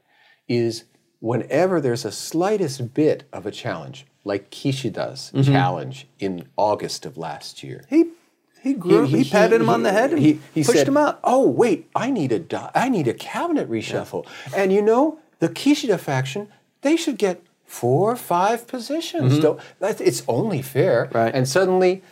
is 0.49 0.85
whenever 1.27 1.81
there's 1.81 2.05
a 2.05 2.13
slightest 2.13 2.95
bit 2.95 3.25
of 3.33 3.47
a 3.47 3.51
challenge, 3.51 4.07
like 4.25 4.51
Kishida's 4.51 5.31
Mm-hmm. 5.35 5.53
challenge 5.53 6.07
in 6.19 6.49
August 6.57 7.05
of 7.07 7.17
last 7.17 7.63
year. 7.63 7.85
he 7.89 8.07
he 8.63 8.73
grew, 8.75 9.07
he, 9.07 9.23
patted 9.23 9.61
him 9.61 9.69
on 9.69 9.85
the 9.85 9.93
head 9.93 10.11
and 10.11 10.19
he, 10.21 10.41
he 10.53 10.65
pushed 10.65 10.79
said, 10.79 10.89
him 10.89 10.97
out. 10.97 11.21
Oh 11.23 11.49
wait, 11.49 11.89
I 11.95 12.11
need 12.11 12.33
a 12.33 12.41
di- 12.41 12.71
I 12.75 12.89
need 12.89 13.07
a 13.07 13.15
cabinet 13.15 13.71
reshuffle. 13.71 14.27
And 14.57 14.73
you 14.73 14.83
know, 14.83 15.21
the 15.39 15.49
Kishida 15.49 16.01
faction, 16.01 16.49
they 16.83 16.97
should 16.97 17.17
get 17.17 17.41
four 17.65 18.11
or 18.11 18.17
five 18.17 18.67
positions. 18.67 19.39
Don't- 19.39 19.61
that's- 19.79 20.01
it's 20.01 20.23
only 20.27 20.63
fair. 20.63 21.05
Mm-hmm. 21.07 21.17
Right. 21.19 21.35
And 21.35 21.49
suddenly, 21.49 22.03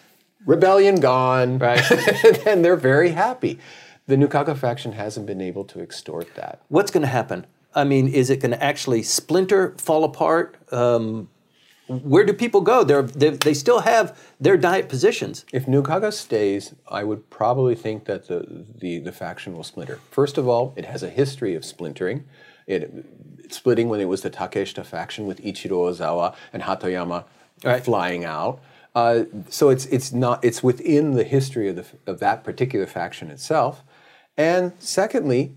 rebellion 0.47 0.97
gone. 1.01 1.59
Right. 1.59 1.83
and 2.47 2.65
they're 2.65 2.77
very 2.77 3.11
happy. 3.11 3.59
The 4.07 4.15
Nukaga 4.17 4.57
faction 4.57 4.93
hasn't 4.93 5.27
been 5.27 5.41
able 5.41 5.65
to 5.65 5.81
extort 5.81 6.35
that. 6.37 6.61
What's 6.69 6.91
going 6.93 7.03
to 7.03 7.09
happen? 7.21 7.47
I 7.75 7.85
mean, 7.85 8.09
is 8.09 8.31
it 8.31 8.41
going 8.41 8.53
to 8.53 8.63
actually 8.63 9.03
splinter, 9.03 9.75
fall 9.79 10.05
apart? 10.05 10.57
Um, 10.73 11.29
where 11.87 12.25
do 12.25 12.33
people 12.33 12.63
go? 12.63 12.83
They're, 12.83 13.03
they 13.03 13.31
they 13.31 13.53
still 13.53 13.81
have 13.81 14.19
their 14.41 14.57
diet 14.57 14.89
positions. 14.89 15.45
If 15.53 15.67
Nukaga 15.67 16.13
stays, 16.13 16.75
I 16.89 17.05
would 17.05 17.29
probably 17.29 17.75
think 17.75 18.07
that 18.07 18.27
the, 18.29 18.65
the, 18.79 19.01
the 19.01 19.13
faction 19.13 19.55
will 19.55 19.65
splinter. 19.65 20.01
First 20.11 20.39
of 20.39 20.49
all, 20.49 20.73
it 20.77 20.87
has 20.87 21.03
a 21.03 21.11
history 21.11 21.55
of 21.55 21.65
splintering. 21.65 22.25
It 22.67 23.05
splitting 23.51 23.91
when 23.91 24.01
it 24.01 24.07
was 24.09 24.23
the 24.23 24.31
Takeshita 24.31 24.85
faction 24.87 25.27
with 25.27 25.43
Ichiro 25.43 25.91
Ozawa 25.91 26.35
and 26.53 26.63
Hatoyama 26.63 27.25
Right. 27.63 27.85
flying 27.85 28.25
out. 28.25 28.61
Uh, 28.95 29.25
so 29.49 29.69
it's 29.69 29.87
it's 29.87 30.13
not 30.13 30.45
it's 30.45 30.63
within 30.63 31.13
the 31.13 31.25
history 31.25 31.69
of 31.69 31.77
the 31.77 31.85
of 32.07 32.19
that 32.21 32.45
particular 32.45 32.87
faction 32.87 33.31
itself, 33.31 33.83
and 34.37 34.73
secondly, 34.79 35.55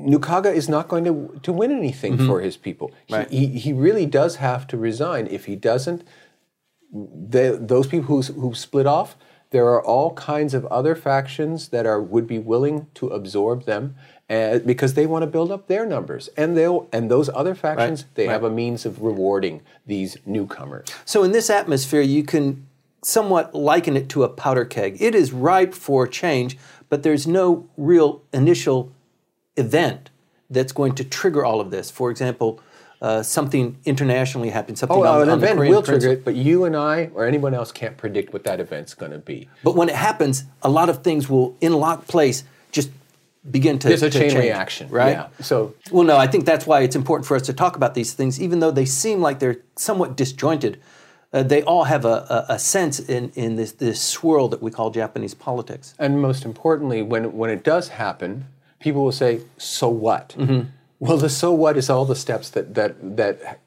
Nukaga 0.00 0.52
is 0.54 0.68
not 0.68 0.88
going 0.88 1.04
to 1.04 1.40
to 1.42 1.52
win 1.52 1.70
anything 1.70 2.18
for 2.26 2.40
his 2.40 2.56
people. 2.56 2.92
Right. 3.10 3.28
He, 3.30 3.46
he 3.46 3.58
he 3.58 3.72
really 3.72 4.06
does 4.06 4.36
have 4.36 4.66
to 4.68 4.76
resign. 4.76 5.26
If 5.26 5.46
he 5.46 5.56
doesn't, 5.56 6.04
the, 6.92 7.58
those 7.60 7.86
people 7.86 8.06
who 8.06 8.22
who 8.40 8.54
split 8.54 8.86
off, 8.86 9.16
there 9.50 9.66
are 9.66 9.82
all 9.82 10.14
kinds 10.14 10.54
of 10.54 10.66
other 10.66 10.94
factions 10.94 11.68
that 11.68 11.86
are 11.86 12.00
would 12.02 12.26
be 12.26 12.38
willing 12.38 12.86
to 12.94 13.08
absorb 13.08 13.64
them. 13.64 13.94
uh, 14.30 14.60
because 14.60 14.94
they 14.94 15.06
want 15.06 15.22
to 15.24 15.26
build 15.26 15.50
up 15.50 15.66
their 15.66 15.84
numbers, 15.84 16.28
and 16.36 16.56
they'll 16.56 16.88
and 16.92 17.10
those 17.10 17.28
other 17.30 17.54
factions 17.54 18.04
they 18.14 18.26
have 18.26 18.44
a 18.44 18.50
means 18.50 18.86
of 18.86 19.02
rewarding 19.02 19.60
these 19.86 20.16
newcomers. 20.24 20.86
So, 21.04 21.24
in 21.24 21.32
this 21.32 21.50
atmosphere, 21.50 22.00
you 22.00 22.22
can 22.22 22.64
somewhat 23.02 23.54
liken 23.54 23.96
it 23.96 24.08
to 24.10 24.22
a 24.22 24.28
powder 24.28 24.64
keg. 24.64 24.96
It 25.00 25.14
is 25.14 25.32
ripe 25.32 25.74
for 25.74 26.06
change, 26.06 26.56
but 26.88 27.02
there's 27.02 27.26
no 27.26 27.68
real 27.76 28.22
initial 28.32 28.92
event 29.56 30.10
that's 30.48 30.72
going 30.72 30.94
to 30.96 31.04
trigger 31.04 31.44
all 31.44 31.60
of 31.60 31.70
this. 31.70 31.90
For 31.90 32.10
example, 32.10 32.60
uh, 33.00 33.22
something 33.22 33.78
internationally 33.84 34.50
happens, 34.50 34.80
something 34.80 34.98
Oh, 34.98 35.02
on, 35.02 35.22
an 35.22 35.30
on 35.30 35.40
the 35.40 35.46
event 35.46 35.70
will 35.70 35.82
trigger 35.82 36.08
it, 36.08 36.24
but 36.24 36.34
you 36.34 36.64
and 36.64 36.76
I 36.76 37.10
or 37.14 37.24
anyone 37.24 37.54
else 37.54 37.72
can't 37.72 37.96
predict 37.96 38.32
what 38.32 38.44
that 38.44 38.60
event's 38.60 38.94
going 38.94 39.12
to 39.12 39.18
be. 39.18 39.48
But 39.64 39.74
when 39.74 39.88
it 39.88 39.94
happens, 39.94 40.44
a 40.62 40.68
lot 40.68 40.90
of 40.90 41.02
things 41.02 41.28
will, 41.28 41.56
in 41.60 41.72
lock 41.72 42.06
place, 42.06 42.44
just 42.72 42.90
begin 43.50 43.78
to 43.78 43.88
There's 43.88 44.02
a 44.02 44.10
to 44.10 44.18
chain 44.18 44.30
change, 44.30 44.42
reaction, 44.42 44.90
right? 44.90 45.12
Yeah. 45.12 45.28
So 45.40 45.74
Well, 45.90 46.04
no, 46.04 46.18
I 46.18 46.26
think 46.26 46.44
that's 46.44 46.66
why 46.66 46.82
it's 46.82 46.94
important 46.94 47.26
for 47.26 47.36
us 47.36 47.42
to 47.42 47.54
talk 47.54 47.74
about 47.74 47.94
these 47.94 48.12
things, 48.12 48.38
even 48.40 48.60
though 48.60 48.70
they 48.70 48.84
seem 48.84 49.20
like 49.22 49.38
they're 49.38 49.60
somewhat 49.76 50.14
disjointed. 50.14 50.78
Uh, 51.32 51.42
they 51.44 51.62
all 51.62 51.84
have 51.84 52.04
a, 52.04 52.46
a, 52.48 52.54
a 52.54 52.58
sense 52.58 52.98
in, 52.98 53.30
in 53.34 53.56
this, 53.56 53.72
this 53.72 54.02
swirl 54.02 54.48
that 54.48 54.60
we 54.60 54.70
call 54.70 54.90
Japanese 54.90 55.32
politics. 55.32 55.94
And 55.98 56.20
most 56.20 56.44
importantly, 56.44 57.02
when, 57.02 57.32
when 57.32 57.50
it 57.50 57.62
does 57.62 57.88
happen, 57.88 58.46
people 58.80 59.04
will 59.04 59.12
say, 59.12 59.40
so 59.56 59.88
what? 59.88 60.34
Mm-hmm. 60.36 60.68
Well, 60.98 61.16
the 61.16 61.30
so 61.30 61.52
what 61.52 61.76
is 61.76 61.88
all 61.88 62.04
the 62.04 62.16
steps 62.16 62.50
that, 62.50 62.74
that, 62.74 63.16
that 63.16 63.60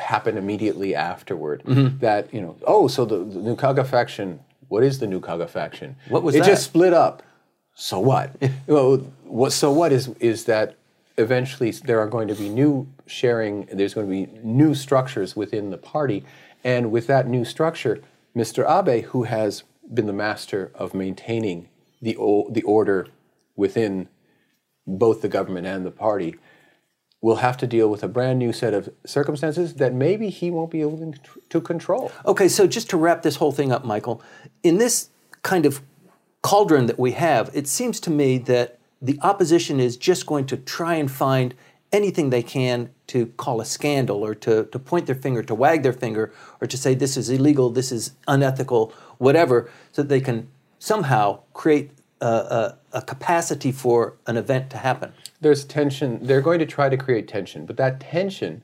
happen 0.00 0.36
immediately 0.36 0.94
afterward. 0.94 1.62
Mm-hmm. 1.64 1.98
That, 1.98 2.32
you 2.32 2.40
know, 2.40 2.56
oh, 2.66 2.88
so 2.88 3.04
the, 3.04 3.18
the 3.18 3.40
Nukaga 3.40 3.86
faction, 3.86 4.40
what 4.68 4.82
is 4.82 4.98
the 4.98 5.06
Nukaga 5.06 5.48
faction? 5.48 5.96
What 6.08 6.22
was 6.22 6.34
it 6.34 6.40
that? 6.40 6.46
just 6.46 6.64
split 6.64 6.92
up. 6.92 7.22
So 7.74 7.98
what? 7.98 8.34
well, 8.66 8.98
what? 9.24 9.52
So 9.52 9.70
what 9.70 9.92
is, 9.92 10.08
is 10.20 10.44
that 10.44 10.76
eventually 11.18 11.70
there 11.70 12.00
are 12.00 12.06
going 12.06 12.28
to 12.28 12.34
be 12.34 12.48
new 12.48 12.88
sharing, 13.06 13.66
there's 13.66 13.94
going 13.94 14.06
to 14.06 14.10
be 14.10 14.40
new 14.42 14.74
structures 14.74 15.36
within 15.36 15.70
the 15.70 15.78
party. 15.78 16.24
And 16.64 16.90
with 16.90 17.06
that 17.06 17.26
new 17.26 17.44
structure, 17.44 18.02
Mr. 18.36 18.64
Abe, 18.68 19.04
who 19.06 19.24
has 19.24 19.64
been 19.92 20.06
the 20.06 20.12
master 20.12 20.70
of 20.74 20.94
maintaining 20.94 21.68
the, 22.00 22.16
o- 22.16 22.48
the 22.50 22.62
order 22.62 23.08
within 23.56 24.08
both 24.98 25.22
the 25.22 25.28
government 25.28 25.66
and 25.66 25.84
the 25.84 25.90
party, 25.90 26.36
will 27.22 27.36
have 27.36 27.56
to 27.58 27.66
deal 27.66 27.88
with 27.88 28.02
a 28.02 28.08
brand 28.08 28.38
new 28.38 28.52
set 28.52 28.72
of 28.72 28.88
circumstances 29.04 29.74
that 29.74 29.92
maybe 29.92 30.30
he 30.30 30.50
won't 30.50 30.70
be 30.70 30.80
able 30.80 31.14
to- 31.48 31.60
control. 31.60 32.10
Okay, 32.24 32.48
so 32.48 32.66
just 32.66 32.88
to 32.90 32.96
wrap 32.96 33.22
this 33.22 33.36
whole 33.36 33.52
thing 33.52 33.70
up, 33.70 33.84
Michael, 33.84 34.22
in 34.62 34.78
this 34.78 35.10
kind 35.42 35.66
of 35.66 35.82
cauldron 36.42 36.86
that 36.86 36.98
we 36.98 37.12
have, 37.12 37.50
it 37.52 37.68
seems 37.68 38.00
to 38.00 38.10
me 38.10 38.38
that 38.38 38.78
the 39.02 39.18
opposition 39.22 39.78
is 39.80 39.96
just 39.96 40.26
going 40.26 40.46
to 40.46 40.56
try 40.56 40.94
and 40.94 41.10
find 41.10 41.54
anything 41.92 42.30
they 42.30 42.42
can 42.42 42.90
to 43.08 43.26
call 43.26 43.60
a 43.60 43.64
scandal 43.64 44.24
or 44.24 44.34
to, 44.34 44.64
to 44.66 44.78
point 44.78 45.06
their 45.06 45.14
finger, 45.14 45.42
to 45.42 45.54
wag 45.54 45.82
their 45.82 45.92
finger, 45.92 46.32
or 46.60 46.66
to 46.66 46.76
say 46.76 46.94
this 46.94 47.16
is 47.16 47.28
illegal, 47.28 47.68
this 47.70 47.90
is 47.90 48.12
unethical, 48.28 48.92
whatever, 49.18 49.68
so 49.92 50.02
that 50.02 50.08
they 50.08 50.20
can 50.20 50.48
somehow 50.78 51.40
create 51.52 51.90
a, 52.20 52.76
a, 52.92 53.02
capacity 53.02 53.72
for 53.72 54.16
an 54.26 54.36
event 54.36 54.70
to 54.70 54.76
happen. 54.76 55.12
There's 55.40 55.64
tension. 55.64 56.18
They're 56.22 56.40
going 56.40 56.58
to 56.58 56.66
try 56.66 56.88
to 56.88 56.96
create 56.96 57.28
tension, 57.28 57.66
but 57.66 57.76
that 57.78 58.00
tension, 58.00 58.62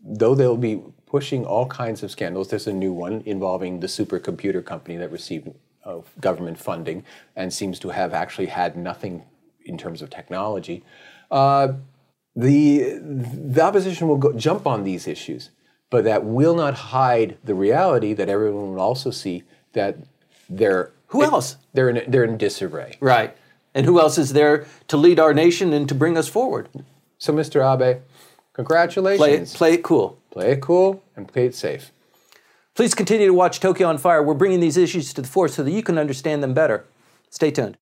though 0.00 0.34
they'll 0.34 0.56
be 0.56 0.80
pushing 1.06 1.44
all 1.44 1.66
kinds 1.66 2.02
of 2.02 2.10
scandals, 2.10 2.48
there's 2.48 2.66
a 2.66 2.72
new 2.72 2.92
one 2.92 3.22
involving 3.26 3.80
the 3.80 3.86
supercomputer 3.86 4.64
company 4.64 4.96
that 4.96 5.10
received 5.10 5.48
uh, 5.84 5.98
government 6.20 6.58
funding 6.58 7.04
and 7.34 7.52
seems 7.52 7.78
to 7.80 7.88
have 7.88 8.12
actually 8.12 8.46
had 8.46 8.76
nothing 8.76 9.24
in 9.64 9.76
terms 9.78 10.02
of 10.02 10.10
technology. 10.10 10.84
Uh, 11.30 11.72
the 12.36 12.98
the 13.02 13.60
opposition 13.60 14.06
will 14.06 14.16
go, 14.16 14.32
jump 14.32 14.66
on 14.66 14.84
these 14.84 15.08
issues, 15.08 15.50
but 15.90 16.04
that 16.04 16.24
will 16.24 16.54
not 16.54 16.74
hide 16.74 17.36
the 17.42 17.54
reality 17.54 18.12
that 18.12 18.28
everyone 18.28 18.74
will 18.74 18.80
also 18.80 19.10
see 19.10 19.42
that 19.72 19.96
they're 20.48 20.92
Who 21.08 21.22
else? 21.22 21.56
they're 21.72 21.88
in 21.88 22.10
they're 22.10 22.24
in 22.24 22.36
disarray. 22.38 22.96
Right. 23.00 23.36
And 23.74 23.86
who 23.86 24.00
else 24.00 24.18
is 24.18 24.32
there 24.32 24.66
to 24.88 24.96
lead 24.96 25.20
our 25.20 25.34
nation 25.34 25.72
and 25.72 25.88
to 25.88 25.94
bring 25.94 26.16
us 26.16 26.28
forward? 26.28 26.68
So, 27.18 27.32
Mr. 27.32 27.62
Abe, 27.62 28.00
congratulations. 28.52 29.18
Play 29.18 29.34
it, 29.34 29.48
play 29.54 29.74
it 29.74 29.82
cool. 29.82 30.18
Play 30.30 30.52
it 30.52 30.60
cool 30.60 31.02
and 31.16 31.28
play 31.28 31.46
it 31.46 31.54
safe. 31.54 31.92
Please 32.74 32.94
continue 32.94 33.26
to 33.26 33.34
watch 33.34 33.60
Tokyo 33.60 33.88
on 33.88 33.98
Fire. 33.98 34.22
We're 34.22 34.34
bringing 34.34 34.60
these 34.60 34.76
issues 34.76 35.12
to 35.14 35.22
the 35.22 35.28
fore 35.28 35.48
so 35.48 35.62
that 35.64 35.70
you 35.70 35.82
can 35.82 35.98
understand 35.98 36.42
them 36.42 36.54
better. 36.54 36.84
Stay 37.30 37.50
tuned. 37.50 37.76